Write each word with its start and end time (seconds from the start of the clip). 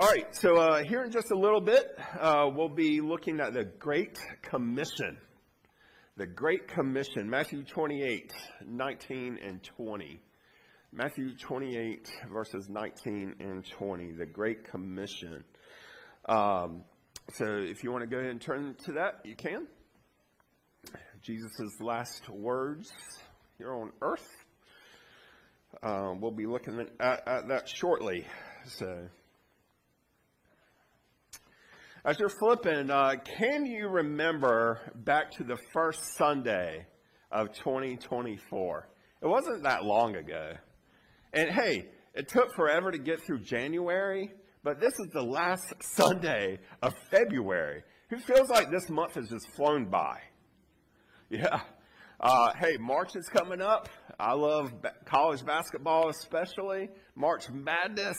All 0.00 0.08
right, 0.08 0.34
so 0.34 0.56
uh, 0.56 0.82
here 0.82 1.04
in 1.04 1.10
just 1.10 1.30
a 1.30 1.38
little 1.38 1.60
bit, 1.60 1.94
uh, 2.18 2.48
we'll 2.50 2.70
be 2.70 3.02
looking 3.02 3.38
at 3.38 3.52
the 3.52 3.64
Great 3.64 4.18
Commission. 4.40 5.18
The 6.16 6.24
Great 6.24 6.68
Commission, 6.68 7.28
Matthew 7.28 7.64
28, 7.64 8.32
19 8.66 9.38
and 9.46 9.62
20. 9.62 10.18
Matthew 10.90 11.36
28, 11.36 12.08
verses 12.32 12.70
19 12.70 13.34
and 13.40 13.62
20, 13.62 14.12
the 14.12 14.24
Great 14.24 14.70
Commission. 14.70 15.44
Um, 16.26 16.82
so 17.34 17.44
if 17.44 17.84
you 17.84 17.92
want 17.92 18.02
to 18.02 18.08
go 18.08 18.16
ahead 18.16 18.30
and 18.30 18.40
turn 18.40 18.76
to 18.86 18.92
that, 18.92 19.20
you 19.24 19.36
can. 19.36 19.66
Jesus' 21.20 21.78
last 21.78 22.26
words 22.30 22.90
here 23.58 23.74
on 23.74 23.92
earth. 24.00 24.26
Um, 25.82 26.22
we'll 26.22 26.30
be 26.30 26.46
looking 26.46 26.86
at, 26.98 27.28
at 27.28 27.48
that 27.48 27.68
shortly. 27.68 28.24
So. 28.64 29.10
As 32.02 32.18
you're 32.18 32.30
flipping, 32.30 32.90
uh, 32.90 33.16
can 33.36 33.66
you 33.66 33.86
remember 33.86 34.80
back 34.94 35.32
to 35.32 35.44
the 35.44 35.58
first 35.74 36.16
Sunday 36.16 36.86
of 37.30 37.52
2024? 37.52 38.88
It 39.20 39.26
wasn't 39.26 39.64
that 39.64 39.84
long 39.84 40.16
ago. 40.16 40.54
And 41.34 41.50
hey, 41.50 41.90
it 42.14 42.28
took 42.28 42.54
forever 42.56 42.90
to 42.90 42.96
get 42.96 43.22
through 43.26 43.40
January, 43.40 44.32
but 44.64 44.80
this 44.80 44.94
is 44.98 45.08
the 45.12 45.22
last 45.22 45.74
Sunday 45.82 46.60
of 46.82 46.94
February. 47.10 47.82
Who 48.08 48.18
feels 48.18 48.48
like 48.48 48.70
this 48.70 48.88
month 48.88 49.16
has 49.16 49.28
just 49.28 49.54
flown 49.54 49.90
by? 49.90 50.20
Yeah. 51.28 51.60
Uh, 52.18 52.54
hey, 52.58 52.78
March 52.78 53.14
is 53.14 53.28
coming 53.28 53.60
up. 53.60 53.90
I 54.18 54.32
love 54.32 54.72
college 55.04 55.44
basketball, 55.44 56.08
especially 56.08 56.88
March 57.14 57.50
Madness. 57.50 58.16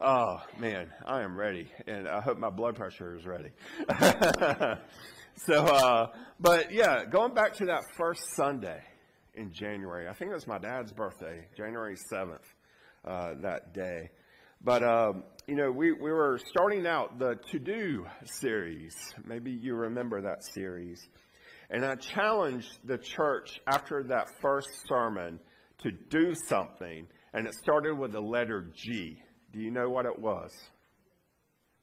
Oh, 0.00 0.38
man, 0.58 0.90
I 1.06 1.22
am 1.22 1.38
ready. 1.38 1.70
And 1.86 2.08
I 2.08 2.20
hope 2.20 2.38
my 2.38 2.50
blood 2.50 2.74
pressure 2.76 3.16
is 3.16 3.24
ready. 3.24 3.50
so, 5.46 5.66
uh, 5.66 6.06
but 6.40 6.72
yeah, 6.72 7.04
going 7.04 7.32
back 7.32 7.54
to 7.54 7.66
that 7.66 7.82
first 7.96 8.22
Sunday 8.34 8.82
in 9.34 9.52
January, 9.52 10.08
I 10.08 10.12
think 10.14 10.32
it 10.32 10.34
was 10.34 10.46
my 10.46 10.58
dad's 10.58 10.92
birthday, 10.92 11.46
January 11.56 11.96
7th, 12.12 12.38
uh, 13.06 13.34
that 13.42 13.72
day. 13.72 14.10
But, 14.62 14.82
um, 14.82 15.22
you 15.46 15.54
know, 15.54 15.70
we, 15.70 15.92
we 15.92 16.10
were 16.10 16.40
starting 16.50 16.86
out 16.86 17.18
the 17.18 17.36
To 17.52 17.58
Do 17.58 18.06
series. 18.24 18.94
Maybe 19.24 19.52
you 19.52 19.74
remember 19.74 20.22
that 20.22 20.42
series. 20.54 21.06
And 21.70 21.84
I 21.84 21.94
challenged 21.94 22.78
the 22.84 22.98
church 22.98 23.60
after 23.66 24.02
that 24.08 24.26
first 24.40 24.68
sermon 24.88 25.38
to 25.82 25.92
do 25.92 26.34
something. 26.48 27.06
And 27.32 27.46
it 27.46 27.54
started 27.54 27.96
with 27.96 28.12
the 28.12 28.20
letter 28.20 28.70
G. 28.74 29.18
Do 29.54 29.60
you 29.60 29.70
know 29.70 29.88
what 29.88 30.04
it 30.04 30.18
was? 30.18 30.50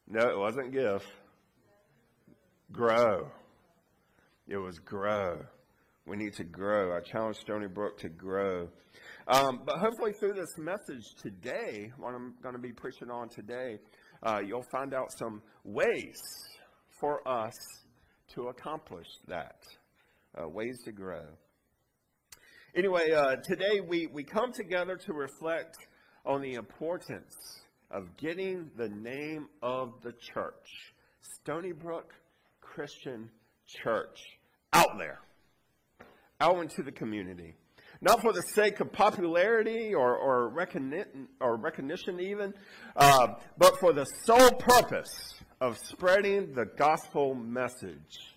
No, 0.06 0.20
it 0.28 0.38
wasn't 0.38 0.74
give. 0.74 1.02
Grow. 2.70 3.32
It 4.46 4.58
was 4.58 4.78
grow. 4.80 5.40
We 6.06 6.18
need 6.18 6.34
to 6.34 6.44
grow. 6.44 6.98
I 6.98 7.00
challenge 7.00 7.38
Stony 7.38 7.68
Brook 7.68 7.98
to 8.00 8.10
grow. 8.10 8.68
Um, 9.26 9.62
but 9.66 9.78
hopefully, 9.78 10.12
through 10.12 10.34
this 10.34 10.58
message 10.58 11.06
today, 11.22 11.94
what 11.98 12.14
I'm 12.14 12.34
going 12.44 12.56
to 12.56 12.62
be 12.62 12.74
preaching 12.74 13.10
on 13.10 13.30
today, 13.30 13.80
uh, 14.22 14.40
you'll 14.46 14.68
find 14.70 14.94
out 14.94 15.08
some 15.18 15.42
ways 15.64 16.20
for 17.00 17.26
us 17.26 17.56
to 18.34 18.50
accomplish 18.50 19.08
that, 19.30 19.64
uh, 20.38 20.46
ways 20.50 20.78
to 20.84 20.92
grow. 20.92 21.24
Anyway, 22.76 23.12
uh, 23.12 23.38
today 23.38 23.80
we, 23.80 24.08
we 24.08 24.26
come 24.26 24.52
together 24.52 24.98
to 24.98 25.14
reflect 25.14 25.78
on 26.26 26.42
the 26.42 26.56
importance 26.56 27.61
of 27.92 28.16
getting 28.18 28.72
the 28.78 28.90
name 28.90 29.48
of 29.62 29.94
the 30.02 30.14
church, 30.14 30.94
Stony 31.42 31.74
Brook 31.74 32.14
Christian 32.62 33.30
Church, 33.68 34.20
out 34.74 34.98
there, 34.98 35.20
out 36.40 36.60
into 36.60 36.84
the 36.84 36.92
community. 36.92 37.56
Not 38.04 38.22
for 38.22 38.34
the 38.34 38.42
sake 38.42 38.80
of 38.80 38.92
popularity 38.92 39.94
or, 39.94 40.16
or, 40.16 40.50
recognition, 40.50 41.28
or 41.40 41.56
recognition, 41.56 42.20
even, 42.20 42.54
uh, 42.96 43.36
but 43.58 43.80
for 43.80 43.94
the 43.94 44.06
sole 44.26 44.52
purpose 44.52 45.36
of 45.60 45.78
spreading 45.78 46.54
the 46.54 46.66
gospel 46.66 47.36
message 47.36 48.36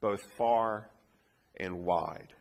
both 0.00 0.20
far 0.36 0.90
and 1.58 1.84
wide. 1.84 2.34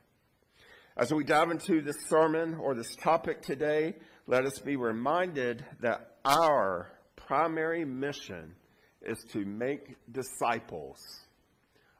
As 0.97 1.13
we 1.13 1.23
dive 1.23 1.51
into 1.51 1.81
this 1.81 1.95
sermon 2.09 2.55
or 2.55 2.75
this 2.75 2.95
topic 2.95 3.41
today, 3.41 3.95
let 4.27 4.45
us 4.45 4.59
be 4.59 4.75
reminded 4.75 5.63
that 5.79 6.10
our 6.25 6.91
primary 7.15 7.85
mission 7.85 8.53
is 9.01 9.23
to 9.31 9.45
make 9.45 9.95
disciples 10.11 10.99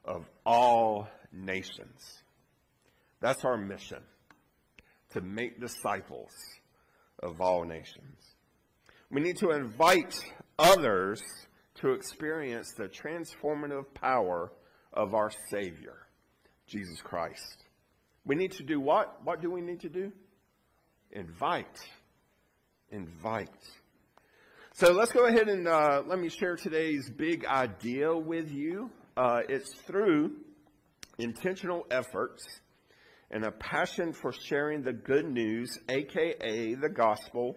of 0.06 0.26
all 0.46 1.08
nations. 1.32 2.24
That's 3.20 3.44
our 3.46 3.58
mission, 3.58 4.02
to 5.12 5.22
make 5.22 5.60
disciples 5.60 6.31
of 7.22 7.42
all 7.42 7.64
nations. 7.66 8.18
We 9.10 9.22
need 9.22 9.38
to 9.38 9.52
invite 9.52 10.20
others 10.58 11.22
to 11.76 11.92
experience 11.92 12.74
the 12.78 12.88
transformative 12.88 13.94
power 13.94 14.52
of 14.94 15.14
our 15.14 15.31
Savior, 15.50 16.08
Jesus 16.68 17.02
Christ. 17.02 17.66
We 18.26 18.36
need 18.36 18.52
to 18.54 18.64
do 18.64 18.80
what? 18.80 19.20
What 19.24 19.42
do 19.42 19.50
we 19.50 19.62
need 19.62 19.81
to 19.81 19.90
do? 19.90 20.12
Invite 21.12 21.80
invite. 22.92 23.50
So 24.81 24.94
let's 24.94 25.12
go 25.12 25.28
ahead 25.28 25.47
and 25.47 25.68
uh, 25.68 26.02
let 26.08 26.18
me 26.18 26.28
share 26.28 26.56
today's 26.56 27.08
big 27.08 27.46
idea 27.46 28.18
with 28.18 28.50
you. 28.50 28.90
Uh, 29.16 29.42
it's 29.47 29.72
through 29.81 30.38
intentional 31.19 31.86
efforts 31.92 32.44
and 33.30 33.46
a 33.46 33.52
passion 33.52 34.12
for 34.12 34.34
sharing 34.34 34.81
the 34.81 34.94
good 34.94 35.25
news, 35.25 35.69
aka 35.88 36.74
the 36.74 36.90
gospel, 36.90 37.56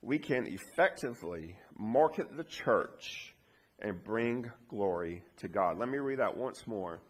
we 0.00 0.18
can 0.18 0.46
effectively 0.46 1.54
market 1.78 2.34
the 2.34 2.44
church 2.44 3.34
and 3.80 4.02
bring 4.02 4.50
glory 4.70 5.22
to 5.40 5.48
God. 5.48 5.78
Let 5.78 5.90
me 5.90 5.98
read 5.98 6.20
that 6.20 6.34
once 6.34 6.66
more. 6.66 7.02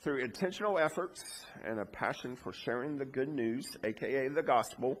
Through 0.00 0.24
intentional 0.24 0.80
efforts 0.80 1.22
and 1.64 1.78
a 1.78 1.84
passion 1.84 2.34
for 2.34 2.52
sharing 2.52 2.98
the 2.98 3.04
good 3.04 3.28
news, 3.28 3.68
aka 3.84 4.26
the 4.34 4.42
gospel, 4.42 5.00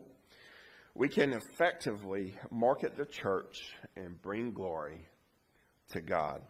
we 0.94 1.08
can 1.08 1.32
effectively 1.32 2.34
market 2.50 2.96
the 2.96 3.06
church 3.06 3.74
and 3.96 4.20
bring 4.22 4.52
glory 4.52 5.06
to 5.90 6.00
God. 6.00 6.42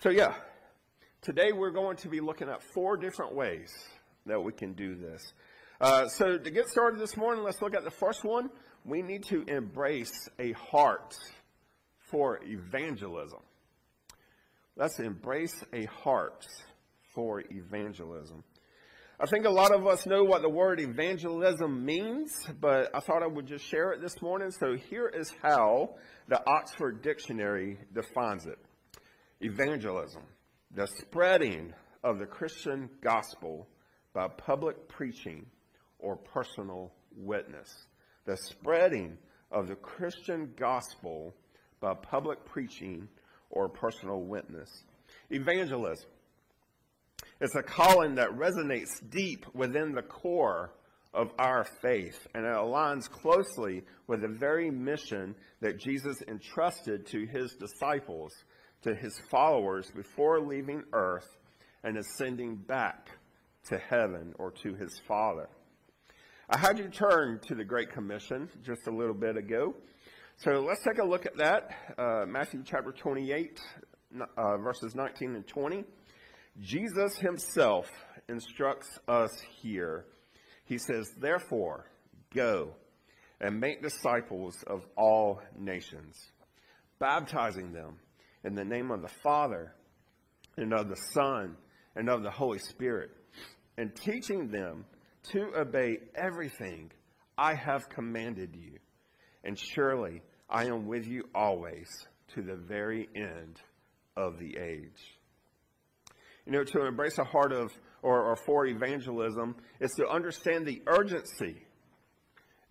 So, 0.00 0.10
yeah, 0.10 0.34
today 1.22 1.52
we're 1.52 1.70
going 1.70 1.96
to 1.98 2.08
be 2.08 2.20
looking 2.20 2.48
at 2.48 2.62
four 2.74 2.96
different 2.96 3.34
ways 3.34 3.72
that 4.26 4.40
we 4.40 4.52
can 4.52 4.72
do 4.72 4.94
this. 4.94 5.32
Uh, 5.80 6.08
so, 6.08 6.38
to 6.38 6.50
get 6.50 6.68
started 6.68 7.00
this 7.00 7.16
morning, 7.16 7.44
let's 7.44 7.62
look 7.62 7.74
at 7.74 7.84
the 7.84 7.90
first 7.90 8.24
one. 8.24 8.50
We 8.84 9.02
need 9.02 9.24
to 9.24 9.42
embrace 9.42 10.28
a 10.38 10.52
heart 10.52 11.14
for 12.10 12.40
evangelism. 12.44 13.40
Let's 14.76 14.98
embrace 15.00 15.54
a 15.72 15.86
heart 15.86 16.46
for 17.14 17.42
evangelism. 17.50 18.44
I 19.20 19.26
think 19.26 19.46
a 19.46 19.50
lot 19.50 19.74
of 19.74 19.84
us 19.84 20.06
know 20.06 20.22
what 20.22 20.42
the 20.42 20.48
word 20.48 20.78
evangelism 20.78 21.84
means, 21.84 22.30
but 22.60 22.94
I 22.94 23.00
thought 23.00 23.24
I 23.24 23.26
would 23.26 23.48
just 23.48 23.64
share 23.64 23.90
it 23.90 24.00
this 24.00 24.22
morning. 24.22 24.52
So 24.52 24.76
here 24.76 25.08
is 25.08 25.34
how 25.42 25.96
the 26.28 26.40
Oxford 26.48 27.02
Dictionary 27.02 27.78
defines 27.92 28.46
it 28.46 28.60
Evangelism, 29.40 30.22
the 30.72 30.86
spreading 31.00 31.74
of 32.04 32.20
the 32.20 32.26
Christian 32.26 32.88
gospel 33.00 33.66
by 34.14 34.28
public 34.28 34.88
preaching 34.88 35.46
or 35.98 36.14
personal 36.14 36.92
witness. 37.16 37.86
The 38.24 38.36
spreading 38.36 39.18
of 39.50 39.66
the 39.66 39.74
Christian 39.74 40.52
gospel 40.56 41.34
by 41.80 41.94
public 41.94 42.44
preaching 42.44 43.08
or 43.50 43.68
personal 43.68 44.20
witness. 44.20 44.84
Evangelism 45.28 46.06
it's 47.40 47.54
a 47.54 47.62
calling 47.62 48.16
that 48.16 48.30
resonates 48.30 49.00
deep 49.10 49.46
within 49.54 49.92
the 49.92 50.02
core 50.02 50.72
of 51.14 51.30
our 51.38 51.64
faith, 51.82 52.26
and 52.34 52.44
it 52.44 52.52
aligns 52.52 53.08
closely 53.08 53.82
with 54.06 54.20
the 54.20 54.28
very 54.28 54.70
mission 54.70 55.34
that 55.60 55.78
Jesus 55.78 56.16
entrusted 56.28 57.06
to 57.06 57.26
his 57.26 57.54
disciples, 57.54 58.32
to 58.82 58.94
his 58.94 59.18
followers 59.30 59.90
before 59.94 60.40
leaving 60.40 60.82
earth 60.92 61.38
and 61.82 61.96
ascending 61.96 62.56
back 62.56 63.08
to 63.68 63.78
heaven 63.78 64.34
or 64.38 64.50
to 64.50 64.74
his 64.74 65.00
Father. 65.06 65.48
I 66.50 66.58
had 66.58 66.78
you 66.78 66.88
turn 66.88 67.40
to 67.48 67.54
the 67.54 67.64
Great 67.64 67.92
Commission 67.92 68.48
just 68.64 68.86
a 68.86 68.90
little 68.90 69.14
bit 69.14 69.36
ago. 69.36 69.74
So 70.38 70.60
let's 70.60 70.82
take 70.82 70.98
a 70.98 71.04
look 71.04 71.26
at 71.26 71.36
that. 71.36 71.70
Uh, 71.98 72.24
Matthew 72.26 72.62
chapter 72.64 72.92
28, 72.92 73.60
uh, 74.36 74.56
verses 74.58 74.94
19 74.94 75.34
and 75.34 75.46
20. 75.46 75.84
Jesus 76.60 77.16
himself 77.18 77.88
instructs 78.28 78.98
us 79.06 79.30
here. 79.62 80.06
He 80.64 80.78
says, 80.78 81.12
Therefore, 81.16 81.86
go 82.34 82.74
and 83.40 83.60
make 83.60 83.82
disciples 83.82 84.56
of 84.66 84.84
all 84.96 85.40
nations, 85.56 86.16
baptizing 86.98 87.72
them 87.72 87.98
in 88.42 88.54
the 88.54 88.64
name 88.64 88.90
of 88.90 89.02
the 89.02 89.12
Father 89.22 89.72
and 90.56 90.72
of 90.72 90.88
the 90.88 91.00
Son 91.12 91.56
and 91.94 92.08
of 92.08 92.22
the 92.22 92.30
Holy 92.30 92.58
Spirit, 92.58 93.10
and 93.76 93.94
teaching 93.94 94.48
them 94.48 94.84
to 95.30 95.52
obey 95.56 95.98
everything 96.16 96.90
I 97.36 97.54
have 97.54 97.88
commanded 97.88 98.56
you. 98.56 98.78
And 99.44 99.56
surely 99.56 100.22
I 100.50 100.64
am 100.64 100.86
with 100.86 101.06
you 101.06 101.24
always 101.34 101.88
to 102.34 102.42
the 102.42 102.56
very 102.56 103.08
end 103.14 103.60
of 104.16 104.38
the 104.40 104.56
age. 104.58 105.17
You 106.48 106.54
know, 106.54 106.64
to 106.64 106.86
embrace 106.86 107.18
a 107.18 107.24
heart 107.24 107.52
of 107.52 107.70
or, 108.00 108.22
or 108.22 108.34
for 108.34 108.64
evangelism 108.64 109.54
is 109.80 109.90
to 109.98 110.08
understand 110.08 110.64
the 110.64 110.80
urgency 110.86 111.56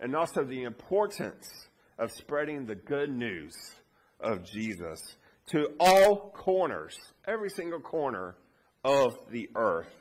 and 0.00 0.16
also 0.16 0.42
the 0.42 0.64
importance 0.64 1.46
of 1.96 2.10
spreading 2.10 2.66
the 2.66 2.74
good 2.74 3.08
news 3.08 3.54
of 4.18 4.44
Jesus 4.44 5.00
to 5.52 5.68
all 5.78 6.32
corners, 6.36 6.96
every 7.24 7.50
single 7.50 7.78
corner 7.78 8.34
of 8.82 9.14
the 9.30 9.48
earth. 9.54 9.94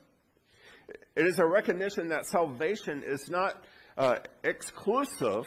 It 1.16 1.28
is 1.28 1.38
a 1.38 1.46
recognition 1.46 2.08
that 2.08 2.26
salvation 2.26 3.04
is 3.06 3.30
not 3.30 3.64
uh, 3.96 4.16
exclusive, 4.44 5.46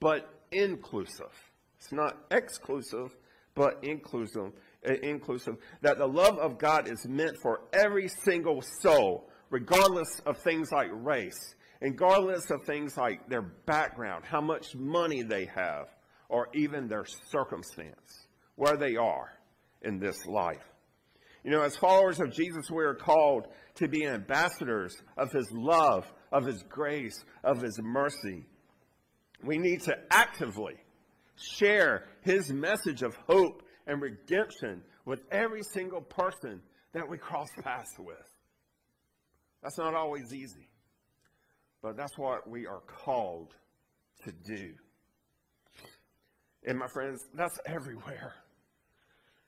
but 0.00 0.28
inclusive. 0.50 1.30
It's 1.78 1.92
not 1.92 2.16
exclusive, 2.32 3.14
but 3.54 3.78
inclusive. 3.84 4.50
Inclusive. 4.84 5.56
That 5.82 5.98
the 5.98 6.06
love 6.06 6.38
of 6.38 6.58
God 6.58 6.88
is 6.90 7.06
meant 7.08 7.36
for 7.42 7.60
every 7.72 8.08
single 8.24 8.62
soul, 8.80 9.30
regardless 9.50 10.20
of 10.26 10.38
things 10.38 10.70
like 10.72 10.88
race, 10.92 11.54
regardless 11.80 12.50
of 12.50 12.64
things 12.64 12.96
like 12.96 13.28
their 13.28 13.42
background, 13.42 14.24
how 14.24 14.40
much 14.40 14.74
money 14.74 15.22
they 15.22 15.46
have, 15.46 15.86
or 16.28 16.48
even 16.54 16.88
their 16.88 17.04
circumstance, 17.30 18.26
where 18.56 18.76
they 18.76 18.96
are 18.96 19.32
in 19.82 19.98
this 19.98 20.26
life. 20.26 20.64
You 21.44 21.50
know, 21.50 21.62
as 21.62 21.76
followers 21.76 22.20
of 22.20 22.32
Jesus, 22.32 22.70
we 22.70 22.84
are 22.84 22.94
called 22.94 23.48
to 23.74 23.86
be 23.86 24.06
ambassadors 24.06 24.96
of 25.18 25.30
his 25.30 25.46
love, 25.52 26.10
of 26.32 26.46
his 26.46 26.62
grace, 26.62 27.22
of 27.42 27.60
his 27.60 27.78
mercy. 27.82 28.46
We 29.42 29.58
need 29.58 29.82
to 29.82 29.94
actively 30.10 30.76
share 31.36 32.06
his 32.22 32.50
message 32.50 33.02
of 33.02 33.14
hope 33.28 33.62
and 33.86 34.00
redemption 34.00 34.82
with 35.04 35.20
every 35.30 35.62
single 35.72 36.00
person 36.00 36.60
that 36.92 37.08
we 37.08 37.18
cross 37.18 37.48
paths 37.62 37.98
with. 37.98 38.16
That's 39.62 39.78
not 39.78 39.94
always 39.94 40.32
easy, 40.32 40.68
but 41.82 41.96
that's 41.96 42.16
what 42.18 42.48
we 42.48 42.66
are 42.66 42.82
called 43.04 43.54
to 44.24 44.32
do. 44.32 44.74
And 46.66 46.78
my 46.78 46.86
friends, 46.92 47.22
that's 47.34 47.58
everywhere. 47.66 48.34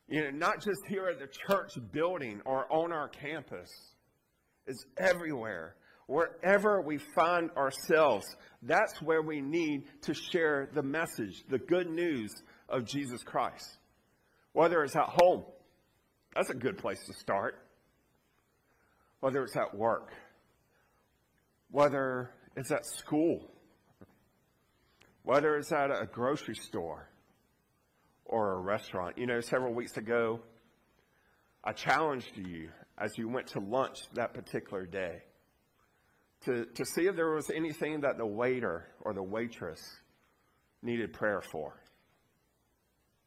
You 0.08 0.22
know, 0.22 0.30
not 0.30 0.60
just 0.60 0.80
here 0.88 1.08
at 1.08 1.18
the 1.18 1.28
church 1.48 1.72
building 1.92 2.40
or 2.44 2.70
on 2.72 2.92
our 2.92 3.08
campus. 3.08 3.70
It's 4.66 4.84
everywhere. 4.96 5.76
Wherever 6.06 6.80
we 6.80 6.98
find 7.16 7.50
ourselves, 7.56 8.24
that's 8.62 9.02
where 9.02 9.22
we 9.22 9.40
need 9.40 9.84
to 10.02 10.14
share 10.14 10.68
the 10.72 10.82
message, 10.82 11.42
the 11.48 11.58
good 11.58 11.90
news 11.90 12.32
of 12.68 12.84
Jesus 12.84 13.22
Christ. 13.24 13.78
Whether 14.56 14.82
it's 14.84 14.96
at 14.96 15.10
home, 15.10 15.44
that's 16.34 16.48
a 16.48 16.54
good 16.54 16.78
place 16.78 17.04
to 17.08 17.12
start. 17.12 17.58
Whether 19.20 19.44
it's 19.44 19.54
at 19.54 19.76
work, 19.76 20.14
whether 21.70 22.30
it's 22.56 22.70
at 22.70 22.86
school, 22.86 23.50
whether 25.24 25.58
it's 25.58 25.72
at 25.72 25.90
a 25.90 26.08
grocery 26.10 26.54
store 26.54 27.06
or 28.24 28.54
a 28.54 28.60
restaurant. 28.60 29.18
You 29.18 29.26
know, 29.26 29.40
several 29.40 29.74
weeks 29.74 29.98
ago, 29.98 30.40
I 31.62 31.72
challenged 31.72 32.38
you 32.38 32.70
as 32.96 33.18
you 33.18 33.28
went 33.28 33.48
to 33.48 33.60
lunch 33.60 33.98
that 34.14 34.32
particular 34.32 34.86
day 34.86 35.22
to, 36.46 36.64
to 36.64 36.86
see 36.86 37.02
if 37.02 37.14
there 37.14 37.30
was 37.30 37.50
anything 37.50 38.00
that 38.00 38.16
the 38.16 38.24
waiter 38.24 38.86
or 39.02 39.12
the 39.12 39.22
waitress 39.22 39.82
needed 40.80 41.12
prayer 41.12 41.42
for. 41.42 41.74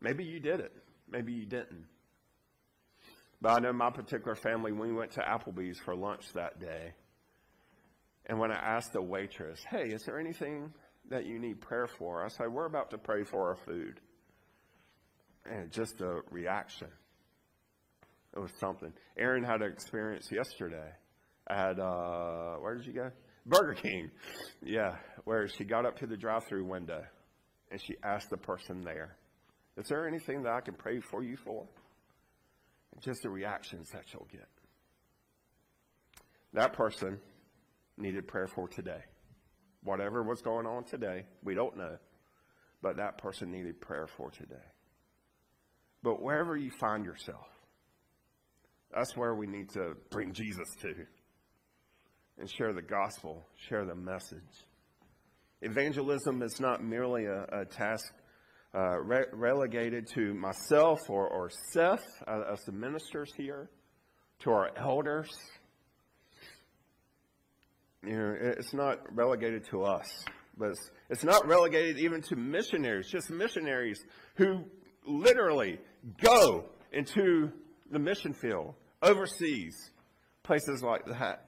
Maybe 0.01 0.23
you 0.23 0.39
did 0.39 0.59
it, 0.59 0.71
maybe 1.11 1.33
you 1.33 1.45
didn't. 1.45 1.85
But 3.41 3.49
I 3.49 3.59
know 3.59 3.73
my 3.73 3.89
particular 3.89 4.35
family, 4.35 4.71
we 4.71 4.91
went 4.91 5.11
to 5.11 5.21
Applebee's 5.21 5.79
for 5.79 5.95
lunch 5.95 6.33
that 6.33 6.59
day. 6.59 6.93
And 8.25 8.37
when 8.37 8.51
I 8.51 8.55
asked 8.55 8.93
the 8.93 9.01
waitress, 9.01 9.59
hey, 9.69 9.87
is 9.89 10.03
there 10.03 10.19
anything 10.19 10.73
that 11.09 11.25
you 11.25 11.39
need 11.39 11.61
prayer 11.61 11.87
for? 11.87 12.23
I 12.23 12.27
said, 12.27 12.49
we're 12.51 12.65
about 12.65 12.91
to 12.91 12.97
pray 12.97 13.23
for 13.23 13.49
our 13.49 13.55
food. 13.65 13.99
And 15.45 15.71
just 15.71 16.01
a 16.01 16.21
reaction. 16.29 16.89
It 18.35 18.39
was 18.39 18.51
something. 18.59 18.93
Aaron 19.17 19.43
had 19.43 19.61
an 19.61 19.71
experience 19.71 20.29
yesterday 20.31 20.91
at, 21.49 21.79
uh, 21.79 22.57
where 22.57 22.75
did 22.75 22.85
you 22.85 22.93
go? 22.93 23.11
Burger 23.45 23.73
King. 23.73 24.11
Yeah, 24.61 24.97
where 25.23 25.47
she 25.47 25.63
got 25.63 25.85
up 25.85 25.97
to 25.99 26.07
the 26.07 26.17
drive 26.17 26.43
through 26.43 26.65
window 26.65 27.03
and 27.71 27.81
she 27.81 27.95
asked 28.03 28.29
the 28.29 28.37
person 28.37 28.81
there, 28.83 29.15
Is 29.79 29.87
there 29.87 30.05
anything 30.05 30.43
that 30.43 30.51
I 30.51 30.59
can 30.59 30.73
pray 30.73 30.99
for 30.99 31.23
you 31.23 31.37
for? 31.37 31.65
Just 32.99 33.23
the 33.23 33.29
reactions 33.29 33.89
that 33.91 34.03
you'll 34.11 34.27
get. 34.29 34.47
That 36.53 36.73
person 36.73 37.17
needed 37.97 38.27
prayer 38.27 38.47
for 38.47 38.67
today. 38.67 39.01
Whatever 39.83 40.21
was 40.21 40.41
going 40.41 40.65
on 40.65 40.83
today, 40.83 41.23
we 41.43 41.55
don't 41.55 41.77
know. 41.77 41.97
But 42.81 42.97
that 42.97 43.19
person 43.19 43.51
needed 43.51 43.79
prayer 43.79 44.07
for 44.17 44.29
today. 44.31 44.55
But 46.03 46.21
wherever 46.21 46.57
you 46.57 46.71
find 46.71 47.05
yourself, 47.05 47.47
that's 48.93 49.15
where 49.15 49.35
we 49.35 49.47
need 49.47 49.69
to 49.71 49.93
bring 50.09 50.33
Jesus 50.33 50.67
to 50.81 50.93
and 52.37 52.49
share 52.49 52.73
the 52.73 52.81
gospel, 52.81 53.45
share 53.69 53.85
the 53.85 53.95
message. 53.95 54.39
Evangelism 55.61 56.41
is 56.41 56.59
not 56.59 56.83
merely 56.83 57.25
a, 57.25 57.43
a 57.61 57.65
task 57.65 58.13
uh, 58.75 58.99
re- 58.99 59.25
relegated 59.33 60.07
to 60.13 60.33
myself 60.33 60.99
or, 61.09 61.27
or 61.27 61.49
Seth 61.71 62.05
uh, 62.27 62.41
as 62.53 62.63
the 62.65 62.71
ministers 62.71 63.31
here, 63.35 63.69
to 64.39 64.51
our 64.51 64.71
elders. 64.77 65.29
You 68.05 68.15
know, 68.15 68.35
it's 68.39 68.73
not 68.73 68.99
relegated 69.13 69.65
to 69.71 69.83
us, 69.83 70.07
but 70.57 70.69
it's, 70.69 70.91
it's 71.09 71.23
not 71.23 71.47
relegated 71.47 71.97
even 71.99 72.21
to 72.23 72.35
missionaries, 72.35 73.09
just 73.09 73.29
missionaries 73.29 74.01
who 74.35 74.63
literally 75.05 75.79
go 76.21 76.65
into 76.93 77.51
the 77.91 77.99
mission 77.99 78.33
field 78.33 78.75
overseas, 79.01 79.91
places 80.43 80.81
like 80.83 81.05
that. 81.05 81.45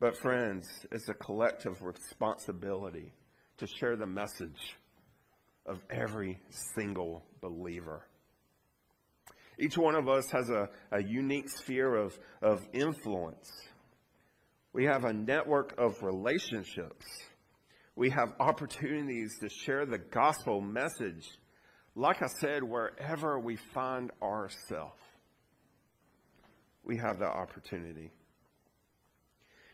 But, 0.00 0.18
friends, 0.18 0.66
it's 0.90 1.08
a 1.08 1.14
collective 1.14 1.80
responsibility 1.80 3.12
to 3.58 3.66
share 3.66 3.96
the 3.96 4.06
message 4.06 4.76
of 5.66 5.78
every 5.90 6.40
single 6.74 7.24
believer. 7.40 8.06
Each 9.58 9.76
one 9.76 9.94
of 9.94 10.08
us 10.08 10.30
has 10.32 10.48
a, 10.50 10.68
a 10.90 11.02
unique 11.02 11.48
sphere 11.48 11.94
of, 11.94 12.18
of 12.40 12.66
influence. 12.72 13.50
We 14.72 14.86
have 14.86 15.04
a 15.04 15.12
network 15.12 15.74
of 15.78 16.02
relationships. 16.02 17.06
We 17.94 18.10
have 18.10 18.32
opportunities 18.40 19.38
to 19.40 19.48
share 19.48 19.84
the 19.84 19.98
gospel 19.98 20.60
message 20.60 21.28
like 21.94 22.22
I 22.22 22.26
said, 22.40 22.62
wherever 22.62 23.38
we 23.38 23.56
find 23.74 24.10
ourselves, 24.22 24.98
we 26.84 26.96
have 26.96 27.18
that 27.18 27.30
opportunity. 27.30 28.10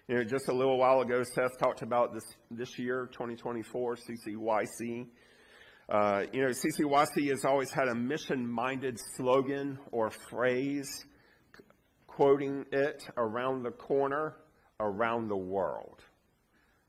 You 0.08 0.16
know, 0.16 0.24
just 0.24 0.48
a 0.48 0.52
little 0.52 0.78
while 0.78 1.00
ago, 1.00 1.22
Seth 1.22 1.58
talked 1.58 1.82
about 1.82 2.14
this 2.14 2.24
this 2.50 2.78
year, 2.78 3.08
2024, 3.12 3.96
CCYC. 3.96 5.06
Uh, 5.88 6.24
you 6.32 6.42
know, 6.42 6.48
CCYC 6.48 7.30
has 7.30 7.46
always 7.46 7.70
had 7.70 7.88
a 7.88 7.94
mission-minded 7.94 8.98
slogan 9.16 9.78
or 9.90 10.10
phrase, 10.10 11.06
quoting 12.06 12.66
it 12.72 13.08
around 13.16 13.62
the 13.62 13.70
corner, 13.70 14.36
around 14.80 15.28
the 15.28 15.36
world. 15.36 16.02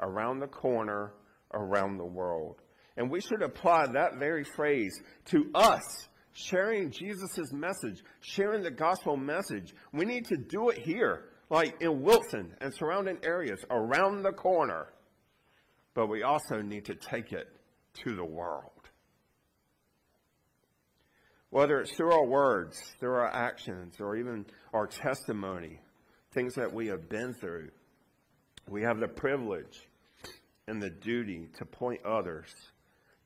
Around 0.02 0.40
the 0.40 0.48
corner, 0.48 1.14
around 1.54 1.98
the 1.98 2.06
world. 2.06 2.62
And 2.98 3.10
we 3.10 3.22
should 3.22 3.42
apply 3.42 3.86
that 3.94 4.20
very 4.20 4.44
phrase 4.44 5.00
to 5.28 5.50
us, 5.56 6.10
sharing 6.34 6.92
Jesus' 6.92 7.54
message, 7.54 8.04
sharing 8.20 8.64
the 8.64 8.72
gospel 8.72 9.16
message. 9.16 9.74
We 9.94 10.04
need 10.04 10.26
to 10.26 10.36
do 10.36 10.70
it 10.70 10.80
here, 10.80 11.30
like 11.50 11.82
in 11.82 12.02
Wilson 12.02 12.54
and 12.60 12.74
surrounding 12.76 13.20
areas 13.24 13.64
around 13.72 14.24
the 14.24 14.34
corner. 14.34 14.88
But 15.94 16.08
we 16.08 16.24
also 16.24 16.62
need 16.62 16.86
to 16.86 16.96
take 16.96 17.32
it 17.32 17.48
to 18.04 18.16
the 18.16 18.26
world. 18.26 18.79
Whether 21.50 21.82
it's 21.82 21.94
through 21.94 22.14
our 22.14 22.26
words, 22.26 22.80
through 23.00 23.14
our 23.14 23.34
actions, 23.34 23.96
or 24.00 24.16
even 24.16 24.46
our 24.74 24.88
testimony, 24.88 25.80
things 26.32 26.56
that 26.56 26.74
we 26.74 26.88
have 26.88 27.10
been 27.10 27.34
through, 27.34 27.70
we 28.68 28.84
have 28.84 29.00
the 29.00 29.08
privilege 29.08 29.88
and 30.68 30.82
the 30.82 30.92
duty 30.92 31.50
to 31.58 31.66
point 31.66 32.02
others 32.06 32.54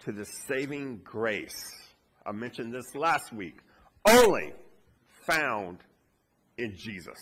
to 0.05 0.13
the 0.13 0.25
saving 0.47 1.01
grace 1.03 1.83
I 2.25 2.31
mentioned 2.31 2.73
this 2.73 2.95
last 2.95 3.33
week, 3.33 3.57
only 4.07 4.53
found 5.27 5.79
in 6.57 6.73
Jesus. 6.77 7.19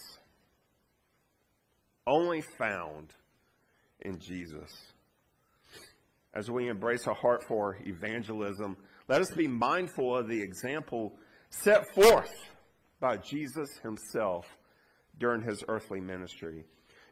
Only 2.05 2.41
found 2.41 3.07
in 4.01 4.19
Jesus. 4.19 4.71
As 6.35 6.51
we 6.51 6.67
embrace 6.67 7.07
a 7.07 7.13
heart 7.15 7.43
for 7.47 7.77
evangelism, 7.83 8.77
let 9.07 9.21
us 9.21 9.31
be 9.31 9.47
mindful 9.47 10.17
of 10.17 10.27
the 10.27 10.41
example 10.41 11.13
set 11.49 11.93
forth 11.93 12.33
by 12.99 13.17
Jesus 13.17 13.69
himself 13.83 14.45
during 15.19 15.41
his 15.41 15.63
earthly 15.67 15.99
ministry. 15.99 16.65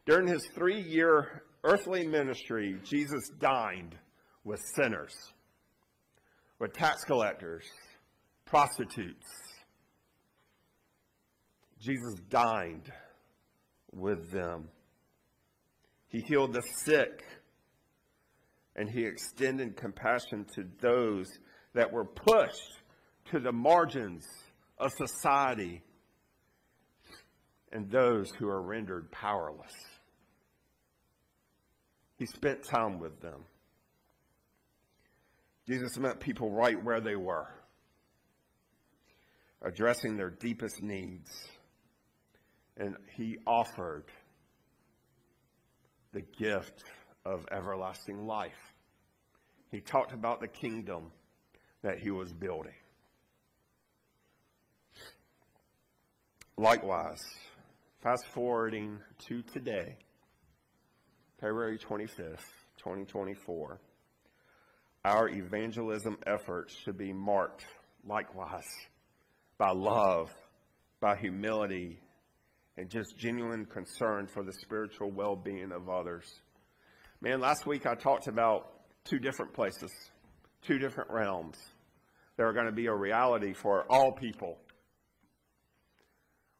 During 0.06 0.28
his 0.28 0.48
three 0.56 0.82
year 0.82 1.44
earthly 1.64 2.08
ministry, 2.08 2.78
Jesus 2.84 3.30
dined 3.40 3.96
with 4.44 4.60
sinners, 4.76 5.14
with 6.60 6.74
tax 6.74 7.04
collectors, 7.04 7.66
prostitutes. 8.46 9.28
Jesus 11.80 12.16
dined 12.30 12.92
with 13.92 14.32
them. 14.32 14.70
He 16.08 16.22
healed 16.22 16.54
the 16.54 16.64
sick, 16.84 17.24
and 18.76 18.90
he 18.90 19.06
extended 19.06 19.78
compassion 19.78 20.46
to 20.56 20.66
those 20.82 21.28
that 21.74 21.92
were 21.92 22.06
pushed 22.06 22.80
to 23.32 23.40
the 23.40 23.52
margins 23.52 24.26
of 24.78 24.92
society 24.92 25.82
and 27.72 27.90
those 27.92 28.32
who 28.32 28.48
are 28.48 28.62
rendered 28.62 29.12
powerless. 29.12 29.74
He 32.18 32.26
spent 32.26 32.64
time 32.64 33.00
with 33.00 33.22
them. 33.22 33.46
Jesus 35.68 35.98
met 35.98 36.20
people 36.20 36.50
right 36.50 36.84
where 36.84 37.00
they 37.00 37.16
were, 37.16 37.48
addressing 39.62 40.18
their 40.18 40.32
deepest 40.32 40.82
needs. 40.82 41.30
And 42.76 42.96
he 43.16 43.38
offered 43.46 44.06
the 46.12 46.22
gift 46.22 46.84
of 47.26 47.46
everlasting 47.52 48.26
life. 48.26 48.74
He 49.70 49.80
talked 49.80 50.12
about 50.12 50.42
the 50.42 50.48
kingdom 50.48 51.12
that 51.82 52.00
he 52.00 52.12
was 52.12 52.32
building. 52.34 52.74
Likewise, 56.58 57.24
fast 58.02 58.26
forwarding 58.34 59.00
to 59.28 59.42
today, 59.44 59.96
February 61.40 61.78
25th, 61.78 62.44
2024, 62.78 63.80
our 65.06 65.30
evangelism 65.30 66.18
efforts 66.28 66.76
should 66.84 66.98
be 66.98 67.14
marked 67.14 67.66
likewise 68.06 68.68
by 69.58 69.72
love, 69.72 70.34
by 71.00 71.16
humility, 71.16 72.02
and 72.76 72.90
just 72.90 73.18
genuine 73.18 73.66
concern 73.66 74.28
for 74.28 74.44
the 74.44 74.54
spiritual 74.54 75.12
well 75.12 75.36
being 75.36 75.72
of 75.72 75.90
others. 75.90 76.42
Man, 77.22 77.40
last 77.40 77.66
week 77.66 77.86
I 77.86 77.96
talked 77.96 78.28
about 78.28 78.72
two 79.06 79.20
different 79.20 79.54
places, 79.54 79.92
two 80.66 80.78
different 80.78 81.10
realms 81.10 81.58
that 82.38 82.44
are 82.44 82.54
going 82.54 82.66
to 82.66 82.72
be 82.72 82.88
a 82.88 82.94
reality 82.94 83.54
for 83.54 83.86
all 83.90 84.12
people 84.12 84.58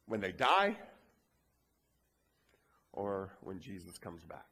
when 0.06 0.20
they 0.20 0.32
die 0.32 0.76
or 2.92 3.30
when 3.42 3.60
Jesus 3.60 3.96
comes 3.98 4.22
back. 4.24 4.46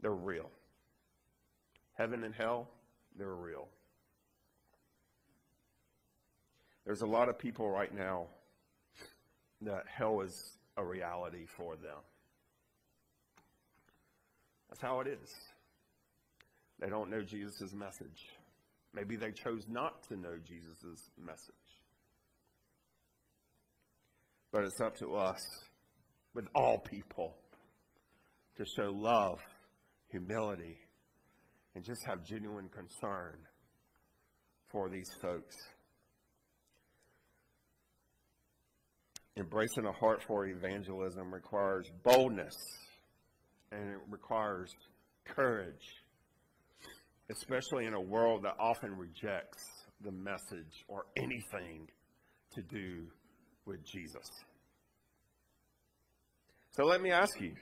They're 0.00 0.12
real. 0.12 0.50
Heaven 1.94 2.24
and 2.24 2.34
hell, 2.34 2.68
they're 3.18 3.34
real. 3.34 3.68
There's 6.86 7.02
a 7.02 7.06
lot 7.06 7.28
of 7.28 7.38
people 7.38 7.70
right 7.70 7.94
now 7.94 8.26
that 9.62 9.84
hell 9.86 10.20
is 10.22 10.58
a 10.76 10.84
reality 10.84 11.46
for 11.46 11.76
them. 11.76 11.98
That's 14.68 14.80
how 14.80 15.00
it 15.00 15.06
is. 15.06 15.34
They 16.80 16.88
don't 16.88 17.10
know 17.10 17.22
Jesus' 17.22 17.72
message. 17.74 18.28
Maybe 18.94 19.16
they 19.16 19.32
chose 19.32 19.64
not 19.68 20.02
to 20.08 20.16
know 20.16 20.36
Jesus' 20.44 21.10
message. 21.22 21.54
But 24.50 24.64
it's 24.64 24.80
up 24.80 24.96
to 24.96 25.14
us, 25.14 25.40
with 26.34 26.46
all 26.54 26.78
people, 26.78 27.36
to 28.56 28.64
show 28.76 28.90
love, 28.92 29.38
humility, 30.08 30.78
and 31.74 31.84
just 31.84 32.00
have 32.06 32.24
genuine 32.24 32.68
concern 32.68 33.38
for 34.70 34.88
these 34.88 35.08
folks. 35.22 35.56
Embracing 39.36 39.86
a 39.86 39.92
heart 39.92 40.22
for 40.26 40.46
evangelism 40.46 41.32
requires 41.32 41.86
boldness 42.02 42.56
and 43.72 43.90
it 43.90 43.98
requires 44.08 44.74
courage, 45.24 46.02
especially 47.30 47.86
in 47.86 47.94
a 47.94 48.00
world 48.00 48.42
that 48.42 48.56
often 48.58 48.96
rejects 48.96 49.62
the 50.02 50.10
message 50.10 50.84
or 50.88 51.04
anything 51.16 51.88
to 52.54 52.62
do 52.62 53.06
with 53.66 53.84
Jesus. 53.84 54.28
So 56.72 56.84
let 56.84 57.00
me 57.00 57.10
ask 57.10 57.40
you 57.40 57.54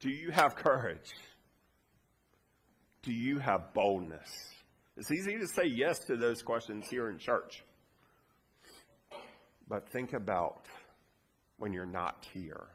do 0.00 0.10
you 0.10 0.30
have 0.30 0.54
courage? 0.54 1.10
Do 3.02 3.12
you 3.12 3.38
have 3.38 3.72
boldness? 3.74 4.28
It's 4.96 5.10
easy 5.10 5.38
to 5.38 5.46
say 5.46 5.64
yes 5.66 5.98
to 6.06 6.16
those 6.16 6.42
questions 6.42 6.86
here 6.90 7.10
in 7.10 7.18
church. 7.18 7.64
But 9.68 9.88
think 9.90 10.12
about 10.12 10.66
when 11.58 11.72
you're 11.72 11.86
not 11.86 12.26
here. 12.32 12.66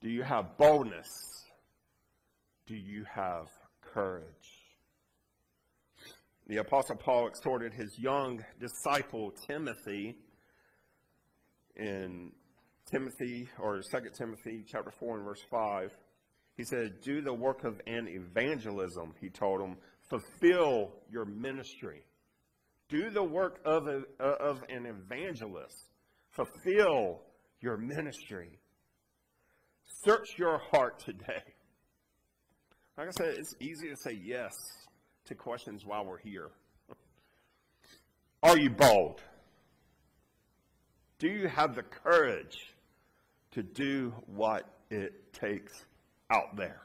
Do 0.00 0.08
you 0.08 0.22
have 0.22 0.56
boldness? 0.58 1.08
Do 2.66 2.76
you 2.76 3.04
have 3.12 3.46
courage? 3.92 4.24
The 6.46 6.58
Apostle 6.58 6.96
Paul 6.96 7.28
exhorted 7.28 7.74
his 7.74 7.98
young 7.98 8.42
disciple 8.58 9.32
Timothy 9.46 10.16
in 11.76 12.32
Timothy 12.90 13.48
or 13.58 13.80
2 13.82 13.98
Timothy 14.16 14.64
chapter 14.66 14.90
4 14.90 15.16
and 15.16 15.24
verse 15.24 15.44
5. 15.50 15.90
He 16.56 16.64
said, 16.64 17.00
Do 17.02 17.20
the 17.20 17.34
work 17.34 17.64
of 17.64 17.80
an 17.86 18.08
evangelism, 18.08 19.14
he 19.20 19.28
told 19.28 19.60
him. 19.60 19.76
Fulfill 20.08 20.92
your 21.10 21.26
ministry. 21.26 22.02
Do 22.88 23.10
the 23.10 23.22
work 23.22 23.60
of, 23.66 23.86
a, 23.86 24.24
of 24.24 24.62
an 24.70 24.86
evangelist. 24.86 25.90
Fulfill 26.30 27.20
your 27.60 27.76
ministry. 27.76 28.58
Search 30.04 30.38
your 30.38 30.58
heart 30.70 30.98
today. 31.00 31.42
Like 32.98 33.06
I 33.06 33.10
said, 33.12 33.34
it's 33.38 33.54
easy 33.60 33.88
to 33.90 33.96
say 33.96 34.18
yes 34.24 34.52
to 35.26 35.36
questions 35.36 35.86
while 35.86 36.04
we're 36.04 36.18
here. 36.18 36.48
Are 38.42 38.58
you 38.58 38.70
bold? 38.70 39.20
Do 41.20 41.28
you 41.28 41.46
have 41.46 41.76
the 41.76 41.84
courage 41.84 42.56
to 43.52 43.62
do 43.62 44.12
what 44.26 44.64
it 44.90 45.32
takes 45.32 45.84
out 46.28 46.56
there? 46.56 46.82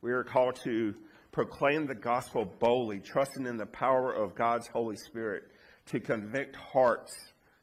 We 0.00 0.10
are 0.10 0.24
called 0.24 0.56
to 0.64 0.96
proclaim 1.30 1.86
the 1.86 1.94
gospel 1.94 2.52
boldly, 2.58 2.98
trusting 2.98 3.46
in 3.46 3.58
the 3.58 3.66
power 3.66 4.12
of 4.12 4.34
God's 4.34 4.66
Holy 4.66 4.96
Spirit 4.96 5.44
to 5.86 6.00
convict 6.00 6.56
hearts 6.56 7.14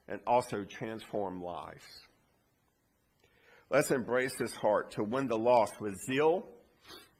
and 0.07 0.21
also 0.25 0.63
transform 0.63 1.43
lives. 1.43 2.07
Let's 3.69 3.91
embrace 3.91 4.33
this 4.39 4.55
heart 4.55 4.91
to 4.91 5.03
win 5.03 5.27
the 5.27 5.37
lost 5.37 5.79
with 5.79 5.95
zeal 6.07 6.47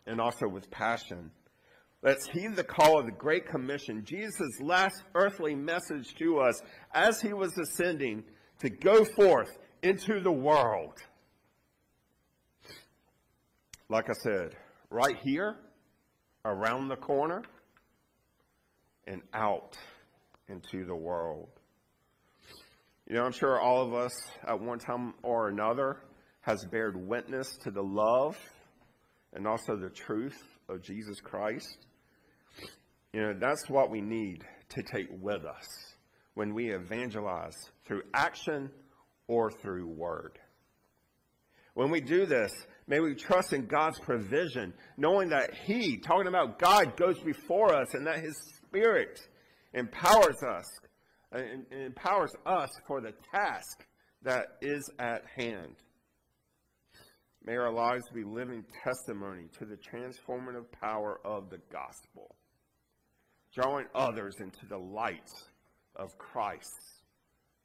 and 0.08 0.20
also 0.20 0.48
with 0.48 0.72
passion. 0.72 1.32
Let's 2.02 2.28
heed 2.28 2.56
the 2.56 2.64
call 2.64 3.00
of 3.00 3.06
the 3.06 3.12
Great 3.12 3.48
Commission, 3.48 4.04
Jesus' 4.06 4.60
last 4.62 5.04
earthly 5.14 5.54
message 5.54 6.16
to 6.16 6.40
us 6.40 6.62
as 6.94 7.22
he 7.22 7.34
was 7.34 7.58
ascending 7.58 8.24
to 8.62 8.70
go 8.70 9.04
forth 9.04 9.58
into 9.84 10.22
the 10.22 10.32
world. 10.32 10.94
Like 13.90 14.10
I 14.10 14.14
said, 14.24 14.56
right 14.90 15.18
here 15.24 15.58
around 16.46 16.88
the 16.88 16.96
corner, 16.96 17.44
and 19.10 19.22
out 19.34 19.78
into 20.48 20.86
the 20.86 20.96
world. 20.96 21.50
You 23.08 23.16
know, 23.16 23.24
I'm 23.24 23.32
sure 23.32 23.60
all 23.60 23.82
of 23.82 23.94
us 23.94 24.14
at 24.48 24.60
one 24.60 24.78
time 24.78 25.16
or 25.24 25.50
another 25.50 25.98
has 26.42 26.66
bared 26.66 26.96
witness 26.96 27.58
to 27.64 27.72
the 27.72 27.84
love 27.84 28.38
and 29.34 29.48
also 29.48 29.76
the 29.76 29.90
truth 29.90 30.42
of 30.68 30.82
Jesus 30.82 31.20
Christ. 31.20 31.86
You 33.14 33.22
know, 33.22 33.34
that's 33.40 33.70
what 33.70 33.90
we 33.90 34.02
need 34.02 34.44
to 34.70 34.84
take 34.84 35.08
with 35.22 35.46
us 35.46 35.68
when 36.34 36.54
we 36.54 36.72
evangelize 36.72 37.58
through 37.86 38.04
action 38.14 38.70
or 39.28 39.52
through 39.52 39.88
word. 39.88 40.40
When 41.74 41.92
we 41.92 42.02
do 42.02 42.26
this, 42.26 42.52
May 42.90 43.00
we 43.02 43.14
trust 43.14 43.54
in 43.54 43.68
God's 43.68 44.00
provision, 44.00 44.74
knowing 44.98 45.30
that 45.30 45.54
He, 45.54 45.98
talking 45.98 46.26
about 46.26 46.58
God, 46.58 46.98
goes 46.98 47.20
before 47.20 47.72
us 47.72 47.94
and 47.94 48.08
that 48.08 48.20
His 48.20 48.36
Spirit 48.66 49.20
empowers 49.76 50.42
us 50.42 50.66
uh, 51.32 51.38
and 51.38 51.66
empowers 51.72 52.32
us 52.48 52.72
for 52.88 53.00
the 53.00 53.14
task 53.32 53.86
that 54.24 54.58
is 54.64 54.90
at 54.98 55.22
hand. 55.38 55.76
May 57.50 57.58
our 57.58 57.74
lives 57.74 58.04
be 58.14 58.24
living 58.24 58.64
testimony 58.84 59.46
to 59.58 59.66
the 59.66 59.76
transformative 59.76 60.70
power 60.80 61.20
of 61.26 61.50
the 61.50 61.58
gospel, 61.74 62.36
drawing 63.56 63.88
others 63.96 64.36
into 64.40 64.68
the 64.70 64.78
light 64.78 65.32
of 65.96 66.16
Christ's 66.20 67.02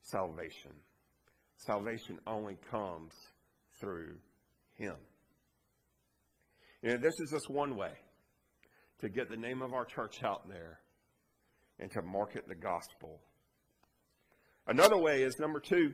salvation. 0.01 0.71
Salvation 1.59 2.19
only 2.27 2.57
comes 2.71 3.13
through 3.79 4.15
Him. 4.79 4.95
You 6.81 6.93
know, 6.93 6.97
this 6.97 7.21
is 7.21 7.31
just 7.31 7.51
one 7.51 7.77
way 7.77 7.93
to 9.03 9.11
get 9.11 9.29
the 9.29 9.37
name 9.37 9.61
of 9.61 9.75
our 9.75 9.85
church 9.85 10.23
out 10.25 10.49
there 10.49 10.81
and 11.79 11.91
to 11.91 12.01
market 12.01 12.49
the 12.49 12.55
gospel. 12.55 13.21
Another 14.67 14.97
way 14.97 15.25
is 15.25 15.37
number 15.39 15.61
two, 15.61 15.93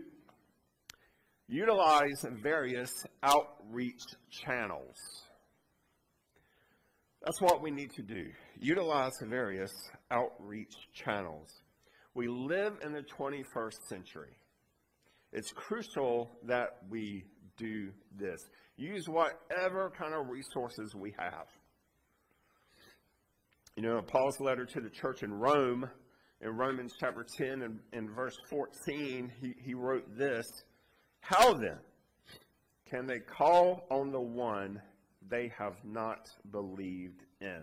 utilize 1.50 2.25
various 2.42 2.90
outreach 3.23 4.00
channels. 4.30 4.97
That's 7.23 7.40
what 7.40 7.61
we 7.61 7.71
need 7.71 7.90
to 7.97 8.02
do. 8.02 8.26
Utilize 8.61 9.12
various 9.28 9.73
outreach 10.11 10.73
channels. 10.95 11.49
We 12.14 12.28
live 12.28 12.75
in 12.85 12.92
the 12.92 13.02
21st 13.19 13.76
century. 13.88 14.37
It's 15.33 15.52
crucial 15.52 16.30
that 16.47 16.78
we 16.88 17.25
do 17.57 17.90
this. 18.16 18.40
Use 18.76 19.07
whatever 19.09 19.92
kind 19.99 20.14
of 20.14 20.28
resources 20.28 20.95
we 20.95 21.14
have. 21.19 21.47
You 23.76 23.83
know, 23.83 24.00
Paul's 24.02 24.40
letter 24.40 24.64
to 24.64 24.80
the 24.80 24.90
church 24.90 25.23
in 25.23 25.33
Rome, 25.33 25.88
in 26.40 26.57
Romans 26.57 26.95
chapter 26.99 27.25
10 27.37 27.62
and, 27.62 27.80
and 27.92 28.11
verse 28.11 28.37
14, 28.49 29.30
he, 29.40 29.54
he 29.62 29.75
wrote 29.75 30.16
this 30.16 30.47
How 31.21 31.55
then 31.55 31.79
can 32.91 33.07
they 33.07 33.21
call 33.21 33.87
on 33.91 34.11
the 34.11 34.21
one 34.21 34.81
they 35.29 35.53
have 35.59 35.77
not 35.85 36.29
believed 36.50 37.23
in? 37.41 37.62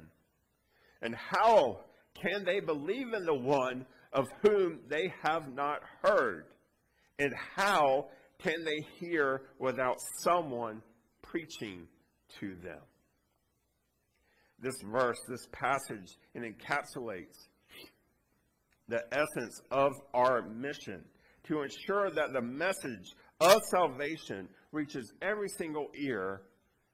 And 1.01 1.15
how 1.15 1.81
can 2.15 2.45
they 2.45 2.59
believe 2.59 3.13
in 3.13 3.25
the 3.25 3.37
one 3.37 3.85
of 4.13 4.25
whom 4.41 4.79
they 4.89 5.13
have 5.23 5.53
not 5.53 5.81
heard? 6.03 6.45
And 7.19 7.33
how 7.55 8.07
can 8.39 8.63
they 8.63 8.79
hear 8.99 9.41
without 9.59 9.97
someone 10.21 10.81
preaching 11.21 11.87
to 12.39 12.55
them? 12.63 12.81
This 14.59 14.75
verse, 14.91 15.17
this 15.27 15.47
passage, 15.51 16.17
it 16.33 16.41
encapsulates 16.41 17.47
the 18.87 19.03
essence 19.11 19.61
of 19.69 19.91
our 20.13 20.47
mission 20.47 21.03
to 21.47 21.61
ensure 21.61 22.09
that 22.11 22.33
the 22.33 22.41
message 22.41 23.13
of 23.39 23.61
salvation 23.71 24.47
reaches 24.71 25.13
every 25.21 25.49
single 25.49 25.87
ear 25.95 26.41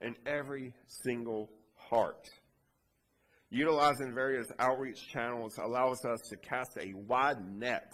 and 0.01 0.15
every 0.25 0.73
single 1.03 1.49
heart. 1.75 2.29
Utilizing 3.49 4.13
various 4.13 4.47
outreach 4.59 5.07
channels 5.09 5.57
allows 5.63 6.03
us 6.05 6.19
to 6.29 6.37
cast 6.37 6.71
a 6.79 6.93
wide 7.07 7.37
net, 7.55 7.91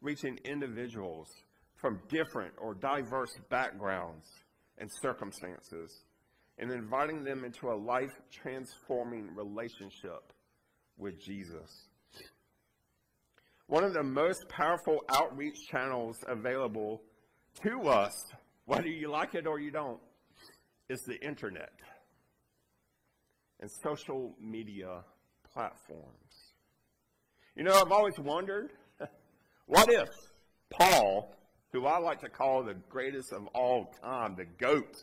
reaching 0.00 0.38
individuals 0.44 1.28
from 1.76 2.00
different 2.08 2.54
or 2.58 2.74
diverse 2.74 3.32
backgrounds 3.50 4.26
and 4.78 4.90
circumstances, 5.02 6.04
and 6.58 6.70
inviting 6.70 7.22
them 7.22 7.44
into 7.44 7.68
a 7.68 7.76
life 7.76 8.12
transforming 8.30 9.28
relationship 9.34 10.32
with 10.96 11.20
Jesus. 11.20 11.88
One 13.66 13.84
of 13.84 13.92
the 13.92 14.02
most 14.02 14.48
powerful 14.48 15.00
outreach 15.10 15.56
channels 15.70 16.16
available 16.26 17.02
to 17.62 17.88
us, 17.88 18.12
whether 18.66 18.88
you 18.88 19.10
like 19.10 19.34
it 19.34 19.46
or 19.46 19.58
you 19.58 19.70
don't, 19.70 20.00
is 20.88 21.00
the 21.06 21.20
internet 21.24 21.72
and 23.60 23.70
social 23.82 24.34
media 24.40 25.04
platforms. 25.52 26.52
You 27.56 27.64
know, 27.64 27.72
I've 27.72 27.92
always 27.92 28.18
wondered 28.18 28.70
what 29.66 29.88
if 29.90 30.08
Paul, 30.70 31.34
who 31.72 31.86
I 31.86 31.98
like 31.98 32.20
to 32.20 32.28
call 32.28 32.64
the 32.64 32.74
greatest 32.88 33.32
of 33.32 33.46
all 33.54 33.92
time, 34.02 34.36
the 34.36 34.44
GOAT, 34.44 34.94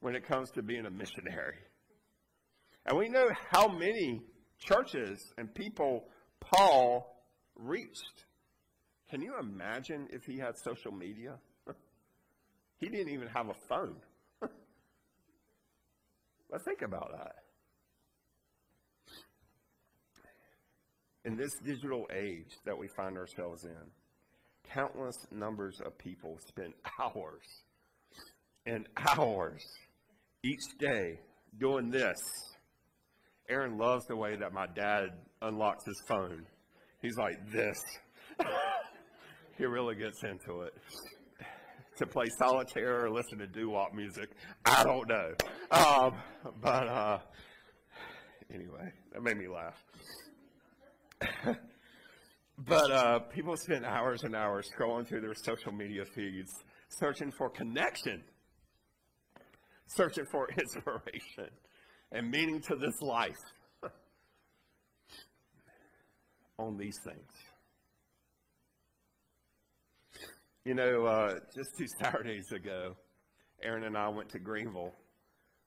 when 0.00 0.14
it 0.14 0.26
comes 0.26 0.50
to 0.52 0.62
being 0.62 0.86
a 0.86 0.90
missionary, 0.90 1.56
and 2.86 2.98
we 2.98 3.08
know 3.08 3.28
how 3.50 3.68
many 3.68 4.20
churches 4.58 5.32
and 5.38 5.54
people 5.54 6.04
Paul 6.40 7.24
reached. 7.56 8.24
Can 9.10 9.20
you 9.22 9.34
imagine 9.38 10.08
if 10.10 10.24
he 10.24 10.38
had 10.38 10.54
social 10.64 10.92
media? 10.92 11.38
he 12.78 12.88
didn't 12.88 13.12
even 13.12 13.28
have 13.28 13.48
a 13.48 13.54
phone. 13.68 13.96
But 16.50 16.64
think 16.64 16.82
about 16.82 17.10
that. 17.10 17.34
In 21.24 21.36
this 21.36 21.50
digital 21.64 22.06
age 22.14 22.52
that 22.64 22.78
we 22.78 22.86
find 22.96 23.16
ourselves 23.16 23.64
in, 23.64 23.90
countless 24.72 25.16
numbers 25.32 25.80
of 25.84 25.98
people 25.98 26.38
spend 26.46 26.74
hours 27.00 27.42
and 28.66 28.86
hours 28.96 29.64
each 30.44 30.78
day 30.78 31.18
doing 31.58 31.90
this. 31.90 32.18
Aaron 33.48 33.76
loves 33.76 34.04
the 34.06 34.16
way 34.16 34.36
that 34.36 34.52
my 34.52 34.66
dad 34.66 35.08
unlocks 35.42 35.84
his 35.84 36.00
phone. 36.06 36.46
He's 37.02 37.16
like 37.16 37.50
this. 37.50 37.76
He 39.56 39.64
really 39.64 39.94
gets 39.94 40.22
into 40.24 40.62
it 40.62 40.74
to 41.96 42.06
play 42.06 42.26
solitaire 42.38 43.04
or 43.04 43.10
listen 43.10 43.38
to 43.38 43.46
doo-wop 43.46 43.94
music. 43.94 44.30
I 44.64 44.82
don't 44.84 45.08
know. 45.08 45.32
Um, 45.70 46.14
but 46.60 46.88
uh, 46.88 47.18
anyway, 48.52 48.92
that 49.12 49.22
made 49.22 49.36
me 49.36 49.46
laugh. 49.48 49.84
but 52.58 52.90
uh, 52.90 53.18
people 53.32 53.56
spend 53.56 53.84
hours 53.84 54.24
and 54.24 54.34
hours 54.34 54.68
scrolling 54.76 55.06
through 55.06 55.20
their 55.20 55.34
social 55.34 55.72
media 55.72 56.04
feeds, 56.14 56.50
searching 56.88 57.30
for 57.38 57.48
connection, 57.48 58.22
searching 59.86 60.24
for 60.30 60.48
inspiration 60.58 61.50
and 62.12 62.30
meaning 62.30 62.60
to 62.60 62.76
this 62.76 63.00
life 63.00 63.32
on 66.58 66.76
these 66.76 66.98
things. 67.04 67.53
You 70.64 70.72
know, 70.72 71.04
uh, 71.04 71.34
just 71.54 71.70
two 71.78 71.86
Saturdays 72.00 72.50
ago, 72.50 72.96
Aaron 73.62 73.84
and 73.84 73.98
I 73.98 74.08
went 74.08 74.30
to 74.30 74.38
Greenville 74.38 74.94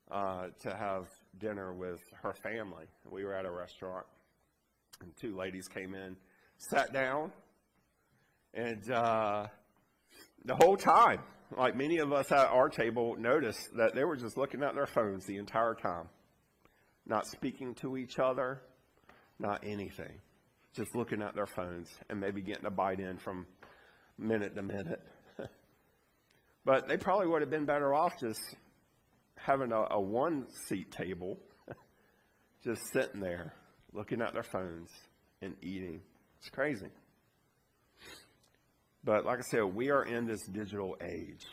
uh, 0.10 0.48
to 0.62 0.76
have 0.76 1.06
dinner 1.40 1.72
with 1.72 2.00
her 2.24 2.34
family. 2.34 2.86
We 3.08 3.24
were 3.24 3.36
at 3.36 3.46
a 3.46 3.52
restaurant, 3.52 4.08
and 5.02 5.12
two 5.22 5.38
ladies 5.38 5.68
came 5.68 5.94
in, 5.94 6.16
sat 6.58 6.94
down, 6.94 7.32
and 8.56 8.92
uh, 8.92 9.46
the 10.46 10.56
whole 10.56 10.78
time, 10.78 11.20
like 11.56 11.76
many 11.76 12.00
of 12.00 12.12
us 12.12 12.32
at 12.32 12.48
our 12.48 12.68
table, 12.68 13.16
noticed 13.20 13.70
that 13.76 13.94
they 13.94 14.04
were 14.04 14.16
just 14.16 14.36
looking 14.36 14.64
at 14.64 14.74
their 14.74 14.88
phones 14.88 15.28
the 15.28 15.38
entire 15.38 15.76
time, 15.76 16.10
not 17.06 17.28
speaking 17.28 17.76
to 17.76 17.98
each 17.98 18.18
other, 18.18 18.64
not 19.38 19.64
anything, 19.64 20.22
just 20.74 20.96
looking 20.96 21.22
at 21.22 21.36
their 21.36 21.46
phones 21.46 21.88
and 22.10 22.20
maybe 22.20 22.42
getting 22.42 22.66
a 22.66 22.72
bite 22.72 23.00
in 23.00 23.18
from 23.18 23.46
minute 24.18 24.56
to 24.56 24.62
minute. 24.62 25.02
but 26.66 26.88
they 26.88 26.98
probably 26.98 27.28
would 27.28 27.42
have 27.42 27.50
been 27.50 27.66
better 27.66 27.94
off 27.94 28.20
just 28.20 28.40
having 29.36 29.72
a, 29.72 29.86
a 29.92 30.02
one 30.02 30.48
seat 30.68 30.92
table, 30.92 31.38
just 32.64 32.82
sitting 32.94 33.22
there 33.22 33.54
looking 33.94 34.22
at 34.22 34.34
their 34.34 34.44
phones 34.44 34.90
and 35.42 35.56
eating. 35.62 36.02
It's 36.40 36.50
crazy. 36.50 36.90
But 39.04 39.26
like 39.26 39.40
I 39.40 39.44
said, 39.50 39.64
we 39.64 39.90
are 39.90 40.04
in 40.04 40.28
this 40.28 40.46
digital 40.48 40.98
age. 41.02 41.46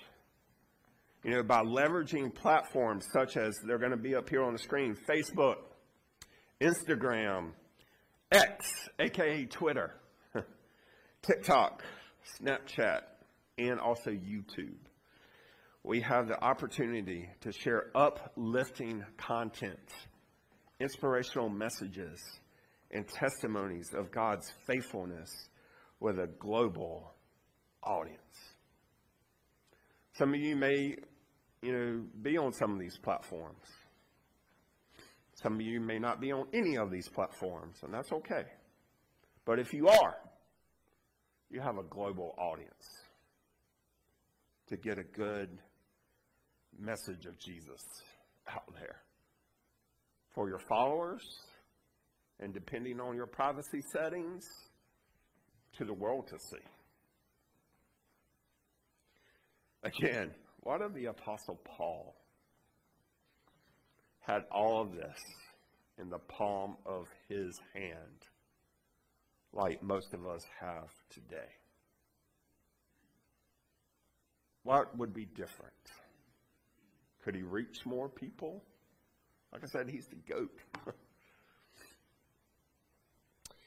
You 1.22 1.30
know, 1.30 1.42
by 1.42 1.62
leveraging 1.62 2.34
platforms 2.34 3.06
such 3.12 3.36
as 3.36 3.54
they're 3.66 3.78
going 3.78 3.92
to 3.92 3.96
be 3.96 4.14
up 4.14 4.28
here 4.28 4.42
on 4.42 4.52
the 4.52 4.58
screen 4.58 4.96
Facebook, 5.08 5.56
Instagram, 6.60 7.52
X, 8.30 8.66
aka 8.98 9.46
Twitter, 9.46 9.94
TikTok, 11.22 11.82
Snapchat, 12.40 13.00
and 13.58 13.78
also 13.78 14.10
YouTube. 14.10 14.76
We 15.82 16.00
have 16.00 16.28
the 16.28 16.42
opportunity 16.42 17.28
to 17.42 17.52
share 17.52 17.90
uplifting 17.94 19.04
content, 19.16 19.92
inspirational 20.80 21.48
messages, 21.48 22.20
and 22.90 23.06
testimonies 23.06 23.90
of 23.94 24.10
God's 24.10 24.50
faithfulness 24.66 25.30
with 26.00 26.18
a 26.18 26.28
global 26.38 27.14
audience. 27.82 28.18
Some 30.14 30.32
of 30.32 30.40
you 30.40 30.56
may 30.56 30.96
you 31.60 31.72
know, 31.72 32.02
be 32.22 32.38
on 32.38 32.52
some 32.52 32.72
of 32.72 32.78
these 32.78 32.96
platforms. 32.98 33.64
Some 35.42 35.54
of 35.54 35.60
you 35.62 35.80
may 35.80 35.98
not 35.98 36.20
be 36.20 36.32
on 36.32 36.46
any 36.52 36.76
of 36.76 36.90
these 36.90 37.08
platforms, 37.08 37.76
and 37.82 37.92
that's 37.92 38.12
okay. 38.12 38.44
But 39.44 39.58
if 39.58 39.74
you 39.74 39.88
are, 39.88 40.14
you 41.50 41.60
have 41.60 41.78
a 41.78 41.82
global 41.82 42.34
audience 42.38 43.04
to 44.68 44.76
get 44.76 44.98
a 44.98 45.04
good 45.04 45.50
message 46.78 47.26
of 47.26 47.38
Jesus 47.38 47.82
out 48.48 48.72
there 48.74 48.96
for 50.34 50.48
your 50.48 50.58
followers 50.58 51.22
and 52.40 52.52
depending 52.52 53.00
on 53.00 53.14
your 53.14 53.26
privacy 53.26 53.80
settings 53.92 54.44
to 55.78 55.84
the 55.84 55.94
world 55.94 56.26
to 56.28 56.38
see. 56.38 56.64
Again, 59.82 60.30
what 60.60 60.80
if 60.80 60.94
the 60.94 61.06
Apostle 61.06 61.60
Paul 61.64 62.14
had 64.20 64.42
all 64.50 64.80
of 64.80 64.94
this 64.94 65.18
in 65.98 66.08
the 66.08 66.18
palm 66.18 66.76
of 66.86 67.06
his 67.28 67.60
hand, 67.74 68.24
like 69.54 69.82
most 69.82 70.12
of 70.14 70.26
us 70.26 70.44
have 70.60 70.88
today? 71.10 71.48
What 74.62 74.96
would 74.98 75.12
be 75.14 75.24
different? 75.26 75.72
Could 77.24 77.34
he 77.34 77.42
reach 77.42 77.86
more 77.86 78.08
people? 78.08 78.62
Like 79.52 79.62
I 79.62 79.66
said, 79.66 79.88
he's 79.88 80.06
the 80.06 80.16
goat. 80.16 80.50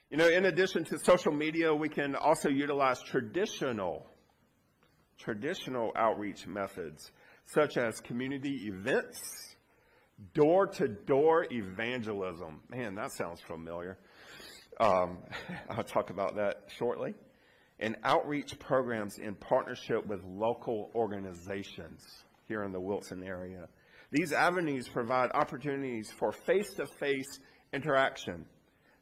you 0.09 0.17
know, 0.17 0.27
in 0.27 0.45
addition 0.45 0.83
to 0.85 0.99
social 0.99 1.31
media, 1.31 1.73
we 1.73 1.89
can 1.89 2.15
also 2.15 2.49
utilize 2.49 3.01
traditional 3.01 4.05
traditional 5.17 5.91
outreach 5.95 6.45
methods 6.45 7.11
such 7.45 7.77
as 7.77 7.99
community 8.01 8.67
events, 8.67 9.19
door-to-door 10.33 11.47
evangelism. 11.51 12.61
Man, 12.69 12.95
that 12.95 13.11
sounds 13.13 13.41
familiar. 13.41 13.97
Um, 14.79 15.19
I'll 15.69 15.83
talk 15.83 16.09
about 16.09 16.35
that 16.35 16.63
shortly. 16.77 17.13
And 17.79 17.95
outreach 18.03 18.57
programs 18.59 19.19
in 19.19 19.35
partnership 19.35 20.05
with 20.07 20.21
local 20.23 20.89
organizations 20.95 22.03
here 22.47 22.63
in 22.63 22.71
the 22.71 22.79
Wilson 22.79 23.23
area. 23.23 23.67
These 24.11 24.31
avenues 24.31 24.87
provide 24.87 25.31
opportunities 25.33 26.11
for 26.17 26.31
face 26.31 26.73
to 26.77 26.87
face 26.99 27.39
interaction, 27.73 28.45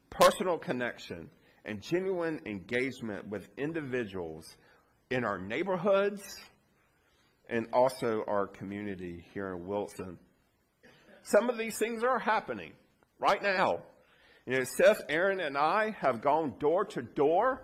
personal 0.10 0.58
connection, 0.58 1.30
and 1.64 1.82
genuine 1.82 2.42
engagement 2.46 3.30
with 3.30 3.48
individuals 3.58 4.56
in 5.10 5.24
our 5.24 5.40
neighborhoods 5.40 6.22
and 7.50 7.68
also 7.72 8.24
our 8.28 8.48
community 8.48 9.24
here 9.34 9.54
in 9.54 9.68
Wilson. 9.68 10.18
Some 11.24 11.50
of 11.50 11.58
these 11.58 11.78
things 11.78 12.04
are 12.04 12.20
happening 12.20 12.74
right 13.20 13.42
now. 13.42 13.84
You 14.45 14.60
know, 14.60 14.63
Seth, 14.63 15.01
Aaron, 15.10 15.39
and 15.39 15.58
I 15.58 15.95
have 16.01 16.21
gone 16.21 16.53
door 16.60 16.86
to 16.86 17.01
door 17.01 17.63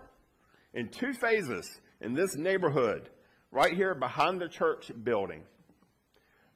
in 0.74 0.88
two 0.88 1.12
phases 1.12 1.70
in 2.00 2.12
this 2.12 2.34
neighborhood, 2.36 3.08
right 3.52 3.72
here 3.72 3.94
behind 3.94 4.40
the 4.40 4.48
church 4.48 4.90
building. 5.04 5.42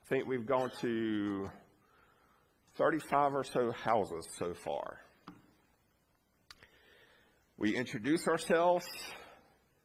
I 0.04 0.08
think 0.08 0.26
we've 0.26 0.46
gone 0.46 0.72
to 0.80 1.48
35 2.74 3.34
or 3.34 3.44
so 3.44 3.70
houses 3.70 4.26
so 4.36 4.52
far. 4.52 4.98
We 7.56 7.76
introduce 7.76 8.26
ourselves. 8.26 8.84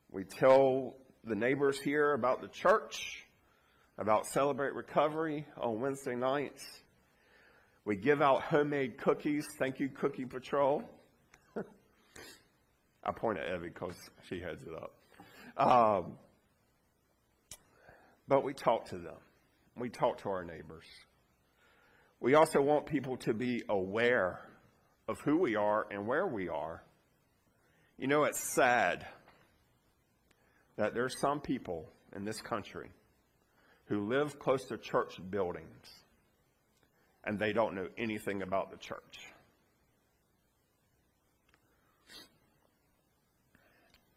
We 0.10 0.24
tell 0.24 0.96
the 1.24 1.36
neighbors 1.36 1.80
here 1.80 2.14
about 2.14 2.42
the 2.42 2.48
church, 2.48 3.28
about 4.00 4.26
Celebrate 4.26 4.74
Recovery 4.74 5.46
on 5.62 5.80
Wednesday 5.82 6.16
nights. 6.16 6.66
We 7.84 7.96
give 7.96 8.22
out 8.22 8.44
homemade 8.44 8.98
cookies. 8.98 9.46
Thank 9.58 9.80
you, 9.80 9.90
Cookie 9.90 10.26
Patrol. 10.26 10.84
I 13.04 13.12
point 13.12 13.40
at 13.40 13.48
Evie 13.54 13.70
because 13.70 13.96
she 14.30 14.40
heads 14.40 14.62
it 14.64 14.74
up. 14.74 14.94
Um, 15.58 16.14
but 18.28 18.44
we 18.44 18.54
talk 18.54 18.86
to 18.90 18.98
them. 18.98 19.18
We 19.76 19.90
talk 19.90 20.22
to 20.22 20.30
our 20.30 20.44
neighbors. 20.44 20.86
We 22.20 22.36
also 22.36 22.62
want 22.62 22.86
people 22.86 23.18
to 23.18 23.34
be 23.34 23.64
aware 23.68 24.40
of 25.08 25.20
who 25.22 25.38
we 25.38 25.56
are 25.56 25.88
and 25.90 26.06
where 26.06 26.28
we 26.28 26.50
are. 26.50 26.84
You 27.98 28.08
know, 28.08 28.26
it's 28.26 28.54
sad 28.56 29.08
that 30.76 30.94
there's 30.94 31.20
some 31.20 31.42
people 31.42 31.90
in 32.16 32.26
this 32.26 32.40
country 32.42 32.92
who 33.86 34.08
live 34.08 34.38
close 34.38 34.66
to 34.66 34.78
church 34.78 35.20
buildings 35.30 36.01
and 37.24 37.38
they 37.40 37.54
don't 37.54 37.76
know 37.76 37.88
anything 37.98 38.42
about 38.42 38.72
the 38.72 38.78
church. 38.78 39.20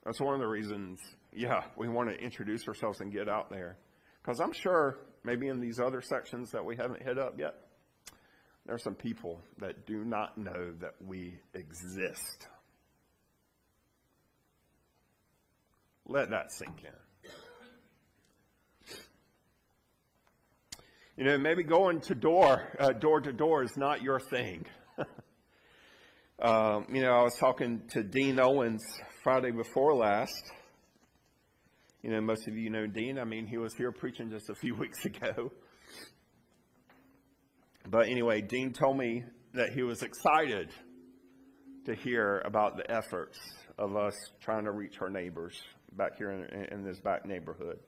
That's 0.04 0.20
one 0.20 0.34
of 0.34 0.40
the 0.40 0.46
reasons, 0.46 1.00
yeah, 1.32 1.62
we 1.76 1.88
want 1.88 2.10
to 2.10 2.16
introduce 2.16 2.68
ourselves 2.68 3.00
and 3.00 3.12
get 3.12 3.28
out 3.28 3.50
there. 3.50 3.78
Because 4.22 4.40
I'm 4.40 4.52
sure 4.52 4.98
maybe 5.22 5.48
in 5.48 5.60
these 5.60 5.80
other 5.80 6.02
sections 6.02 6.50
that 6.52 6.64
we 6.64 6.76
haven't 6.76 7.02
hit 7.02 7.18
up 7.18 7.38
yet, 7.38 7.54
there 8.66 8.74
are 8.74 8.78
some 8.78 8.94
people 8.94 9.40
that 9.58 9.86
do 9.86 10.04
not 10.04 10.36
know 10.36 10.72
that 10.80 10.94
we 11.06 11.38
exist. 11.54 12.48
Let 16.06 16.30
that 16.30 16.52
sink 16.52 16.82
in. 16.84 17.03
You 21.16 21.22
know, 21.22 21.38
maybe 21.38 21.62
going 21.62 22.00
to 22.02 22.14
door, 22.16 22.76
uh, 22.80 22.90
door 22.90 23.20
to 23.20 23.32
door 23.32 23.62
is 23.62 23.76
not 23.76 24.02
your 24.02 24.18
thing. 24.18 24.66
um, 26.42 26.86
you 26.92 27.02
know, 27.02 27.12
I 27.12 27.22
was 27.22 27.36
talking 27.38 27.82
to 27.90 28.02
Dean 28.02 28.40
Owens 28.40 28.82
Friday 29.22 29.52
before 29.52 29.94
last. 29.94 30.42
You 32.02 32.10
know, 32.10 32.20
most 32.20 32.48
of 32.48 32.56
you 32.56 32.68
know 32.68 32.88
Dean. 32.88 33.20
I 33.20 33.24
mean, 33.24 33.46
he 33.46 33.58
was 33.58 33.74
here 33.74 33.92
preaching 33.92 34.28
just 34.28 34.50
a 34.50 34.54
few 34.60 34.74
weeks 34.74 35.04
ago. 35.04 35.52
But 37.88 38.08
anyway, 38.08 38.40
Dean 38.40 38.72
told 38.72 38.98
me 38.98 39.22
that 39.52 39.72
he 39.72 39.84
was 39.84 40.02
excited 40.02 40.70
to 41.86 41.94
hear 41.94 42.42
about 42.44 42.76
the 42.76 42.90
efforts 42.90 43.38
of 43.78 43.94
us 43.94 44.14
trying 44.40 44.64
to 44.64 44.72
reach 44.72 45.00
our 45.00 45.10
neighbors 45.10 45.62
back 45.92 46.16
here 46.18 46.32
in, 46.32 46.64
in 46.72 46.84
this 46.84 46.98
back 46.98 47.24
neighborhood. 47.24 47.78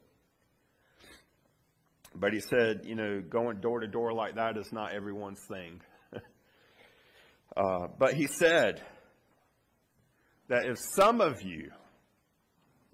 But 2.18 2.32
he 2.32 2.40
said, 2.40 2.82
you 2.84 2.94
know, 2.94 3.20
going 3.20 3.60
door 3.60 3.80
to 3.80 3.86
door 3.86 4.12
like 4.12 4.36
that 4.36 4.56
is 4.56 4.72
not 4.72 4.94
everyone's 4.94 5.40
thing. 5.48 5.80
uh, 7.56 7.88
but 7.98 8.14
he 8.14 8.26
said 8.26 8.82
that 10.48 10.64
if 10.64 10.78
some 10.78 11.20
of 11.20 11.42
you, 11.42 11.70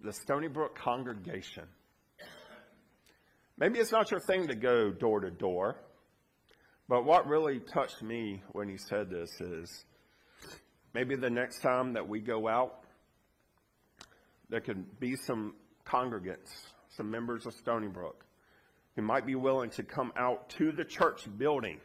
the 0.03 0.13
Stony 0.25 0.49
Brook 0.49 0.77
congregation, 0.77 1.65
maybe 3.57 3.79
it's 3.79 3.93
not 3.93 4.11
your 4.11 4.21
thing 4.21 4.49
to 4.49 4.57
go 4.57 4.91
door 4.91 5.21
to 5.21 5.31
door, 5.31 5.77
but 6.89 7.05
what 7.05 7.27
really 7.29 7.61
touched 7.61 8.03
me 8.03 8.43
when 8.53 8.69
he 8.69 8.77
said 8.77 9.09
this 9.09 9.31
is 9.41 9.85
maybe 10.95 11.15
the 11.15 11.31
next 11.31 11.61
time 11.61 11.93
that 11.93 12.09
we 12.09 12.21
go 12.21 12.49
out 12.49 12.83
there 14.53 14.61
could 14.61 15.01
be 15.01 15.17
some 15.17 15.55
congregants, 15.87 16.51
some 16.91 17.11
members 17.11 17.47
of 17.47 17.55
Stony 17.55 17.89
Brook, 17.89 18.23
who 18.97 19.03
might 19.03 19.27
be 19.27 19.35
willing 19.35 19.71
to 19.71 19.83
come 19.83 20.13
out 20.17 20.51
to 20.51 20.73
the 20.73 20.85
church 20.85 21.27
building 21.39 21.79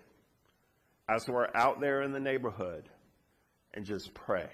as 1.09 1.25
we're 1.27 1.47
out 1.55 1.79
there 1.79 2.01
in 2.01 2.11
the 2.11 2.19
neighborhood 2.19 2.89
and 3.73 3.85
just 3.85 4.13
pray. 4.13 4.49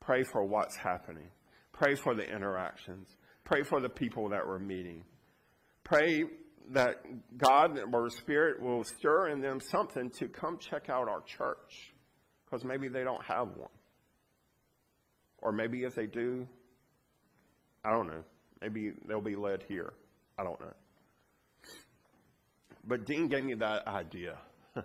Pray 0.00 0.22
for 0.22 0.44
what's 0.44 0.76
happening. 0.76 1.28
Pray 1.72 1.94
for 1.94 2.14
the 2.14 2.22
interactions. 2.22 3.08
Pray 3.44 3.62
for 3.62 3.80
the 3.80 3.88
people 3.88 4.28
that 4.28 4.46
we're 4.46 4.58
meeting. 4.58 5.02
Pray 5.82 6.24
that 6.72 6.96
God 7.36 7.78
or 7.92 8.10
Spirit 8.10 8.62
will 8.62 8.84
stir 8.84 9.28
in 9.28 9.40
them 9.40 9.60
something 9.60 10.10
to 10.18 10.28
come 10.28 10.58
check 10.58 10.88
out 10.88 11.08
our 11.08 11.22
church 11.22 11.92
because 12.44 12.64
maybe 12.64 12.88
they 12.88 13.02
don't 13.02 13.24
have 13.24 13.48
one. 13.56 13.70
Or 15.38 15.52
maybe 15.52 15.84
if 15.84 15.94
they 15.94 16.06
do, 16.06 16.46
I 17.84 17.90
don't 17.90 18.06
know. 18.06 18.22
Maybe 18.60 18.92
they'll 19.08 19.20
be 19.20 19.36
led 19.36 19.64
here. 19.66 19.92
I 20.40 20.42
don't 20.42 20.58
know. 20.58 20.72
But 22.86 23.04
Dean 23.04 23.28
gave 23.28 23.44
me 23.44 23.54
that 23.54 23.86
idea. 23.86 24.38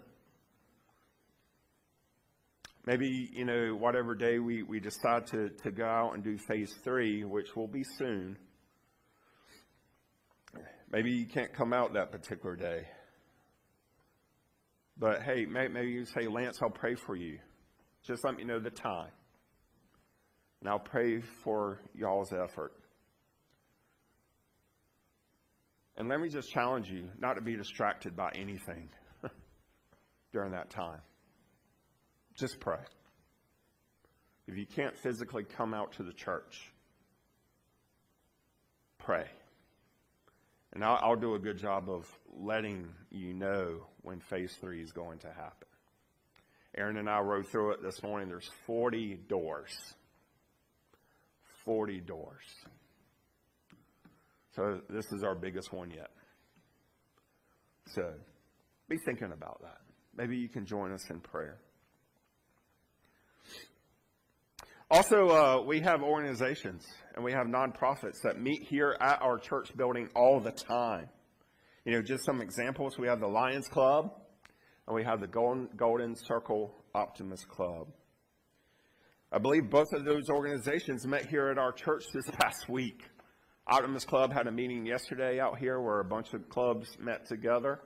maybe, 2.85 3.29
you 3.31 3.45
know, 3.45 3.73
whatever 3.73 4.15
day 4.15 4.39
we, 4.39 4.63
we 4.63 4.81
decide 4.81 5.27
to, 5.27 5.49
to 5.63 5.71
go 5.71 5.85
out 5.85 6.13
and 6.13 6.23
do 6.23 6.37
phase 6.37 6.73
three, 6.83 7.23
which 7.23 7.55
will 7.55 7.69
be 7.69 7.85
soon, 7.97 8.37
maybe 10.91 11.11
you 11.11 11.25
can't 11.25 11.53
come 11.53 11.71
out 11.71 11.93
that 11.93 12.11
particular 12.11 12.57
day. 12.57 12.85
But 14.97 15.21
hey, 15.21 15.45
maybe 15.45 15.89
you 15.89 16.03
say, 16.05 16.27
Lance, 16.27 16.59
I'll 16.61 16.69
pray 16.69 16.95
for 16.95 17.15
you. 17.15 17.39
Just 18.05 18.25
let 18.25 18.35
me 18.35 18.43
know 18.43 18.59
the 18.59 18.71
time. 18.71 19.11
And 20.59 20.69
I'll 20.69 20.79
pray 20.79 21.21
for 21.45 21.79
y'all's 21.93 22.33
effort. 22.33 22.73
And 25.97 26.09
let 26.09 26.19
me 26.19 26.29
just 26.29 26.51
challenge 26.51 26.89
you 26.89 27.09
not 27.19 27.35
to 27.35 27.41
be 27.41 27.55
distracted 27.55 28.15
by 28.15 28.31
anything 28.35 28.89
during 30.33 30.51
that 30.51 30.69
time. 30.69 30.99
Just 32.35 32.59
pray. 32.59 32.79
If 34.47 34.57
you 34.57 34.65
can't 34.65 34.95
physically 34.97 35.43
come 35.43 35.73
out 35.73 35.93
to 35.93 36.03
the 36.03 36.11
church, 36.11 36.71
pray. 38.99 39.25
And 40.73 40.83
I'll, 40.83 40.99
I'll, 41.01 41.15
do 41.15 41.35
a 41.35 41.39
good 41.39 41.57
job 41.57 41.89
of 41.89 42.05
letting 42.37 42.89
you 43.09 43.33
know 43.33 43.85
when 44.01 44.19
phase 44.19 44.53
three 44.59 44.81
is 44.81 44.91
going 44.91 45.19
to 45.19 45.27
happen. 45.27 45.67
Aaron 46.77 46.97
and 46.97 47.09
I 47.09 47.21
rode 47.21 47.47
through 47.47 47.71
it 47.71 47.81
this 47.81 48.03
morning. 48.03 48.27
There's 48.27 48.49
40 48.67 49.15
doors. 49.29 49.73
40 51.63 52.01
doors. 52.01 52.43
So 54.55 54.79
this 54.89 55.11
is 55.11 55.23
our 55.23 55.35
biggest 55.35 55.73
one 55.73 55.91
yet. 55.91 56.11
So 57.87 58.13
be 58.87 58.97
thinking 59.05 59.31
about 59.33 59.61
that. 59.61 59.79
Maybe 60.15 60.37
you 60.37 60.47
can 60.47 60.65
join 60.65 60.91
us 60.93 61.09
in 61.09 61.19
prayer. 61.19 61.57
Also, 64.89 65.27
uh, 65.27 65.61
we 65.65 65.79
have 65.81 66.01
organizations 66.01 66.85
and 67.15 67.25
we 67.25 67.31
have 67.33 67.47
nonprofits 67.47 68.21
that 68.23 68.39
meet 68.39 68.61
here 68.69 68.95
at 69.01 69.21
our 69.21 69.37
church 69.37 69.75
building 69.75 70.07
all 70.15 70.39
the 70.39 70.51
time. 70.51 71.09
You 71.83 71.93
know, 71.93 72.01
just 72.01 72.23
some 72.23 72.39
examples. 72.39 72.97
We 72.97 73.07
have 73.07 73.19
the 73.19 73.27
Lions 73.27 73.67
Club 73.67 74.13
and 74.87 74.95
we 74.95 75.03
have 75.03 75.19
the 75.19 75.27
Golden, 75.27 75.67
Golden 75.75 76.15
Circle 76.15 76.73
Optimist 76.93 77.47
Club. 77.49 77.87
I 79.31 79.39
believe 79.39 79.69
both 79.69 79.91
of 79.91 80.05
those 80.05 80.29
organizations 80.29 81.05
met 81.05 81.25
here 81.25 81.49
at 81.49 81.57
our 81.57 81.73
church 81.73 82.03
this 82.13 82.29
past 82.39 82.69
week. 82.69 83.03
Optimist 83.67 84.07
Club 84.07 84.31
had 84.31 84.45
a 84.45 84.51
meeting 84.51 84.85
yesterday 84.85 85.39
out 85.39 85.57
here 85.57 85.81
where 85.81 85.99
a 85.99 86.05
bunch 86.05 86.33
of 86.33 86.47
clubs 86.49 86.87
met 86.99 87.25
together. 87.25 87.79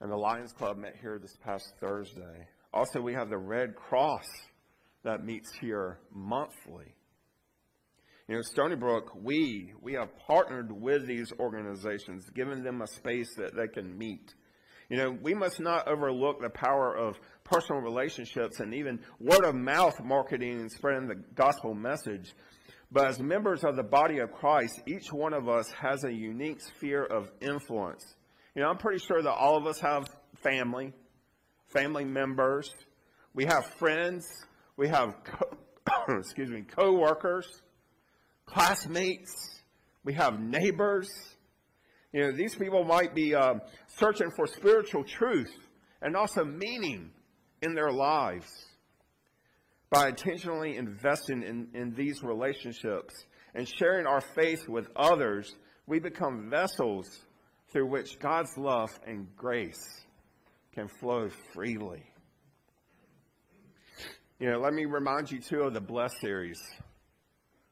And 0.00 0.10
the 0.10 0.16
Lions 0.16 0.52
Club 0.52 0.76
met 0.76 0.96
here 1.00 1.18
this 1.18 1.34
past 1.42 1.72
Thursday. 1.80 2.46
Also, 2.74 3.00
we 3.00 3.14
have 3.14 3.30
the 3.30 3.38
Red 3.38 3.74
Cross 3.74 4.26
that 5.02 5.24
meets 5.24 5.50
here 5.62 5.98
monthly. 6.12 6.94
You 8.28 8.34
know, 8.34 8.42
Stony 8.42 8.76
Brook, 8.76 9.12
we, 9.14 9.72
we 9.80 9.94
have 9.94 10.08
partnered 10.26 10.70
with 10.70 11.06
these 11.06 11.32
organizations, 11.38 12.28
giving 12.34 12.62
them 12.62 12.82
a 12.82 12.86
space 12.86 13.34
that 13.36 13.56
they 13.56 13.68
can 13.68 13.96
meet. 13.96 14.34
You 14.90 14.98
know, 14.98 15.16
we 15.22 15.32
must 15.32 15.58
not 15.58 15.88
overlook 15.88 16.42
the 16.42 16.50
power 16.50 16.94
of 16.94 17.18
personal 17.44 17.80
relationships 17.80 18.60
and 18.60 18.74
even 18.74 19.00
word 19.18 19.44
of 19.44 19.54
mouth 19.54 19.94
marketing 20.04 20.60
and 20.60 20.70
spreading 20.70 21.08
the 21.08 21.22
gospel 21.34 21.74
message. 21.74 22.34
But 22.90 23.08
as 23.08 23.20
members 23.20 23.64
of 23.64 23.76
the 23.76 23.82
body 23.82 24.18
of 24.18 24.32
Christ, 24.32 24.80
each 24.86 25.12
one 25.12 25.32
of 25.32 25.48
us 25.48 25.70
has 25.72 26.04
a 26.04 26.12
unique 26.12 26.60
sphere 26.60 27.04
of 27.04 27.30
influence. 27.40 28.04
You 28.54 28.62
know, 28.62 28.68
I'm 28.68 28.78
pretty 28.78 29.04
sure 29.04 29.20
that 29.20 29.32
all 29.32 29.56
of 29.56 29.66
us 29.66 29.80
have 29.80 30.08
family, 30.36 30.92
family 31.68 32.04
members. 32.04 32.70
We 33.34 33.44
have 33.44 33.66
friends. 33.78 34.26
We 34.76 34.88
have, 34.88 35.14
co- 35.24 35.56
excuse 36.18 36.48
me, 36.48 36.62
co-workers, 36.62 37.46
classmates. 38.46 39.60
We 40.04 40.14
have 40.14 40.40
neighbors. 40.40 41.08
You 42.12 42.22
know, 42.22 42.32
these 42.32 42.54
people 42.54 42.84
might 42.84 43.14
be 43.14 43.34
um, 43.34 43.60
searching 43.98 44.30
for 44.36 44.46
spiritual 44.46 45.04
truth 45.04 45.52
and 46.00 46.16
also 46.16 46.44
meaning 46.44 47.10
in 47.62 47.74
their 47.74 47.90
lives. 47.90 48.46
By 49.96 50.08
intentionally 50.08 50.76
investing 50.76 51.42
in, 51.42 51.68
in 51.72 51.94
these 51.94 52.22
relationships 52.22 53.14
and 53.54 53.66
sharing 53.66 54.06
our 54.06 54.20
faith 54.20 54.68
with 54.68 54.88
others, 54.94 55.50
we 55.86 56.00
become 56.00 56.50
vessels 56.50 57.08
through 57.72 57.86
which 57.86 58.18
God's 58.18 58.50
love 58.58 58.90
and 59.06 59.26
grace 59.38 60.04
can 60.74 60.88
flow 61.00 61.30
freely. 61.54 62.02
You 64.38 64.50
know, 64.50 64.58
let 64.58 64.74
me 64.74 64.84
remind 64.84 65.30
you 65.30 65.40
too 65.40 65.62
of 65.62 65.72
the 65.72 65.80
Bless 65.80 66.12
series 66.20 66.60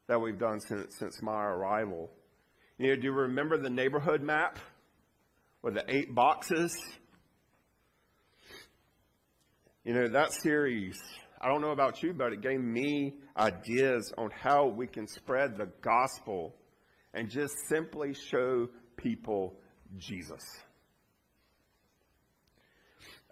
that 0.07 0.19
we've 0.19 0.39
done 0.39 0.59
since, 0.61 0.97
since 0.97 1.21
my 1.21 1.43
arrival. 1.43 2.09
You 2.79 2.87
know, 2.87 2.95
do 2.95 3.03
you 3.03 3.13
remember 3.13 3.59
the 3.59 3.69
neighborhood 3.69 4.23
map 4.23 4.57
with 5.61 5.75
the 5.75 5.83
eight 5.87 6.15
boxes? 6.15 6.75
You 9.83 9.93
know, 9.93 10.07
that 10.07 10.33
series, 10.33 10.99
I 11.41 11.47
don't 11.47 11.61
know 11.61 11.71
about 11.71 12.01
you, 12.01 12.13
but 12.13 12.33
it 12.33 12.41
gave 12.41 12.59
me 12.59 13.15
ideas 13.37 14.13
on 14.17 14.29
how 14.31 14.67
we 14.67 14.87
can 14.87 15.07
spread 15.07 15.57
the 15.57 15.69
gospel 15.81 16.55
and 17.13 17.29
just 17.29 17.53
simply 17.69 18.13
show 18.13 18.67
people 18.97 19.55
Jesus. 19.97 20.41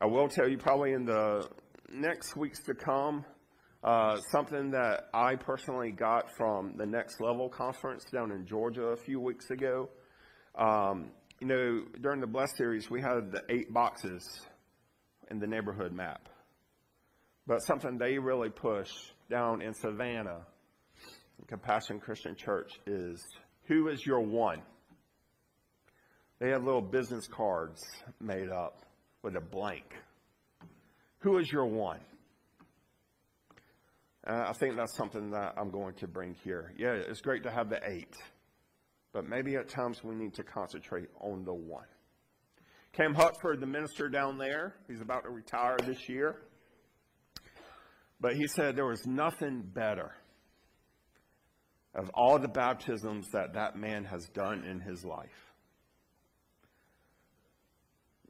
I 0.01 0.05
will 0.05 0.27
tell 0.27 0.49
you 0.49 0.57
probably 0.57 0.93
in 0.93 1.05
the 1.05 1.47
next 1.91 2.35
weeks 2.35 2.59
to 2.63 2.73
come, 2.73 3.25
uh, 3.83 4.17
something 4.31 4.71
that 4.71 5.09
I 5.13 5.35
personally 5.35 5.91
got 5.91 6.35
from 6.35 6.75
the 6.77 6.85
Next 6.85 7.21
Level 7.21 7.49
conference 7.49 8.03
down 8.11 8.31
in 8.31 8.45
Georgia 8.45 8.87
a 8.87 8.97
few 8.97 9.19
weeks 9.19 9.49
ago. 9.49 9.89
Um, 10.55 11.11
you 11.39 11.47
know, 11.47 11.83
during 12.01 12.21
the 12.21 12.27
Bless 12.27 12.55
series, 12.57 12.89
we 12.89 13.01
had 13.01 13.31
the 13.31 13.41
eight 13.49 13.73
boxes 13.73 14.41
in 15.29 15.39
the 15.39 15.47
neighborhood 15.47 15.91
map. 15.91 16.29
But 17.45 17.59
something 17.59 17.97
they 17.97 18.17
really 18.17 18.49
push 18.49 18.89
down 19.29 19.61
in 19.61 19.73
Savannah, 19.73 20.41
Compassion 21.47 21.99
Christian 21.99 22.35
Church, 22.35 22.79
is 22.85 23.21
who 23.65 23.89
is 23.89 24.05
your 24.05 24.21
one? 24.21 24.61
They 26.39 26.49
have 26.49 26.63
little 26.63 26.81
business 26.81 27.27
cards 27.27 27.81
made 28.19 28.49
up 28.49 28.85
with 29.21 29.35
a 29.35 29.41
blank. 29.41 29.93
Who 31.19 31.37
is 31.37 31.51
your 31.51 31.65
one? 31.65 31.99
Uh, 34.25 34.45
I 34.47 34.53
think 34.53 34.77
that's 34.77 34.95
something 34.95 35.31
that 35.31 35.53
I'm 35.57 35.69
going 35.69 35.95
to 35.95 36.07
bring 36.07 36.35
here. 36.43 36.73
Yeah, 36.77 36.93
it's 36.93 37.21
great 37.21 37.43
to 37.43 37.51
have 37.51 37.69
the 37.69 37.79
eight, 37.85 38.15
but 39.11 39.27
maybe 39.27 39.55
at 39.55 39.67
times 39.67 40.01
we 40.01 40.15
need 40.15 40.33
to 40.35 40.43
concentrate 40.43 41.09
on 41.19 41.43
the 41.43 41.53
one. 41.53 41.87
Cam 42.93 43.13
Huxford, 43.13 43.59
the 43.59 43.67
minister 43.67 44.07
down 44.07 44.37
there, 44.37 44.75
he's 44.87 45.01
about 45.01 45.23
to 45.23 45.29
retire 45.29 45.77
this 45.85 46.07
year. 46.07 46.37
But 48.23 48.37
he 48.37 48.47
said 48.47 48.77
there 48.77 48.85
was 48.85 49.05
nothing 49.05 49.63
better 49.63 50.13
of 51.93 52.09
all 52.13 52.39
the 52.39 52.47
baptisms 52.47 53.27
that 53.33 53.55
that 53.55 53.75
man 53.75 54.05
has 54.05 54.25
done 54.29 54.63
in 54.63 54.79
his 54.79 55.03
life. 55.03 55.27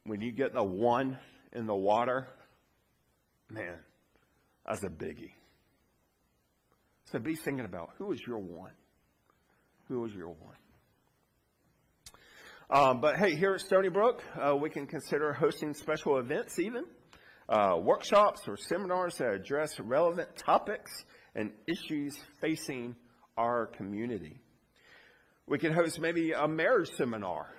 When 0.02 0.20
you 0.20 0.32
get 0.32 0.52
the 0.52 0.64
one 0.64 1.16
in 1.52 1.66
the 1.66 1.76
water, 1.76 2.26
man, 3.48 3.78
that's 4.66 4.82
a 4.82 4.88
biggie. 4.88 5.30
So 7.12 7.20
be 7.20 7.36
thinking 7.36 7.64
about 7.64 7.90
who 7.96 8.10
is 8.10 8.20
your 8.26 8.38
one? 8.38 8.72
Who 9.86 10.04
is 10.06 10.12
your 10.12 10.34
one? 10.34 10.56
Um, 12.68 13.00
but 13.00 13.16
hey, 13.16 13.36
here 13.36 13.54
at 13.54 13.60
Stony 13.60 13.90
Brook, 13.90 14.24
uh, 14.34 14.56
we 14.56 14.70
can 14.70 14.88
consider 14.88 15.32
hosting 15.32 15.72
special 15.72 16.18
events 16.18 16.58
even 16.58 16.84
uh, 17.48 17.76
workshops 17.80 18.42
or 18.46 18.56
seminars 18.56 19.16
that 19.16 19.32
address 19.32 19.78
relevant 19.80 20.36
topics 20.36 20.90
and 21.34 21.52
issues 21.66 22.16
facing 22.40 22.94
our 23.36 23.66
community. 23.66 24.38
We 25.46 25.58
could 25.58 25.72
host 25.72 26.00
maybe 26.00 26.32
a 26.32 26.48
marriage 26.48 26.90
seminar, 26.96 27.54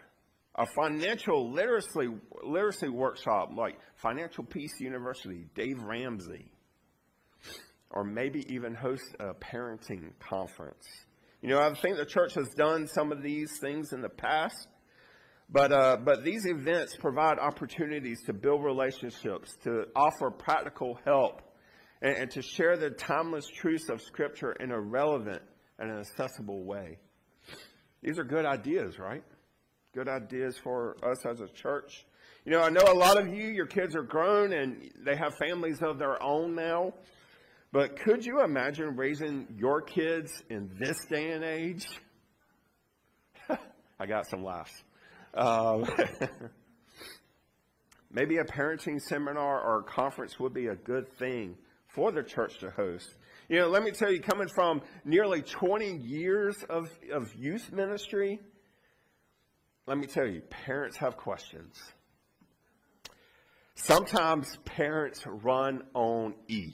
a 0.55 0.65
financial 0.75 1.51
literacy, 1.51 2.09
literacy 2.43 2.89
workshop 2.89 3.51
like 3.55 3.77
Financial 3.97 4.43
Peace 4.43 4.79
University, 4.79 5.45
Dave 5.53 5.81
Ramsey, 5.83 6.51
or 7.91 8.03
maybe 8.03 8.43
even 8.49 8.73
host 8.73 9.15
a 9.19 9.33
parenting 9.33 10.11
conference. 10.19 10.85
You 11.41 11.49
know, 11.49 11.59
I 11.59 11.71
think 11.75 11.97
the 11.97 12.05
church 12.05 12.33
has 12.33 12.49
done 12.55 12.87
some 12.87 13.11
of 13.11 13.21
these 13.21 13.59
things 13.59 13.93
in 13.93 14.01
the 14.01 14.09
past, 14.09 14.67
but, 15.49 15.71
uh, 15.71 15.97
but 16.03 16.23
these 16.23 16.45
events 16.45 16.95
provide 16.97 17.37
opportunities 17.39 18.21
to 18.25 18.33
build 18.33 18.63
relationships, 18.63 19.55
to 19.63 19.85
offer 19.95 20.31
practical 20.31 20.97
help, 21.05 21.41
and, 22.01 22.17
and 22.17 22.31
to 22.31 22.41
share 22.41 22.77
the 22.77 22.89
timeless 22.89 23.47
truths 23.47 23.89
of 23.89 24.01
Scripture 24.01 24.53
in 24.53 24.71
a 24.71 24.79
relevant 24.79 25.41
and 25.77 25.91
an 25.91 25.99
accessible 25.99 26.63
way. 26.63 26.97
These 28.01 28.19
are 28.19 28.23
good 28.23 28.45
ideas, 28.45 28.97
right? 28.99 29.23
Good 29.93 30.07
ideas 30.07 30.57
for 30.63 30.97
us 31.03 31.25
as 31.25 31.41
a 31.41 31.47
church. 31.47 32.05
You 32.45 32.51
know, 32.51 32.61
I 32.61 32.69
know 32.69 32.83
a 32.87 32.93
lot 32.93 33.19
of 33.19 33.27
you, 33.27 33.47
your 33.47 33.65
kids 33.65 33.95
are 33.95 34.03
grown 34.03 34.53
and 34.53 34.91
they 35.03 35.15
have 35.15 35.33
families 35.39 35.79
of 35.81 35.97
their 35.97 36.21
own 36.21 36.53
now. 36.55 36.93
But 37.71 37.99
could 37.99 38.25
you 38.25 38.41
imagine 38.41 38.95
raising 38.95 39.47
your 39.57 39.81
kids 39.81 40.31
in 40.49 40.69
this 40.79 40.95
day 41.09 41.31
and 41.31 41.43
age? 41.43 41.87
I 43.99 44.05
got 44.05 44.29
some 44.29 44.43
laughs. 44.43 44.71
Um, 45.35 45.85
maybe 48.11 48.37
a 48.37 48.45
parenting 48.45 48.99
seminar 49.01 49.61
or 49.61 49.79
a 49.79 49.83
conference 49.83 50.39
would 50.39 50.53
be 50.53 50.67
a 50.67 50.75
good 50.75 51.11
thing 51.17 51.57
for 51.87 52.11
the 52.11 52.23
church 52.23 52.59
to 52.59 52.69
host. 52.71 53.13
You 53.49 53.59
know, 53.59 53.67
let 53.67 53.83
me 53.83 53.91
tell 53.91 54.11
you, 54.11 54.21
coming 54.21 54.47
from 54.55 54.81
nearly 55.03 55.41
20 55.41 55.97
years 55.97 56.55
of, 56.69 56.89
of 57.11 57.33
youth 57.35 57.71
ministry, 57.71 58.39
let 59.85 59.97
me 59.97 60.07
tell 60.07 60.25
you, 60.25 60.41
parents 60.41 60.97
have 60.97 61.15
questions. 61.15 61.79
Sometimes 63.75 64.57
parents 64.65 65.23
run 65.27 65.83
on 65.93 66.33
E. 66.47 66.71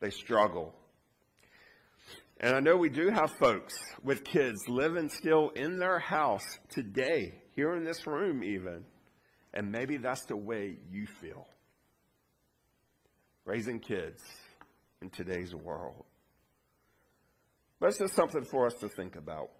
They 0.00 0.10
struggle. 0.10 0.74
And 2.42 2.56
I 2.56 2.60
know 2.60 2.76
we 2.76 2.88
do 2.88 3.08
have 3.08 3.30
folks 3.38 3.72
with 4.02 4.24
kids 4.24 4.68
living 4.68 5.08
still 5.08 5.50
in 5.50 5.78
their 5.78 6.00
house 6.00 6.44
today, 6.70 7.34
here 7.54 7.76
in 7.76 7.84
this 7.84 8.04
room 8.04 8.42
even. 8.42 8.84
And 9.54 9.70
maybe 9.70 9.96
that's 9.98 10.24
the 10.26 10.36
way 10.36 10.76
you 10.90 11.06
feel. 11.20 11.46
Raising 13.44 13.78
kids 13.78 14.20
in 15.00 15.10
today's 15.10 15.54
world. 15.54 16.04
But 17.78 17.90
it's 17.90 17.98
just 17.98 18.16
something 18.16 18.44
for 18.44 18.66
us 18.66 18.74
to 18.80 18.88
think 18.88 19.14
about. 19.14 19.50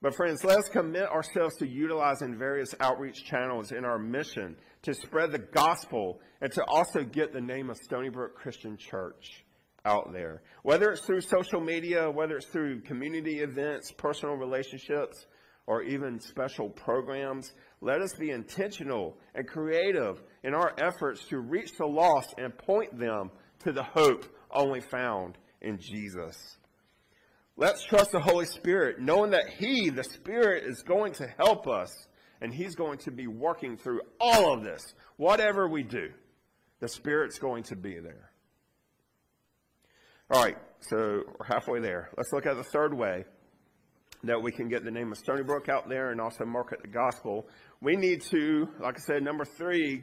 But, 0.00 0.14
friends, 0.14 0.44
let's 0.44 0.68
commit 0.68 1.08
ourselves 1.08 1.56
to 1.56 1.66
utilizing 1.66 2.36
various 2.36 2.74
outreach 2.78 3.24
channels 3.24 3.72
in 3.72 3.84
our 3.84 3.98
mission 3.98 4.56
to 4.82 4.92
spread 4.92 5.32
the 5.32 5.38
gospel 5.38 6.20
and 6.40 6.52
to 6.52 6.64
also 6.64 7.02
get 7.04 7.32
the 7.32 7.40
name 7.40 7.70
of 7.70 7.78
Stony 7.78 8.10
Brook 8.10 8.36
Christian 8.36 8.76
Church 8.76 9.43
out 9.84 10.12
there. 10.12 10.42
Whether 10.62 10.90
it's 10.90 11.04
through 11.04 11.20
social 11.20 11.60
media, 11.60 12.10
whether 12.10 12.36
it's 12.36 12.46
through 12.46 12.82
community 12.82 13.40
events, 13.40 13.92
personal 13.92 14.36
relationships, 14.36 15.26
or 15.66 15.82
even 15.82 16.20
special 16.20 16.68
programs, 16.68 17.52
let 17.80 18.00
us 18.00 18.14
be 18.18 18.30
intentional 18.30 19.16
and 19.34 19.46
creative 19.46 20.22
in 20.42 20.54
our 20.54 20.74
efforts 20.78 21.24
to 21.26 21.38
reach 21.38 21.72
the 21.78 21.86
lost 21.86 22.34
and 22.38 22.56
point 22.56 22.98
them 22.98 23.30
to 23.60 23.72
the 23.72 23.82
hope 23.82 24.24
only 24.50 24.80
found 24.80 25.38
in 25.60 25.78
Jesus. 25.78 26.58
Let's 27.56 27.84
trust 27.84 28.10
the 28.10 28.20
Holy 28.20 28.46
Spirit, 28.46 29.00
knowing 29.00 29.30
that 29.30 29.48
He, 29.58 29.88
the 29.88 30.04
Spirit, 30.04 30.64
is 30.64 30.82
going 30.82 31.12
to 31.14 31.26
help 31.38 31.68
us 31.68 31.90
and 32.40 32.52
He's 32.52 32.74
going 32.74 32.98
to 32.98 33.10
be 33.10 33.26
working 33.26 33.76
through 33.76 34.00
all 34.20 34.52
of 34.52 34.64
this. 34.64 34.94
Whatever 35.16 35.68
we 35.68 35.82
do, 35.82 36.10
the 36.80 36.88
Spirit's 36.88 37.38
going 37.38 37.62
to 37.64 37.76
be 37.76 37.98
there. 38.00 38.33
All 40.30 40.42
right, 40.42 40.56
so 40.80 40.96
we're 41.26 41.46
halfway 41.46 41.80
there. 41.80 42.08
Let's 42.16 42.32
look 42.32 42.46
at 42.46 42.56
the 42.56 42.64
third 42.64 42.94
way 42.94 43.26
that 44.22 44.42
we 44.42 44.52
can 44.52 44.70
get 44.70 44.82
the 44.82 44.90
name 44.90 45.12
of 45.12 45.18
Stony 45.18 45.42
Brook 45.42 45.68
out 45.68 45.86
there 45.86 46.12
and 46.12 46.20
also 46.20 46.46
market 46.46 46.80
the 46.80 46.88
gospel. 46.88 47.46
We 47.82 47.94
need 47.96 48.22
to, 48.30 48.66
like 48.80 48.96
I 48.96 49.00
said, 49.00 49.22
number 49.22 49.44
three, 49.44 50.02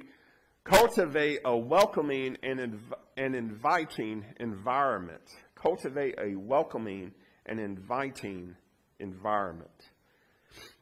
cultivate 0.64 1.40
a 1.44 1.58
welcoming 1.58 2.38
and, 2.44 2.60
inv- 2.60 3.00
and 3.18 3.34
inviting 3.36 4.24
environment. 4.40 5.24
Cultivate 5.56 6.14
a 6.20 6.36
welcoming 6.36 7.14
and 7.48 7.60
inviting 7.60 8.56
environment. 9.00 9.72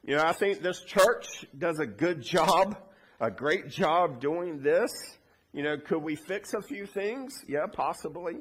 You 0.03 0.17
know, 0.17 0.23
I 0.23 0.33
think 0.33 0.61
this 0.61 0.81
church 0.81 1.45
does 1.57 1.79
a 1.79 1.87
good 1.87 2.21
job, 2.21 2.75
a 3.21 3.31
great 3.31 3.69
job 3.69 4.19
doing 4.19 4.61
this. 4.61 4.91
You 5.53 5.63
know, 5.63 5.77
could 5.77 6.03
we 6.03 6.17
fix 6.17 6.53
a 6.53 6.61
few 6.61 6.85
things? 6.85 7.33
Yeah, 7.47 7.67
possibly. 7.71 8.39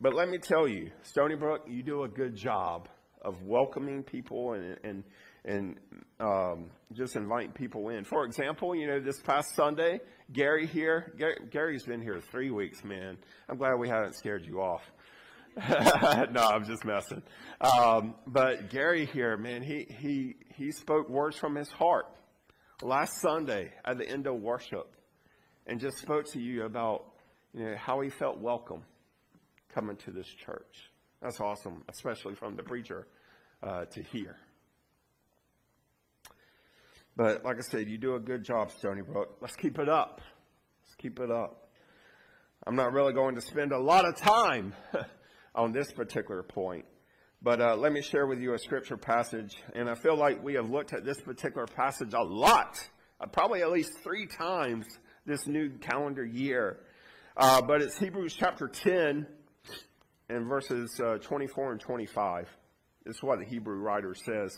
But 0.00 0.14
let 0.14 0.28
me 0.28 0.38
tell 0.38 0.68
you, 0.68 0.92
Stony 1.02 1.34
Brook, 1.34 1.62
you 1.66 1.82
do 1.82 2.04
a 2.04 2.08
good 2.08 2.36
job 2.36 2.88
of 3.20 3.42
welcoming 3.42 4.04
people 4.04 4.52
and, 4.52 4.78
and, 4.84 5.04
and 5.44 5.76
um, 6.20 6.70
just 6.92 7.16
inviting 7.16 7.50
people 7.50 7.88
in. 7.88 8.04
For 8.04 8.24
example, 8.24 8.76
you 8.76 8.86
know, 8.86 9.00
this 9.00 9.20
past 9.20 9.56
Sunday, 9.56 10.00
Gary 10.32 10.68
here, 10.68 11.12
Gary, 11.18 11.36
Gary's 11.50 11.84
been 11.84 12.00
here 12.00 12.20
three 12.30 12.52
weeks, 12.52 12.84
man. 12.84 13.18
I'm 13.48 13.56
glad 13.56 13.74
we 13.74 13.88
haven't 13.88 14.14
scared 14.14 14.46
you 14.46 14.60
off. 14.60 14.82
no, 15.56 16.42
I'm 16.42 16.64
just 16.64 16.84
messing. 16.84 17.22
Um, 17.60 18.14
but 18.24 18.70
Gary 18.70 19.04
here, 19.06 19.36
man, 19.36 19.62
he, 19.62 19.84
he, 19.98 20.36
he 20.54 20.70
spoke 20.70 21.08
words 21.08 21.36
from 21.36 21.56
his 21.56 21.70
heart 21.70 22.06
last 22.82 23.20
Sunday 23.20 23.72
at 23.84 23.98
the 23.98 24.08
end 24.08 24.28
of 24.28 24.36
worship 24.36 24.94
and 25.66 25.80
just 25.80 25.98
spoke 25.98 26.26
to 26.34 26.40
you 26.40 26.66
about 26.66 27.04
you 27.52 27.64
know, 27.64 27.74
how 27.76 28.00
he 28.00 28.10
felt 28.10 28.38
welcome 28.38 28.84
coming 29.74 29.96
to 29.96 30.10
this 30.10 30.26
church. 30.26 30.90
That's 31.22 31.40
awesome, 31.40 31.84
especially 31.88 32.34
from 32.34 32.56
the 32.56 32.62
preacher 32.62 33.06
uh, 33.62 33.84
to 33.86 34.02
hear. 34.02 34.36
But 37.16 37.44
like 37.44 37.56
I 37.56 37.62
said, 37.62 37.88
you 37.88 37.98
do 37.98 38.14
a 38.14 38.20
good 38.20 38.44
job, 38.44 38.70
Stony 38.78 39.02
Brook. 39.02 39.38
Let's 39.40 39.56
keep 39.56 39.78
it 39.78 39.88
up. 39.88 40.20
Let's 40.84 40.94
keep 40.94 41.18
it 41.18 41.30
up. 41.30 41.68
I'm 42.66 42.76
not 42.76 42.92
really 42.92 43.12
going 43.12 43.34
to 43.34 43.40
spend 43.40 43.72
a 43.72 43.78
lot 43.78 44.06
of 44.06 44.16
time 44.16 44.74
on 45.54 45.72
this 45.72 45.90
particular 45.92 46.42
point. 46.42 46.84
But 47.42 47.60
uh, 47.60 47.76
let 47.76 47.92
me 47.92 48.02
share 48.02 48.26
with 48.26 48.40
you 48.40 48.54
a 48.54 48.58
scripture 48.58 48.96
passage, 48.96 49.56
and 49.74 49.88
I 49.88 49.94
feel 49.94 50.16
like 50.16 50.42
we 50.42 50.54
have 50.54 50.70
looked 50.70 50.92
at 50.92 51.04
this 51.04 51.20
particular 51.20 51.66
passage 51.66 52.12
a 52.12 52.22
lot, 52.22 52.78
uh, 53.20 53.26
probably 53.26 53.62
at 53.62 53.70
least 53.70 53.98
three 54.02 54.26
times 54.26 54.86
this 55.24 55.46
new 55.46 55.70
calendar 55.78 56.24
year. 56.24 56.80
Uh, 57.36 57.62
but 57.62 57.80
it's 57.80 57.96
Hebrews 57.98 58.34
chapter 58.34 58.66
10 58.66 59.26
and 60.28 60.46
verses 60.46 61.00
uh, 61.00 61.18
24 61.18 61.72
and 61.72 61.80
25. 61.80 62.48
This 63.04 63.16
is 63.16 63.22
what 63.22 63.38
the 63.38 63.44
Hebrew 63.44 63.78
writer 63.78 64.14
says. 64.14 64.56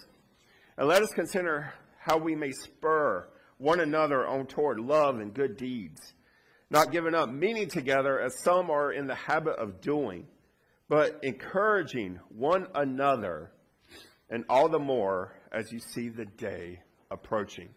And 0.77 0.89
let 0.89 1.03
us 1.03 1.13
consider 1.15 1.73
how 1.99 2.19
we 2.19 2.35
may 2.35 2.53
spur 2.53 3.29
one 3.59 3.81
another 3.81 4.27
on 4.27 4.47
toward 4.47 4.81
love 4.81 5.21
and 5.21 5.35
good 5.35 5.57
deeds, 5.57 6.01
not 6.71 6.93
giving 6.93 7.15
up 7.15 7.29
meeting 7.31 7.69
together 7.69 8.21
as 8.21 8.43
some 8.43 8.71
are 8.71 8.93
in 8.93 9.07
the 9.07 9.15
habit 9.15 9.57
of 9.59 9.81
doing 9.81 10.27
but 10.91 11.21
encouraging 11.23 12.19
one 12.31 12.67
another, 12.75 13.53
and 14.29 14.45
all 14.51 14.69
the 14.69 14.81
more 14.81 15.33
as 15.53 15.71
you 15.71 15.79
see 15.79 16.09
the 16.09 16.25
day 16.25 16.81
approaching. 17.13 17.69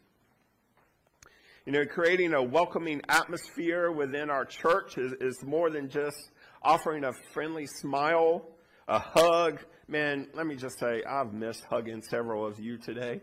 You 1.67 1.73
know, 1.73 1.85
creating 1.85 2.33
a 2.33 2.41
welcoming 2.41 3.01
atmosphere 3.07 3.91
within 3.91 4.31
our 4.31 4.45
church 4.45 4.97
is, 4.97 5.13
is 5.21 5.43
more 5.45 5.69
than 5.69 5.89
just 5.89 6.17
offering 6.63 7.03
a 7.03 7.13
friendly 7.33 7.67
smile, 7.67 8.45
a 8.87 8.99
hug. 8.99 9.59
Man, 9.87 10.27
let 10.33 10.45
me 10.45 10.55
just 10.55 10.79
say, 10.79 11.03
I've 11.07 11.33
missed 11.33 11.63
hugging 11.69 12.01
several 12.01 12.45
of 12.45 12.59
you 12.59 12.77
today, 12.77 13.21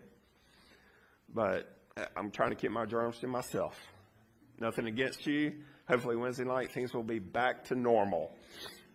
but 1.34 1.76
I'm 2.16 2.30
trying 2.30 2.50
to 2.50 2.56
keep 2.56 2.70
my 2.70 2.86
germs 2.86 3.18
to 3.20 3.26
myself. 3.26 3.76
Nothing 4.58 4.86
against 4.86 5.26
you. 5.26 5.52
Hopefully, 5.88 6.16
Wednesday 6.16 6.44
night 6.44 6.70
things 6.72 6.92
will 6.92 7.02
be 7.02 7.18
back 7.18 7.64
to 7.64 7.74
normal. 7.74 8.30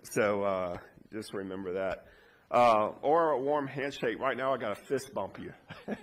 So 0.04 0.44
uh, 0.44 0.78
just 1.12 1.34
remember 1.34 1.74
that. 1.74 2.06
Uh, 2.52 2.92
or 3.02 3.32
a 3.32 3.42
warm 3.42 3.68
handshake. 3.68 4.20
Right 4.20 4.38
now, 4.38 4.54
I 4.54 4.58
got 4.58 4.72
a 4.74 4.86
fist 4.86 5.14
bump 5.14 5.40
you. 5.40 5.52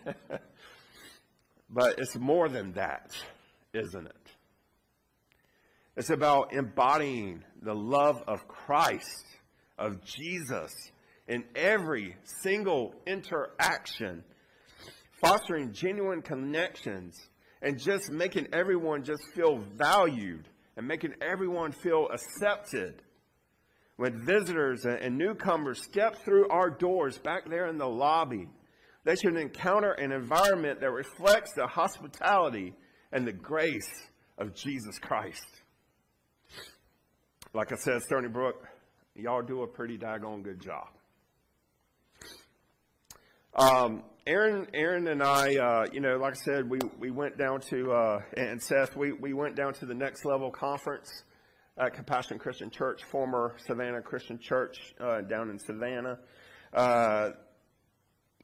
but 1.70 1.98
it's 1.98 2.16
more 2.18 2.48
than 2.48 2.72
that, 2.72 3.10
isn't 3.72 4.06
it? 4.06 4.21
It's 5.96 6.10
about 6.10 6.52
embodying 6.52 7.44
the 7.60 7.74
love 7.74 8.22
of 8.26 8.48
Christ, 8.48 9.26
of 9.78 10.02
Jesus, 10.04 10.72
in 11.28 11.44
every 11.54 12.16
single 12.42 12.94
interaction, 13.06 14.24
fostering 15.20 15.72
genuine 15.72 16.22
connections, 16.22 17.20
and 17.60 17.78
just 17.78 18.10
making 18.10 18.48
everyone 18.52 19.04
just 19.04 19.22
feel 19.34 19.58
valued 19.76 20.48
and 20.76 20.86
making 20.88 21.14
everyone 21.20 21.72
feel 21.72 22.08
accepted 22.12 23.02
when 23.96 24.24
visitors 24.24 24.84
and 24.84 25.16
newcomers 25.16 25.80
step 25.80 26.16
through 26.24 26.48
our 26.48 26.70
doors 26.70 27.18
back 27.18 27.48
there 27.48 27.66
in 27.66 27.78
the 27.78 27.88
lobby, 27.88 28.48
they 29.04 29.14
should 29.14 29.36
encounter 29.36 29.92
an 29.92 30.10
environment 30.10 30.80
that 30.80 30.90
reflects 30.90 31.52
the 31.54 31.66
hospitality 31.66 32.74
and 33.12 33.26
the 33.26 33.32
grace 33.32 34.08
of 34.38 34.54
Jesus 34.54 34.98
Christ. 34.98 35.61
Like 37.54 37.70
I 37.70 37.76
said, 37.76 38.00
Stony 38.00 38.28
Brook, 38.28 38.66
y'all 39.14 39.42
do 39.42 39.62
a 39.62 39.66
pretty 39.66 39.98
daggone 39.98 40.42
good 40.42 40.58
job. 40.58 40.88
Um, 43.54 44.04
Aaron, 44.26 44.68
Aaron 44.72 45.06
and 45.06 45.22
I, 45.22 45.56
uh, 45.56 45.84
you 45.92 46.00
know, 46.00 46.16
like 46.16 46.32
I 46.32 46.40
said, 46.44 46.70
we, 46.70 46.78
we 46.98 47.10
went 47.10 47.36
down 47.36 47.60
to, 47.68 47.92
uh, 47.92 48.20
and 48.38 48.62
Seth, 48.62 48.96
we, 48.96 49.12
we 49.12 49.34
went 49.34 49.54
down 49.54 49.74
to 49.74 49.86
the 49.86 49.92
next 49.92 50.24
level 50.24 50.50
conference 50.50 51.10
at 51.76 51.92
Compassion 51.92 52.38
Christian 52.38 52.70
Church, 52.70 53.02
former 53.04 53.54
Savannah 53.66 54.00
Christian 54.00 54.38
Church 54.38 54.78
uh, 54.98 55.20
down 55.20 55.50
in 55.50 55.58
Savannah. 55.58 56.20
Uh, 56.72 57.30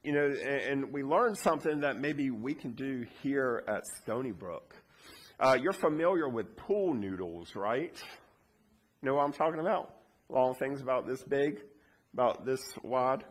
you 0.02 0.12
know, 0.12 0.26
and, 0.26 0.82
and, 0.82 0.92
we 0.92 1.02
learned 1.02 1.38
something 1.38 1.80
that 1.80 1.98
maybe 1.98 2.30
we 2.30 2.52
can 2.52 2.72
do 2.72 3.06
here 3.22 3.64
at 3.66 3.84
Stony 4.02 4.32
Brook. 4.32 4.74
Uh, 5.40 5.56
you're 5.59 5.72
familiar 5.72 6.28
with 6.28 6.56
pool 6.56 6.92
noodles, 6.92 7.56
right? 7.56 7.96
Know 9.01 9.14
what 9.14 9.24
I'm 9.24 9.32
talking 9.32 9.61
about? 9.61 9.94
Long 10.28 10.55
things 10.55 10.80
about 10.80 11.07
this 11.07 11.22
big, 11.22 11.61
about 12.12 12.44
this 12.44 12.61
wide, 12.82 13.24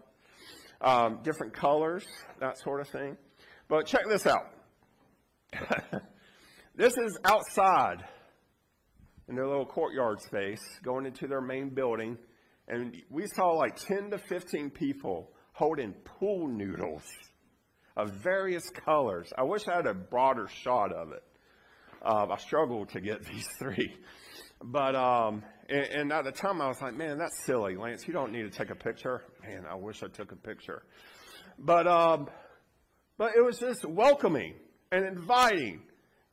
um, 0.80 1.20
different 1.24 1.54
colors, 1.54 2.06
that 2.40 2.58
sort 2.58 2.80
of 2.80 2.88
thing. 2.88 3.18
But 3.68 3.86
check 3.86 4.04
this 4.08 4.26
out. 4.26 4.54
this 6.76 6.94
is 6.94 7.18
outside 7.26 8.06
in 9.28 9.36
their 9.36 9.48
little 9.48 9.66
courtyard 9.66 10.22
space, 10.22 10.62
going 10.84 11.06
into 11.06 11.28
their 11.28 11.42
main 11.42 11.70
building, 11.70 12.18
and 12.70 12.96
we 13.10 13.28
saw 13.36 13.50
like 13.50 13.76
10 13.76 14.12
to 14.12 14.18
15 14.18 14.70
people 14.70 15.32
holding 15.52 15.94
pool 16.06 16.48
noodles 16.48 17.04
of 17.98 18.12
various 18.24 18.70
colors. 18.86 19.34
I 19.38 19.44
wish 19.44 19.68
I 19.68 19.76
had 19.76 19.88
a 19.88 19.94
broader 19.94 20.48
shot 20.48 20.94
of 20.94 21.12
it. 21.12 21.24
Uh, 22.02 22.28
I 22.32 22.38
struggled 22.38 22.90
to 22.90 23.02
get 23.02 23.26
these 23.32 23.48
three. 23.60 23.94
But, 24.64 24.96
um, 24.96 25.44
and, 25.70 25.86
and, 25.86 26.14
at 26.14 26.24
the 26.24 26.32
time 26.32 26.62
I 26.62 26.68
was 26.68 26.82
like, 26.82 26.96
man, 26.96 27.18
that's 27.18 27.46
silly, 27.46 27.76
Lance. 27.76 28.08
You 28.08 28.14
don't 28.14 28.32
need 28.32 28.44
to 28.44 28.50
take 28.50 28.70
a 28.70 28.76
picture. 28.76 29.24
Man, 29.44 29.66
I 29.70 29.76
wish 29.76 30.04
I 30.04 30.08
took 30.08 30.32
a 30.32 30.36
picture. 30.36 30.84
But, 31.60 31.88
um, 31.88 32.30
but 33.18 33.32
it 33.36 33.44
was 33.44 33.60
just 33.60 33.86
welcoming 33.86 34.56
and 34.92 35.06
inviting 35.06 35.82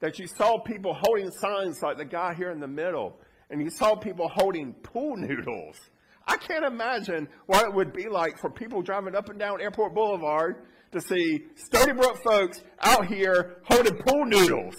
that 0.01 0.18
you 0.18 0.26
saw 0.26 0.59
people 0.59 0.95
holding 1.01 1.30
signs 1.30 1.82
like 1.82 1.97
the 1.97 2.05
guy 2.05 2.35
here 2.35 2.51
in 2.51 2.61
the 2.61 2.68
middle, 2.68 3.18
and 3.51 3.61
you 3.61 3.70
saw 3.70 3.95
people 3.97 4.28
holding 4.32 4.72
pool 4.74 5.16
noodles. 5.16 5.76
I 6.26 6.37
can't 6.37 6.64
imagine 6.64 7.28
what 7.47 7.64
it 7.64 7.74
would 7.74 7.93
be 7.93 8.09
like 8.09 8.39
for 8.39 8.51
people 8.51 8.82
driving 8.82 9.14
up 9.14 9.28
and 9.28 9.39
down 9.39 9.61
Airport 9.61 9.95
Boulevard 9.95 10.66
to 10.93 11.01
see 11.01 11.45
Stony 11.57 11.93
Brook 11.93 12.22
folks 12.22 12.62
out 12.80 13.07
here 13.07 13.57
holding 13.64 13.97
pool 13.97 14.24
noodles. 14.24 14.74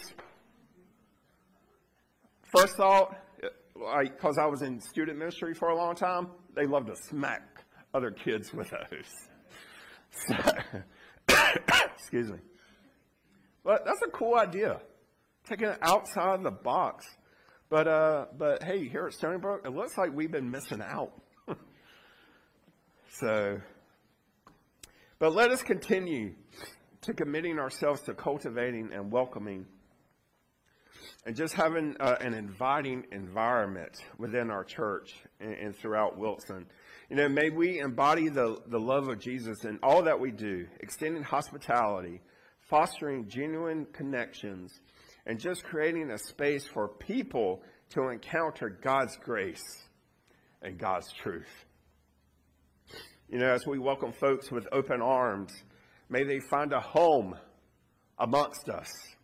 First 2.56 2.78
thought, 2.78 3.16
because 3.76 4.38
I 4.42 4.46
was 4.46 4.62
in 4.62 4.80
student 4.80 5.18
ministry 5.18 5.54
for 5.54 5.70
a 5.70 5.76
long 5.76 5.96
time, 5.96 6.30
they 6.56 6.66
love 6.66 6.86
to 6.88 6.96
smack 6.96 7.64
other 7.94 8.12
kids 8.12 8.54
with 8.54 8.70
those. 8.70 9.28
Excuse 11.98 12.32
me. 12.32 12.38
But 13.64 13.84
that's 13.86 14.02
a 14.06 14.12
cool 14.12 14.36
idea, 14.36 14.80
taking 15.50 15.68
it 15.68 15.78
outside 15.82 16.44
the 16.44 16.52
box. 16.52 17.06
But 17.70 17.88
uh, 17.88 18.26
but 18.38 18.64
hey, 18.64 18.88
here 18.88 19.08
at 19.08 19.14
Stony 19.14 19.40
Brook, 19.40 19.62
it 19.66 19.74
looks 19.74 19.98
like 19.98 20.14
we've 20.14 20.32
been 20.32 20.52
missing 20.52 20.82
out. 20.82 21.14
so, 23.20 23.60
but 25.18 25.34
let 25.34 25.50
us 25.50 25.64
continue 25.64 26.36
to 27.02 27.14
committing 27.14 27.58
ourselves 27.58 28.02
to 28.02 28.14
cultivating 28.14 28.92
and 28.94 29.12
welcoming 29.12 29.66
and 31.26 31.36
just 31.36 31.56
having 31.56 31.96
uh, 32.00 32.16
an 32.22 32.34
inviting 32.34 33.04
environment 33.12 33.98
within 34.18 34.52
our 34.52 34.64
church 34.64 35.16
and, 35.40 35.54
and, 35.54 35.76
throughout 35.76 36.18
Wilson. 36.18 36.68
You 37.10 37.16
know, 37.16 37.28
may 37.28 37.50
we 37.50 37.80
embody 37.80 38.30
the, 38.30 38.58
the 38.68 38.80
love 38.80 39.08
of 39.08 39.20
Jesus 39.20 39.64
in 39.66 39.80
all 39.82 40.04
that 40.04 40.20
we 40.20 40.32
do, 40.32 40.68
extending 40.82 41.24
hospitality, 41.24 42.22
fostering 42.70 43.28
genuine 43.28 43.88
connections, 43.92 44.80
and 45.26 45.40
just 45.40 45.64
creating 45.64 46.12
a 46.12 46.18
space 46.18 46.68
for 46.68 46.88
people 46.88 47.64
to 47.90 48.10
encounter 48.10 48.70
God's 48.70 49.18
grace 49.18 49.64
and 50.62 50.78
God's 50.78 51.12
truth. 51.12 51.66
You 53.30 53.40
know, 53.40 53.52
as 53.52 53.66
we 53.66 53.80
welcome 53.80 54.14
folks 54.14 54.52
with 54.52 54.68
open 54.72 55.02
arms, 55.02 55.52
may 56.10 56.24
they 56.24 56.40
find 56.40 56.72
a 56.74 56.80
home 56.80 57.36
amongst 58.20 58.70
us 58.70 59.15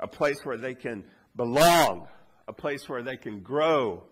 a 0.00 0.06
place 0.06 0.36
where 0.44 0.56
they 0.56 0.74
can 0.74 1.04
belong, 1.36 2.08
a 2.46 2.52
place 2.52 2.88
where 2.88 3.02
they 3.02 3.16
can 3.16 3.40
grow 3.40 4.02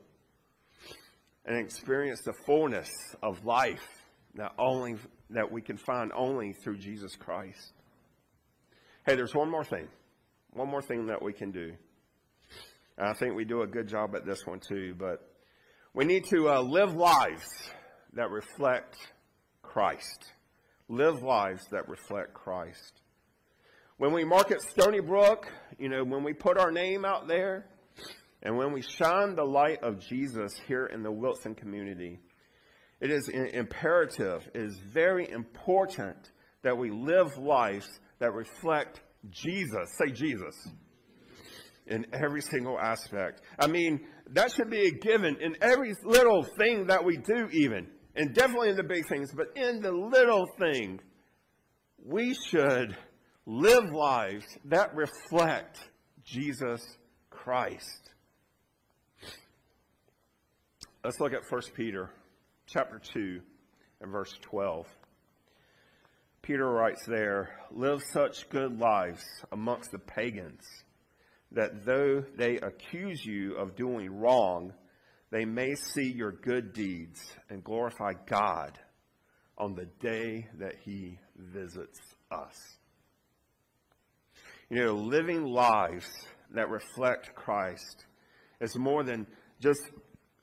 and 1.45 1.57
experience 1.57 2.21
the 2.23 2.33
fullness 2.45 2.89
of 3.23 3.45
life 3.45 3.87
that 4.35 4.53
only 4.59 4.97
that 5.31 5.51
we 5.51 5.63
can 5.63 5.77
find 5.77 6.13
only 6.15 6.53
through 6.53 6.79
Jesus 6.79 7.17
Christ. 7.17 7.73
Hey, 9.05 9.17
there's 9.17 9.35
one 9.35 9.51
more 9.51 9.65
thing. 9.65 9.89
One 10.53 10.69
more 10.69 10.83
thing 10.83 11.07
that 11.07 11.23
we 11.23 11.33
can 11.33 11.51
do. 11.51 11.73
And 12.99 13.09
I 13.09 13.13
think 13.15 13.35
we 13.35 13.45
do 13.45 13.63
a 13.63 13.67
good 13.67 13.89
job 13.89 14.15
at 14.15 14.25
this 14.25 14.47
one 14.47 14.61
too, 14.61 14.95
but 14.99 15.21
we 15.95 16.05
need 16.05 16.25
to 16.31 16.49
uh, 16.49 16.61
live 16.61 16.95
lives 16.95 17.47
that 18.15 18.31
reflect 18.31 18.97
Christ. 19.63 20.33
Live 20.89 21.23
lives 21.23 21.67
that 21.73 21.89
reflect 21.89 22.33
Christ. 22.35 23.03
When 23.99 24.13
we 24.13 24.25
market 24.25 24.61
Stony 24.61 25.01
Brook, 25.01 25.51
you 25.79 25.89
know, 25.89 26.05
when 26.05 26.23
we 26.23 26.35
put 26.35 26.59
our 26.59 26.71
name 26.71 27.07
out 27.07 27.29
there, 27.29 27.65
and 28.43 28.55
when 28.59 28.75
we 28.75 28.83
shine 28.83 29.35
the 29.35 29.45
light 29.45 29.83
of 29.83 30.01
Jesus 30.01 30.53
here 30.69 30.85
in 30.85 31.03
the 31.03 31.11
Wilson 31.11 31.55
community, 31.55 32.21
it 33.01 33.11
is 33.11 33.31
imperative, 33.31 34.47
it 34.53 34.61
is 34.61 34.79
very 34.93 35.31
important 35.31 36.31
that 36.63 36.77
we 36.77 36.91
live 36.91 37.39
lives 37.39 37.89
that 38.19 38.35
reflect 38.35 39.01
Jesus. 39.31 39.95
Say 39.99 40.13
Jesus. 40.13 40.55
In 41.87 42.05
every 42.13 42.43
single 42.43 42.79
aspect. 42.79 43.41
I 43.59 43.67
mean, 43.67 44.07
that 44.33 44.53
should 44.53 44.69
be 44.69 44.89
a 44.89 44.91
given 44.91 45.39
in 45.41 45.57
every 45.63 45.95
little 46.05 46.47
thing 46.59 46.89
that 46.89 47.03
we 47.03 47.17
do, 47.17 47.49
even. 47.51 47.87
And 48.15 48.35
definitely 48.35 48.69
in 48.69 48.77
the 48.77 48.83
big 48.83 49.09
things, 49.09 49.33
but 49.33 49.57
in 49.57 49.81
the 49.81 49.93
little 49.93 50.45
thing, 50.59 51.01
we 52.05 52.35
should 52.51 52.95
live 53.47 53.93
lives 53.93 54.45
that 54.65 54.95
reflect 54.97 55.79
Jesus 56.25 56.85
Christ. 57.31 58.11
Let's 61.05 61.21
look 61.21 61.33
at 61.33 61.49
1 61.49 61.63
Peter 61.77 62.11
chapter 62.67 63.01
2 63.13 63.41
and 64.01 64.11
verse 64.11 64.37
12. 64.43 64.89
Peter 66.43 66.69
writes 66.69 67.07
there, 67.07 67.61
Live 67.71 68.03
such 68.13 68.49
good 68.49 68.81
lives 68.81 69.25
amongst 69.53 69.93
the 69.93 69.99
pagans, 70.01 70.65
that 71.53 71.87
though 71.87 72.25
they 72.37 72.57
accuse 72.57 73.25
you 73.25 73.55
of 73.55 73.77
doing 73.77 74.11
wrong, 74.11 74.73
they 75.31 75.45
may 75.45 75.77
see 75.77 76.11
your 76.11 76.33
good 76.33 76.73
deeds 76.73 77.21
and 77.49 77.63
glorify 77.63 78.13
God 78.27 78.77
on 79.57 79.77
the 79.77 79.87
day 80.01 80.49
that 80.59 80.75
he 80.85 81.21
visits 81.37 82.01
us. 82.33 82.77
You 84.69 84.85
know, 84.85 84.95
living 84.95 85.45
lives 85.45 86.09
that 86.55 86.69
reflect 86.71 87.35
Christ 87.35 88.07
is 88.61 88.77
more 88.77 89.05
than 89.05 89.27
just, 89.61 89.81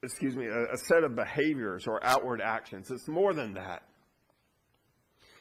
excuse 0.02 0.36
me, 0.36 0.46
a, 0.46 0.74
a 0.74 0.78
set 0.88 1.04
of 1.04 1.16
behaviors 1.16 1.88
or 1.88 2.04
outward 2.06 2.42
actions. 2.42 2.90
It's 2.90 3.08
more 3.08 3.34
than 3.34 3.54
that. 3.56 3.84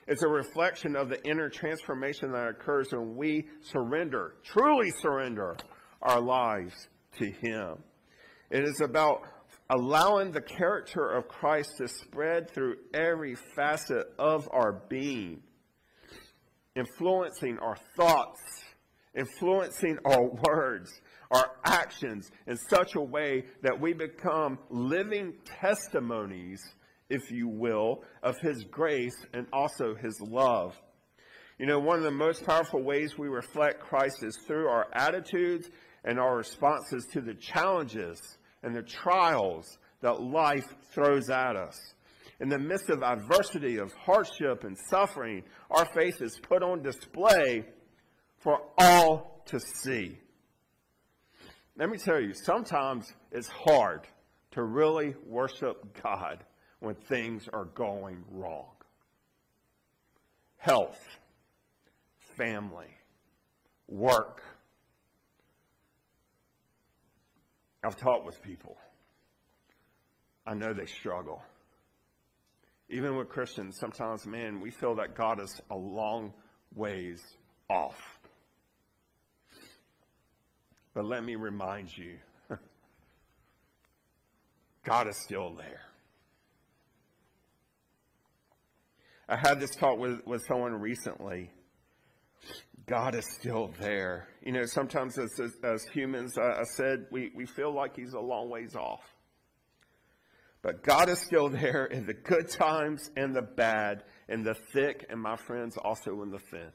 It's 0.08 0.22
a 0.24 0.28
reflection 0.28 0.96
of 0.96 1.08
the 1.08 1.22
inner 1.24 1.48
transformation 1.48 2.32
that 2.32 2.48
occurs 2.48 2.88
when 2.90 3.16
we 3.16 3.46
surrender, 3.60 4.34
truly 4.42 4.90
surrender 5.00 5.56
our 6.00 6.20
lives 6.20 6.74
to 7.18 7.30
Him. 7.30 7.76
It 8.50 8.64
is 8.64 8.80
about 8.82 9.22
allowing 9.70 10.32
the 10.32 10.40
character 10.40 11.08
of 11.08 11.28
Christ 11.28 11.70
to 11.78 11.86
spread 11.86 12.50
through 12.50 12.76
every 12.92 13.36
facet 13.54 14.12
of 14.18 14.48
our 14.52 14.82
being, 14.88 15.40
influencing 16.74 17.58
our 17.60 17.76
thoughts, 17.96 18.40
influencing 19.14 19.98
our 20.04 20.24
words, 20.48 21.00
our 21.30 21.46
actions 21.64 22.30
in 22.46 22.56
such 22.56 22.94
a 22.94 23.00
way 23.00 23.44
that 23.62 23.80
we 23.80 23.92
become 23.92 24.58
living 24.70 25.34
testimonies, 25.60 26.62
if 27.08 27.30
you 27.30 27.48
will, 27.48 28.02
of 28.22 28.38
His 28.38 28.64
grace 28.64 29.16
and 29.32 29.46
also 29.52 29.94
His 29.94 30.20
love. 30.20 30.76
You 31.58 31.66
know, 31.66 31.78
one 31.78 31.98
of 31.98 32.04
the 32.04 32.10
most 32.10 32.44
powerful 32.44 32.82
ways 32.82 33.16
we 33.16 33.28
reflect 33.28 33.80
Christ 33.80 34.22
is 34.22 34.36
through 34.46 34.68
our 34.68 34.86
attitudes 34.94 35.68
and 36.04 36.18
our 36.18 36.36
responses 36.36 37.06
to 37.12 37.20
the 37.20 37.34
challenges 37.34 38.18
and 38.62 38.74
the 38.74 38.82
trials 38.82 39.78
that 40.00 40.20
life 40.20 40.66
throws 40.92 41.30
at 41.30 41.56
us. 41.56 41.78
In 42.40 42.48
the 42.48 42.58
midst 42.58 42.90
of 42.90 43.02
adversity, 43.02 43.78
of 43.78 43.92
hardship 43.92 44.64
and 44.64 44.76
suffering, 44.90 45.44
our 45.70 45.86
faith 45.94 46.20
is 46.20 46.40
put 46.42 46.62
on 46.62 46.82
display 46.82 47.64
for 48.42 48.60
all 48.76 49.42
to 49.46 49.60
see. 49.60 50.18
Let 51.76 51.88
me 51.88 51.96
tell 51.96 52.20
you, 52.20 52.34
sometimes 52.34 53.12
it's 53.30 53.48
hard 53.48 54.06
to 54.52 54.62
really 54.62 55.14
worship 55.26 56.02
God 56.02 56.44
when 56.80 56.94
things 56.94 57.48
are 57.52 57.64
going 57.64 58.24
wrong. 58.30 58.66
Health, 60.56 61.00
family, 62.36 62.90
work. 63.88 64.42
I've 67.84 67.96
talked 67.96 68.26
with 68.26 68.42
people. 68.42 68.76
I 70.46 70.54
know 70.54 70.72
they 70.72 70.86
struggle. 70.86 71.42
Even 72.88 73.16
with 73.16 73.28
Christians, 73.28 73.78
sometimes, 73.78 74.26
man, 74.26 74.60
we 74.60 74.70
feel 74.70 74.96
that 74.96 75.14
God 75.14 75.40
is 75.40 75.60
a 75.70 75.76
long 75.76 76.32
ways 76.74 77.22
off. 77.70 78.11
But 80.94 81.06
let 81.06 81.24
me 81.24 81.36
remind 81.36 81.96
you 81.96 82.18
God 84.84 85.08
is 85.08 85.16
still 85.22 85.54
there. 85.54 85.80
I 89.28 89.36
had 89.36 89.60
this 89.60 89.74
talk 89.74 89.98
with, 89.98 90.26
with 90.26 90.42
someone 90.46 90.74
recently. 90.74 91.50
God 92.86 93.14
is 93.14 93.24
still 93.40 93.72
there. 93.80 94.28
You 94.42 94.52
know, 94.52 94.64
sometimes 94.66 95.16
as, 95.18 95.30
as, 95.40 95.52
as 95.62 95.84
humans, 95.92 96.36
uh, 96.36 96.42
I 96.42 96.64
said, 96.76 97.06
we, 97.10 97.30
we 97.34 97.46
feel 97.46 97.72
like 97.72 97.96
He's 97.96 98.12
a 98.12 98.20
long 98.20 98.50
ways 98.50 98.74
off. 98.74 99.00
But 100.60 100.82
God 100.82 101.08
is 101.08 101.18
still 101.20 101.48
there 101.48 101.86
in 101.86 102.06
the 102.06 102.14
good 102.14 102.48
times 102.48 103.10
and 103.16 103.34
the 103.34 103.42
bad, 103.42 104.04
in 104.28 104.42
the 104.42 104.54
thick, 104.54 105.06
and 105.08 105.20
my 105.20 105.36
friends, 105.36 105.76
also 105.76 106.22
in 106.22 106.30
the 106.30 106.38
thin. 106.38 106.70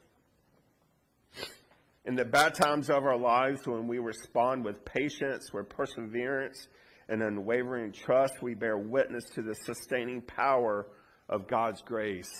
In 2.08 2.14
the 2.14 2.24
bad 2.24 2.54
times 2.54 2.88
of 2.88 3.04
our 3.04 3.18
lives, 3.18 3.66
when 3.66 3.86
we 3.86 3.98
respond 3.98 4.64
with 4.64 4.82
patience, 4.86 5.52
with 5.52 5.68
perseverance, 5.68 6.66
and 7.06 7.22
unwavering 7.22 7.92
trust, 7.92 8.32
we 8.40 8.54
bear 8.54 8.78
witness 8.78 9.24
to 9.34 9.42
the 9.42 9.54
sustaining 9.54 10.22
power 10.22 10.86
of 11.28 11.46
God's 11.46 11.82
grace 11.82 12.32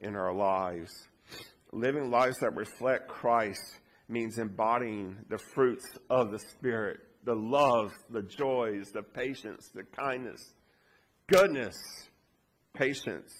in 0.00 0.16
our 0.16 0.34
lives. 0.34 0.92
Living 1.72 2.10
lives 2.10 2.36
that 2.42 2.54
reflect 2.54 3.08
Christ 3.08 3.78
means 4.06 4.36
embodying 4.36 5.16
the 5.30 5.38
fruits 5.54 5.86
of 6.10 6.30
the 6.30 6.38
Spirit 6.38 6.98
the 7.24 7.34
love, 7.34 7.92
the 8.10 8.22
joys, 8.22 8.90
the 8.92 9.02
patience, 9.02 9.70
the 9.74 9.84
kindness, 9.98 10.52
goodness, 11.26 11.74
patience, 12.74 13.32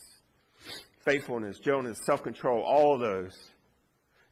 faithfulness, 1.05 1.59
gentleness, 1.59 1.99
self 2.07 2.23
control, 2.23 2.65
all 2.67 2.99
those. 2.99 3.37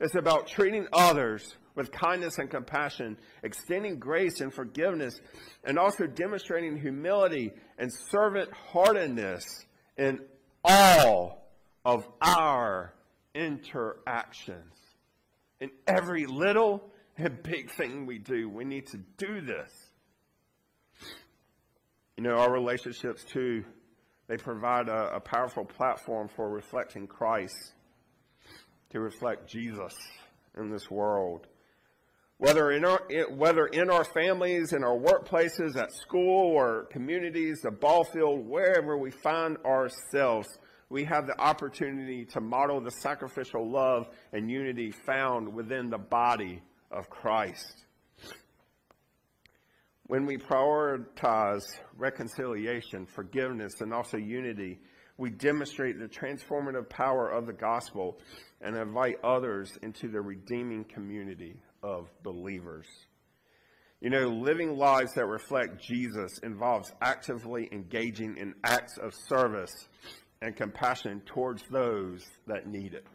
It's 0.05 0.17
about 0.17 0.49
treating 0.49 0.87
others 0.93 1.57
with 1.75 1.91
kindness 1.91 2.37
and 2.37 2.51
compassion, 2.51 3.17
extending 3.43 3.99
grace 3.99 4.43
and 4.43 4.53
forgiveness, 4.53 5.19
and 5.65 5.79
also 5.79 6.07
demonstrating 6.07 6.77
humility 6.77 7.53
and 7.79 7.91
servant 8.11 8.51
heartedness 8.53 9.47
in 9.97 10.21
all 10.63 11.49
of 11.87 12.07
our 12.21 12.93
interactions. 13.35 14.75
In 15.61 15.71
every 15.87 16.27
little 16.27 16.85
and 17.17 17.43
big 17.43 17.71
thing 17.71 18.05
we 18.05 18.19
do, 18.19 18.51
we 18.51 18.67
need 18.67 18.87
to 18.89 18.99
do 19.17 19.41
this. 19.41 19.71
You 22.19 22.25
know, 22.25 22.35
our 22.35 22.53
relationships 22.53 23.25
too, 23.25 23.65
they 24.29 24.37
provide 24.37 24.91
a, 24.91 25.17
a 25.17 25.21
powerful 25.21 25.65
platform 25.65 26.29
for 26.37 26.51
reflecting 26.51 27.07
Christ, 27.07 27.73
to 28.95 29.01
reflect 29.01 29.49
Jesus 29.49 29.92
in 30.57 30.70
this 30.70 30.88
world. 30.88 31.49
Whether 32.38 32.70
in 32.70 32.84
our 32.84 33.03
whether 33.30 33.66
in 33.66 33.90
our 33.90 34.05
families, 34.05 34.72
in 34.72 34.84
our 34.84 34.97
workplaces, 34.97 35.76
at 35.76 35.92
school 35.92 36.53
or 36.53 36.84
communities, 36.92 37.61
the 37.61 37.72
ball 37.72 38.05
field, 38.05 38.47
wherever 38.47 38.97
we 38.97 39.11
find 39.11 39.57
ourselves, 39.64 40.49
we 40.88 41.05
have 41.05 41.26
the 41.26 41.40
opportunity 41.40 42.24
to 42.26 42.40
model 42.40 42.80
the 42.80 42.90
sacrificial 42.90 43.68
love 43.68 44.07
and 44.32 44.49
unity 44.49 44.92
found 44.92 45.53
within 45.53 45.90
the 45.90 45.99
body 45.99 46.62
of 46.90 47.11
Christ. 47.11 47.84
When 50.07 50.24
we 50.24 50.36
prioritize 50.36 51.64
reconciliation, 51.97 53.07
forgiveness, 53.07 53.80
and 53.80 53.92
also 53.92 54.18
unity, 54.18 54.78
we 55.17 55.31
demonstrate 55.31 55.99
the 55.99 56.09
transformative 56.09 56.89
power 56.89 57.29
of 57.31 57.47
the 57.47 57.53
gospel 57.53 58.19
and 58.61 58.77
invite 58.77 59.17
others 59.23 59.77
into 59.83 60.09
the 60.09 60.21
redeeming 60.21 60.85
community 60.85 61.57
of 61.83 62.09
believers. 62.23 62.87
You 64.01 64.11
know, 64.11 64.29
living 64.29 64.77
lives 64.77 65.15
that 65.15 65.27
reflect 65.27 65.81
Jesus 65.81 66.39
involves 66.43 66.93
actively 67.01 67.69
engaging 67.73 68.37
in 68.37 68.55
acts 68.65 68.99
of 68.99 69.15
service 69.29 69.73
and 70.43 70.57
compassion 70.57 71.23
towards 71.25 71.62
those 71.71 72.23
that 72.47 72.67
need 72.67 72.95
it, 72.95 73.07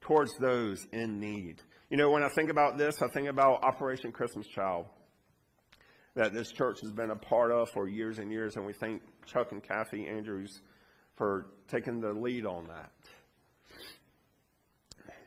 towards 0.00 0.32
those 0.38 0.86
in 0.92 1.20
need. 1.20 1.62
You 1.88 1.96
know, 1.96 2.10
when 2.10 2.22
I 2.22 2.28
think 2.34 2.50
about 2.50 2.76
this, 2.76 3.00
I 3.00 3.08
think 3.14 3.28
about 3.28 3.64
Operation 3.64 4.12
Christmas 4.12 4.46
Child 4.46 4.86
that 6.14 6.34
this 6.34 6.52
church 6.52 6.80
has 6.82 6.92
been 6.92 7.10
a 7.10 7.16
part 7.16 7.50
of 7.50 7.70
for 7.70 7.88
years 7.88 8.18
and 8.18 8.30
years, 8.30 8.56
and 8.56 8.66
we 8.66 8.74
thank 8.74 9.00
Chuck 9.24 9.52
and 9.52 9.62
Kathy 9.62 10.06
Andrews 10.06 10.60
for 11.16 11.46
taking 11.68 12.00
the 12.00 12.12
lead 12.12 12.46
on 12.46 12.66
that. 12.68 12.92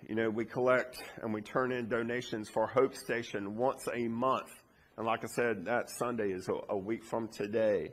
You 0.08 0.16
know, 0.16 0.30
we 0.30 0.46
collect 0.46 1.04
and 1.22 1.34
we 1.34 1.42
turn 1.42 1.72
in 1.72 1.88
donations 1.88 2.50
for 2.50 2.68
Hope 2.68 2.96
Station 2.96 3.56
once 3.56 3.88
a 3.94 4.08
month. 4.08 4.52
And 4.98 5.06
like 5.06 5.24
I 5.24 5.28
said, 5.28 5.66
that 5.66 5.90
Sunday 5.90 6.30
is 6.30 6.48
a, 6.70 6.78
week 6.78 7.04
from 7.04 7.28
today. 7.28 7.92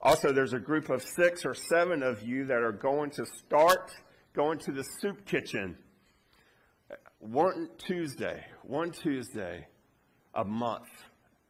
Also, 0.00 0.32
there's 0.32 0.52
a 0.52 0.58
group 0.58 0.90
of 0.90 1.02
six 1.02 1.44
or 1.46 1.54
seven 1.54 2.02
of 2.02 2.22
you 2.22 2.46
that 2.46 2.62
are 2.62 2.72
going 2.72 3.10
to 3.10 3.24
start 3.24 3.92
going 4.34 4.58
to 4.58 4.72
the 4.72 4.84
soup 5.00 5.24
kitchen 5.24 5.76
one 7.20 7.68
Tuesday, 7.78 8.44
one 8.64 8.90
Tuesday 8.90 9.66
a 10.34 10.44
month, 10.44 10.88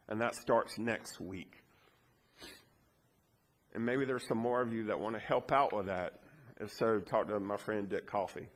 and 0.07 0.21
that 0.21 0.35
starts 0.35 0.77
next 0.77 1.19
week. 1.19 1.62
And 3.73 3.85
maybe 3.85 4.05
there's 4.05 4.27
some 4.27 4.37
more 4.37 4.61
of 4.61 4.71
you 4.71 4.85
that 4.85 4.99
want 4.99 5.15
to 5.15 5.21
help 5.21 5.51
out 5.51 5.75
with 5.75 5.87
that. 5.87 6.19
If 6.59 6.71
so, 6.73 6.99
talk 6.99 7.27
to 7.27 7.39
my 7.39 7.57
friend 7.57 7.89
Dick 7.89 8.07
Coffee. 8.07 8.47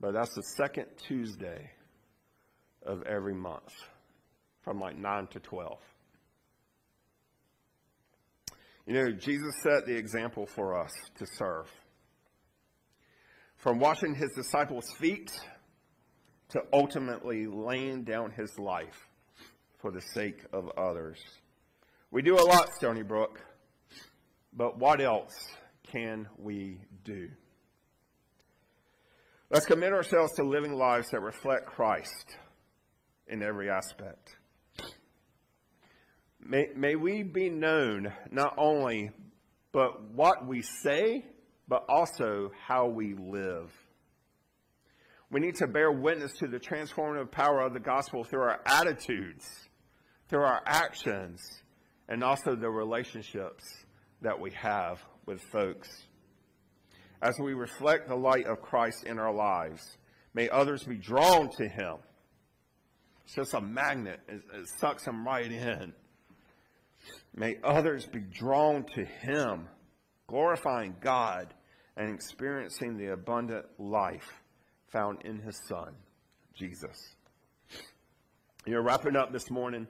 But 0.00 0.12
that's 0.12 0.34
the 0.34 0.42
second 0.56 0.86
Tuesday 1.08 1.70
of 2.84 3.02
every 3.02 3.34
month 3.34 3.72
from 4.62 4.78
like 4.78 4.98
9 4.98 5.28
to 5.28 5.40
12. 5.40 5.78
You 8.86 8.94
know, 8.94 9.10
Jesus 9.12 9.52
set 9.62 9.86
the 9.86 9.96
example 9.96 10.46
for 10.46 10.78
us 10.78 10.92
to 11.18 11.26
serve. 11.38 11.66
From 13.56 13.80
washing 13.80 14.14
his 14.14 14.30
disciples' 14.36 14.92
feet 14.98 15.32
to 16.50 16.60
ultimately 16.72 17.46
laying 17.46 18.04
down 18.04 18.30
his 18.30 18.56
life 18.58 19.08
for 19.80 19.90
the 19.90 20.02
sake 20.14 20.44
of 20.52 20.70
others. 20.76 21.18
We 22.16 22.22
do 22.22 22.38
a 22.38 22.40
lot, 22.40 22.72
Stony 22.72 23.02
Brook, 23.02 23.42
but 24.50 24.78
what 24.78 25.02
else 25.02 25.34
can 25.92 26.26
we 26.38 26.80
do? 27.04 27.28
Let's 29.50 29.66
commit 29.66 29.92
ourselves 29.92 30.32
to 30.36 30.42
living 30.42 30.72
lives 30.72 31.10
that 31.10 31.20
reflect 31.20 31.66
Christ 31.66 32.38
in 33.26 33.42
every 33.42 33.68
aspect. 33.68 34.34
May, 36.40 36.68
may 36.74 36.96
we 36.96 37.22
be 37.22 37.50
known 37.50 38.10
not 38.30 38.54
only 38.56 39.10
but 39.72 40.02
what 40.10 40.46
we 40.46 40.62
say, 40.62 41.22
but 41.68 41.84
also 41.86 42.50
how 42.66 42.86
we 42.86 43.12
live. 43.12 43.70
We 45.30 45.40
need 45.40 45.56
to 45.56 45.66
bear 45.66 45.92
witness 45.92 46.32
to 46.38 46.46
the 46.46 46.60
transformative 46.60 47.30
power 47.30 47.60
of 47.60 47.74
the 47.74 47.80
gospel 47.80 48.24
through 48.24 48.40
our 48.40 48.62
attitudes, 48.64 49.46
through 50.30 50.44
our 50.44 50.62
actions, 50.64 51.42
and 52.08 52.22
also 52.22 52.54
the 52.54 52.70
relationships 52.70 53.64
that 54.22 54.38
we 54.38 54.50
have 54.52 55.02
with 55.26 55.40
folks. 55.52 55.88
As 57.22 57.34
we 57.40 57.54
reflect 57.54 58.08
the 58.08 58.16
light 58.16 58.46
of 58.46 58.60
Christ 58.60 59.04
in 59.04 59.18
our 59.18 59.32
lives, 59.32 59.98
may 60.34 60.48
others 60.48 60.84
be 60.84 60.96
drawn 60.96 61.50
to 61.56 61.68
him. 61.68 61.96
It's 63.24 63.34
just 63.34 63.54
a 63.54 63.60
magnet, 63.60 64.20
it, 64.28 64.42
it 64.54 64.68
sucks 64.78 65.04
them 65.04 65.26
right 65.26 65.50
in. 65.50 65.92
May 67.34 67.56
others 67.62 68.06
be 68.06 68.20
drawn 68.20 68.84
to 68.94 69.04
Him, 69.04 69.68
glorifying 70.26 70.96
God 71.00 71.52
and 71.96 72.12
experiencing 72.14 72.96
the 72.96 73.12
abundant 73.12 73.66
life 73.78 74.42
found 74.88 75.22
in 75.24 75.40
His 75.40 75.60
Son, 75.68 75.94
Jesus. 76.54 77.14
You're 78.66 78.82
wrapping 78.82 79.16
up 79.16 79.32
this 79.32 79.50
morning, 79.50 79.86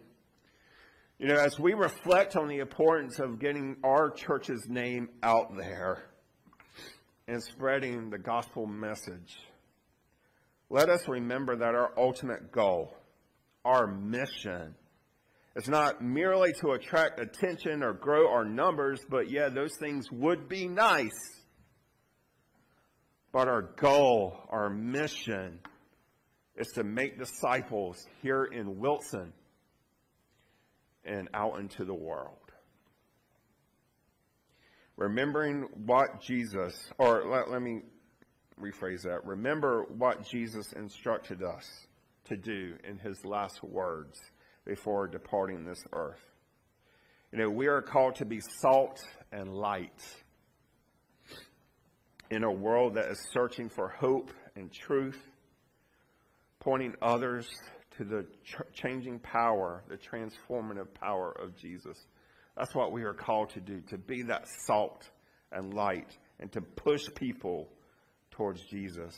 you 1.19 1.29
know, 1.29 1.37
as 1.37 1.59
we 1.59 1.73
reflect 1.73 2.37
on 2.37 2.47
the 2.47 2.59
importance 2.59 3.19
of 3.19 3.39
getting 3.39 3.77
our 3.83 4.11
church's 4.11 4.67
name 4.69 5.09
out 5.23 5.57
there 5.57 6.05
and 7.27 7.43
spreading 7.43 8.11
the 8.11 8.19
gospel 8.19 8.67
message, 8.67 9.39
let 10.69 10.91
us 10.91 11.09
remember 11.09 11.57
that 11.57 11.75
our 11.75 11.93
ultimate 11.97 12.53
goal, 12.53 12.95
our 13.65 13.87
mission, 13.87 14.75
it's 15.55 15.69
not 15.69 16.03
merely 16.03 16.53
to 16.61 16.73
attract 16.73 17.19
attention 17.19 17.83
or 17.83 17.95
grow 17.95 18.31
our 18.31 18.45
numbers, 18.45 19.01
but 19.09 19.31
yeah, 19.31 19.49
those 19.49 19.73
things 19.81 20.13
would 20.13 20.51
be 20.51 20.69
nice. 20.69 21.19
But 23.33 23.49
our 23.49 23.63
goal, 23.63 24.39
our 24.51 24.69
mission, 24.69 25.61
is 26.57 26.69
to 26.75 26.85
make 26.85 27.19
disciples 27.19 27.97
here 28.21 28.45
in 28.45 28.79
Wilson 28.79 29.33
and 31.07 31.29
out 31.33 31.59
into 31.59 31.85
the 31.85 31.95
world. 31.95 32.37
Remembering 34.97 35.69
what 35.85 36.21
Jesus, 36.21 36.75
or 36.99 37.25
let, 37.27 37.51
let 37.51 37.63
me 37.63 37.83
rephrase 38.61 39.03
that. 39.03 39.25
Remember 39.25 39.85
what 39.97 40.27
Jesus 40.27 40.73
instructed 40.73 41.43
us 41.43 41.87
to 42.25 42.37
do 42.37 42.75
in 42.89 42.99
his 42.99 43.25
last 43.25 43.63
words 43.63 44.19
before 44.65 45.07
departing 45.07 45.65
this 45.65 45.83
earth. 45.93 46.21
You 47.33 47.39
know, 47.39 47.51
we 47.51 47.67
are 47.67 47.83
called 47.83 48.17
to 48.17 48.25
be 48.25 48.41
salt 48.61 48.99
and 49.31 49.53
light 49.53 50.03
in 52.31 52.43
a 52.43 52.51
world 52.51 52.95
that 52.95 53.07
is 53.11 53.29
searching 53.33 53.69
for 53.69 53.89
hope 53.89 54.31
and 54.57 54.73
truth, 54.73 55.21
pointing 56.59 56.95
others 57.03 57.47
to 57.99 58.05
the 58.05 58.27
ch- 58.45 58.73
changing 58.73 59.19
power, 59.21 59.83
the 59.89 59.97
transformative 59.97 60.93
power 60.95 61.33
of 61.33 61.57
Jesus. 61.57 62.07
That's 62.57 62.75
what 62.75 62.93
we 62.93 63.03
are 63.05 63.15
called 63.15 63.51
to 63.51 63.61
do, 63.61 63.81
to 63.89 63.99
be 63.99 64.23
that 64.23 64.47
salt 64.67 65.09
and 65.53 65.75
light 65.75 66.17
and 66.41 66.51
to 66.53 66.61
push 66.61 67.03
people 67.15 67.69
towards 68.31 68.63
Jesus. 68.65 69.15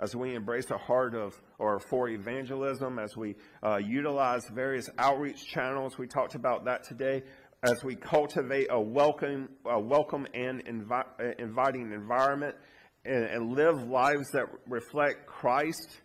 As 0.00 0.14
we 0.14 0.34
embrace 0.34 0.70
a 0.70 0.78
heart 0.78 1.14
of, 1.14 1.40
or 1.58 1.78
for 1.78 2.08
evangelism, 2.08 2.98
as 2.98 3.16
we 3.16 3.36
uh, 3.62 3.76
utilize 3.76 4.42
various 4.52 4.90
outreach 4.98 5.46
channels, 5.46 5.96
we 5.96 6.08
talked 6.08 6.34
about 6.34 6.64
that 6.64 6.82
today, 6.82 7.22
as 7.62 7.82
we 7.84 7.94
cultivate 7.94 8.66
a 8.70 8.80
welcome, 8.80 9.48
a 9.64 9.80
welcome 9.80 10.26
and 10.34 10.64
invi- 10.66 11.06
uh, 11.20 11.32
inviting 11.38 11.92
environment 11.92 12.56
and, 13.04 13.24
and 13.24 13.56
live 13.56 13.88
lives 13.88 14.30
that 14.32 14.46
reflect 14.68 15.26
Christ, 15.26 16.00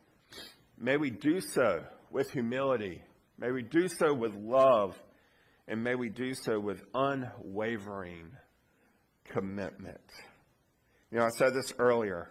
may 0.80 0.98
we 0.98 1.10
do 1.10 1.40
so 1.42 1.84
with 2.12 2.32
humility. 2.32 3.02
May 3.38 3.52
we 3.52 3.62
do 3.64 3.88
so 3.88 4.14
with 4.14 4.34
love. 4.36 5.00
And 5.68 5.84
may 5.84 5.96
we 5.96 6.10
do 6.10 6.34
so 6.34 6.60
with 6.60 6.82
unwavering 6.94 8.32
commitment. 9.26 10.02
You 11.12 11.20
know, 11.20 11.26
I 11.26 11.30
said 11.38 11.54
this 11.54 11.74
earlier. 11.78 12.30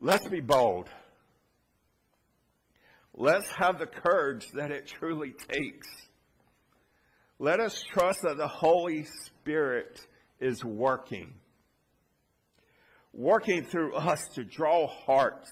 Let's 0.00 0.28
be 0.28 0.40
bold. 0.40 0.88
Let's 3.14 3.48
have 3.58 3.78
the 3.78 3.86
courage 3.86 4.46
that 4.54 4.70
it 4.70 4.86
truly 4.86 5.32
takes. 5.32 5.88
Let 7.40 7.60
us 7.60 7.82
trust 7.92 8.22
that 8.22 8.36
the 8.36 8.48
Holy 8.48 9.06
Spirit 9.26 10.00
is 10.40 10.64
working, 10.64 11.34
working 13.12 13.64
through 13.64 13.94
us 13.94 14.20
to 14.34 14.44
draw 14.44 14.86
hearts, 14.86 15.50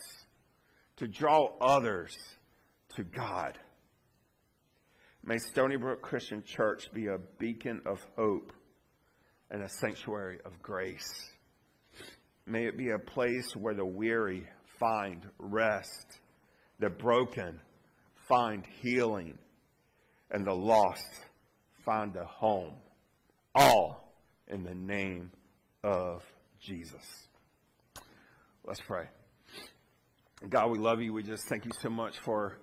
to 0.97 1.07
draw 1.07 1.51
others 1.61 2.17
to 2.97 3.05
God. 3.05 3.59
May 5.25 5.39
Stony 5.39 5.77
Brook 5.77 6.03
Christian 6.03 6.43
Church 6.45 6.89
be 6.93 7.09
a 7.09 7.19
beacon 7.39 7.83
of 7.85 7.99
hope 8.17 8.53
and 9.51 9.63
a 9.63 9.69
sanctuary 9.69 10.39
of 10.45 10.61
grace. 10.63 11.31
May 12.47 12.67
it 12.67 12.79
be 12.79 12.91
a 12.91 12.99
place 12.99 13.55
where 13.57 13.75
the 13.75 13.85
weary 13.85 14.47
find 14.79 15.23
rest, 15.39 16.21
the 16.79 16.91
broken 16.91 17.61
find 18.29 18.65
healing, 18.81 19.37
and 20.31 20.45
the 20.45 20.55
lost 20.55 21.03
find 21.85 22.15
a 22.17 22.25
home. 22.25 22.75
All 23.55 24.13
in 24.49 24.63
the 24.63 24.75
name 24.75 25.31
of 25.83 26.23
Jesus. 26.61 27.29
Let's 28.65 28.81
pray. 28.81 29.07
God, 30.51 30.71
we 30.71 30.79
love 30.79 31.01
you. 31.01 31.15
We 31.15 31.23
just 31.23 31.49
thank 31.49 31.65
you 31.65 31.71
so 31.81 31.89
much 31.89 32.19
for 32.19 32.59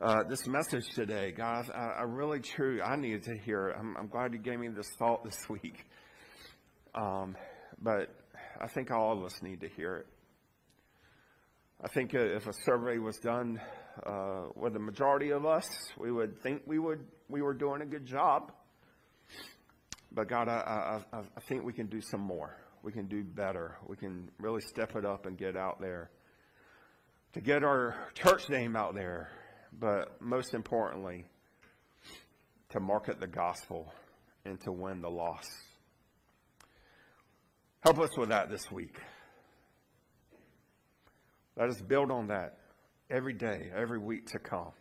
uh, 0.00 0.22
this 0.26 0.46
message 0.46 0.88
today. 0.94 1.32
God, 1.32 1.70
I, 1.70 2.00
I, 2.00 2.02
really, 2.04 2.40
true, 2.40 2.80
I 2.80 2.96
needed 2.96 3.24
to 3.24 3.36
hear 3.36 3.68
it. 3.68 3.76
I'm, 3.78 3.94
I'm, 3.98 4.08
glad 4.08 4.32
you 4.32 4.38
gave 4.38 4.58
me 4.58 4.68
this 4.68 4.88
thought 4.98 5.22
this 5.22 5.36
week. 5.50 5.84
Um, 6.94 7.36
but 7.82 8.08
I 8.58 8.68
think 8.68 8.90
all 8.90 9.12
of 9.12 9.22
us 9.22 9.42
need 9.42 9.60
to 9.60 9.68
hear 9.68 9.96
it. 9.96 10.06
I 11.84 11.88
think 11.88 12.14
if 12.14 12.46
a 12.46 12.52
survey 12.64 12.96
was 12.96 13.18
done 13.18 13.60
uh, 14.06 14.44
with 14.56 14.72
the 14.72 14.78
majority 14.78 15.30
of 15.30 15.44
us, 15.44 15.68
we 15.98 16.10
would 16.10 16.40
think 16.42 16.62
we 16.66 16.78
would 16.78 17.04
we 17.28 17.42
were 17.42 17.52
doing 17.52 17.82
a 17.82 17.86
good 17.86 18.06
job. 18.06 18.50
But 20.10 20.30
God, 20.30 20.48
I, 20.48 21.02
I, 21.12 21.18
I 21.18 21.40
think 21.48 21.64
we 21.64 21.74
can 21.74 21.86
do 21.86 22.00
some 22.00 22.22
more. 22.22 22.56
We 22.82 22.92
can 22.92 23.08
do 23.08 23.22
better. 23.22 23.76
We 23.86 23.96
can 23.96 24.30
really 24.38 24.62
step 24.62 24.96
it 24.96 25.04
up 25.04 25.26
and 25.26 25.36
get 25.36 25.54
out 25.54 25.82
there 25.82 26.10
to 27.34 27.40
get 27.40 27.64
our 27.64 27.96
church 28.14 28.48
name 28.48 28.76
out 28.76 28.94
there. 28.94 29.30
But 29.78 30.20
most 30.22 30.54
importantly, 30.54 31.26
to 32.70 32.80
market 32.80 33.20
the 33.20 33.26
gospel 33.26 33.92
and 34.44 34.60
to 34.62 34.72
win 34.72 35.00
the 35.00 35.10
lost. 35.10 35.50
Help 37.80 37.98
us 37.98 38.16
with 38.16 38.30
that 38.30 38.50
this 38.50 38.70
week. 38.70 38.96
Let 41.56 41.68
us 41.68 41.80
build 41.80 42.10
on 42.10 42.28
that 42.28 42.58
every 43.10 43.34
day, 43.34 43.70
every 43.76 43.98
week 43.98 44.26
to 44.28 44.38
come. 44.38 44.72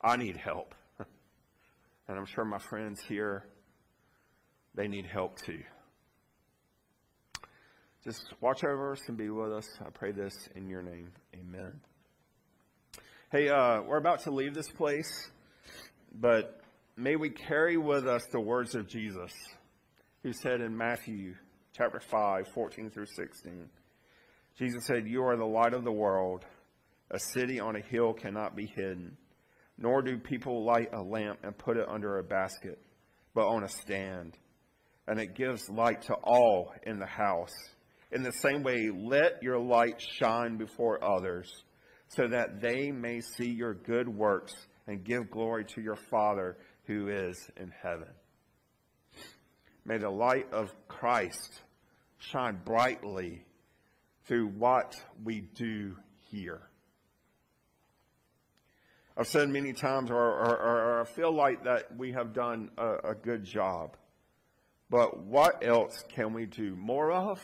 I 0.00 0.16
need 0.16 0.36
help. 0.36 0.74
And 2.08 2.18
I'm 2.18 2.26
sure 2.26 2.44
my 2.44 2.58
friends 2.58 3.00
here, 3.00 3.46
they 4.74 4.88
need 4.88 5.06
help 5.06 5.38
too. 5.38 5.62
Just 8.04 8.34
watch 8.40 8.64
over 8.64 8.92
us 8.92 9.00
and 9.06 9.16
be 9.16 9.30
with 9.30 9.52
us. 9.52 9.68
I 9.80 9.90
pray 9.90 10.10
this 10.10 10.34
in 10.56 10.68
your 10.68 10.82
name. 10.82 11.12
Amen. 11.36 11.72
Hey, 13.30 13.48
uh, 13.48 13.82
we're 13.82 13.98
about 13.98 14.24
to 14.24 14.32
leave 14.32 14.54
this 14.54 14.68
place, 14.68 15.30
but 16.12 16.60
may 16.96 17.14
we 17.14 17.30
carry 17.30 17.76
with 17.76 18.08
us 18.08 18.24
the 18.32 18.40
words 18.40 18.74
of 18.74 18.88
Jesus 18.88 19.30
who 20.24 20.32
said 20.32 20.60
in 20.60 20.76
Matthew 20.76 21.36
chapter 21.76 22.00
5, 22.00 22.48
14 22.52 22.90
through 22.90 23.06
16, 23.06 23.68
Jesus 24.58 24.84
said, 24.84 25.06
You 25.06 25.22
are 25.22 25.36
the 25.36 25.44
light 25.44 25.72
of 25.72 25.84
the 25.84 25.92
world. 25.92 26.44
A 27.12 27.20
city 27.20 27.60
on 27.60 27.76
a 27.76 27.80
hill 27.80 28.14
cannot 28.14 28.56
be 28.56 28.66
hidden, 28.66 29.16
nor 29.78 30.02
do 30.02 30.18
people 30.18 30.64
light 30.64 30.88
a 30.92 31.00
lamp 31.00 31.38
and 31.44 31.56
put 31.56 31.76
it 31.76 31.88
under 31.88 32.18
a 32.18 32.24
basket, 32.24 32.80
but 33.32 33.46
on 33.46 33.62
a 33.62 33.68
stand, 33.68 34.36
and 35.06 35.20
it 35.20 35.36
gives 35.36 35.68
light 35.70 36.02
to 36.02 36.14
all 36.14 36.72
in 36.84 36.98
the 36.98 37.06
house. 37.06 37.54
In 38.12 38.22
the 38.22 38.32
same 38.32 38.62
way, 38.62 38.90
let 38.94 39.42
your 39.42 39.58
light 39.58 40.00
shine 40.00 40.58
before 40.58 41.02
others, 41.02 41.50
so 42.08 42.28
that 42.28 42.60
they 42.60 42.90
may 42.90 43.20
see 43.20 43.50
your 43.50 43.72
good 43.72 44.06
works 44.06 44.52
and 44.86 45.02
give 45.02 45.30
glory 45.30 45.64
to 45.74 45.80
your 45.80 45.96
Father 45.96 46.58
who 46.84 47.08
is 47.08 47.50
in 47.56 47.72
heaven. 47.82 48.08
May 49.86 49.96
the 49.96 50.10
light 50.10 50.52
of 50.52 50.70
Christ 50.88 51.62
shine 52.18 52.60
brightly 52.64 53.44
through 54.26 54.48
what 54.48 54.94
we 55.24 55.40
do 55.54 55.96
here. 56.30 56.60
I've 59.16 59.26
said 59.26 59.48
many 59.48 59.72
times, 59.72 60.10
or, 60.10 60.16
or, 60.16 60.56
or 60.58 61.00
I 61.00 61.04
feel 61.04 61.34
like 61.34 61.64
that 61.64 61.96
we 61.96 62.12
have 62.12 62.32
done 62.32 62.70
a, 62.76 63.10
a 63.10 63.14
good 63.14 63.44
job. 63.44 63.96
But 64.88 65.24
what 65.24 65.66
else 65.66 66.04
can 66.14 66.34
we 66.34 66.46
do 66.46 66.76
more 66.76 67.10
of, 67.10 67.40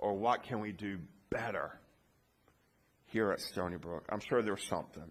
or 0.00 0.14
what 0.14 0.42
can 0.42 0.60
we 0.60 0.72
do 0.72 0.98
better 1.30 1.78
here 3.06 3.30
at 3.30 3.40
Stony 3.40 3.76
Brook? 3.76 4.04
I'm 4.10 4.20
sure 4.20 4.42
there's 4.42 4.66
something. 4.66 5.10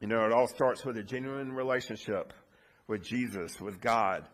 You 0.00 0.06
know, 0.06 0.24
it 0.24 0.32
all 0.32 0.46
starts 0.46 0.84
with 0.84 0.96
a 0.96 1.02
genuine 1.02 1.52
relationship 1.52 2.32
with 2.86 3.02
Jesus, 3.02 3.60
with 3.60 3.80
God. 3.80 4.24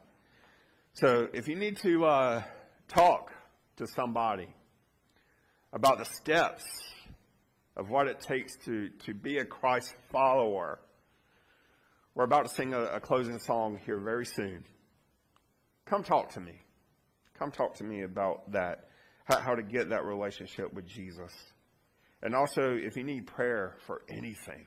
So 0.92 1.28
if 1.32 1.48
you 1.48 1.56
need 1.56 1.78
to 1.78 2.04
uh, 2.04 2.42
talk 2.88 3.32
to 3.76 3.86
somebody 3.86 4.48
about 5.72 5.98
the 5.98 6.04
steps 6.04 6.64
of 7.76 7.88
what 7.88 8.08
it 8.08 8.20
takes 8.20 8.56
to, 8.66 8.90
to 9.06 9.14
be 9.14 9.38
a 9.38 9.44
Christ 9.44 9.94
follower, 10.12 10.80
we're 12.14 12.24
about 12.24 12.48
to 12.48 12.54
sing 12.54 12.74
a, 12.74 12.80
a 12.80 13.00
closing 13.00 13.38
song 13.38 13.78
here 13.86 14.00
very 14.00 14.26
soon. 14.26 14.64
Come 15.86 16.02
talk 16.02 16.32
to 16.32 16.40
me. 16.40 16.60
Come 17.40 17.50
talk 17.50 17.74
to 17.76 17.84
me 17.84 18.02
about 18.02 18.52
that, 18.52 18.90
how, 19.24 19.40
how 19.40 19.54
to 19.54 19.62
get 19.62 19.88
that 19.88 20.04
relationship 20.04 20.74
with 20.74 20.86
Jesus. 20.86 21.32
And 22.22 22.34
also, 22.34 22.76
if 22.76 22.98
you 22.98 23.02
need 23.02 23.26
prayer 23.26 23.76
for 23.86 24.02
anything, 24.10 24.66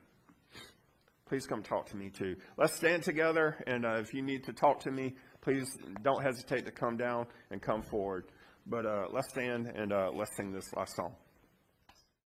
please 1.27 1.45
come 1.45 1.61
talk 1.61 1.85
to 1.91 1.95
me 1.97 2.09
too. 2.09 2.35
Let's 2.57 2.75
stand 2.75 3.03
together, 3.03 3.63
and 3.67 3.85
uh, 3.85 3.99
if 3.99 4.11
you 4.11 4.23
need 4.23 4.43
to 4.45 4.53
talk 4.53 4.79
to 4.81 4.91
me, 4.91 5.13
please 5.41 5.67
don't 6.01 6.23
hesitate 6.23 6.65
to 6.65 6.71
come 6.71 6.97
down 6.97 7.27
and 7.51 7.61
come 7.61 7.83
forward. 7.83 8.25
But 8.65 8.87
uh, 8.87 9.05
let's 9.13 9.29
stand 9.29 9.67
and 9.67 9.93
uh, 9.93 10.09
let's 10.11 10.35
sing 10.35 10.51
this 10.51 10.73
last 10.75 10.95
song. 10.95 11.13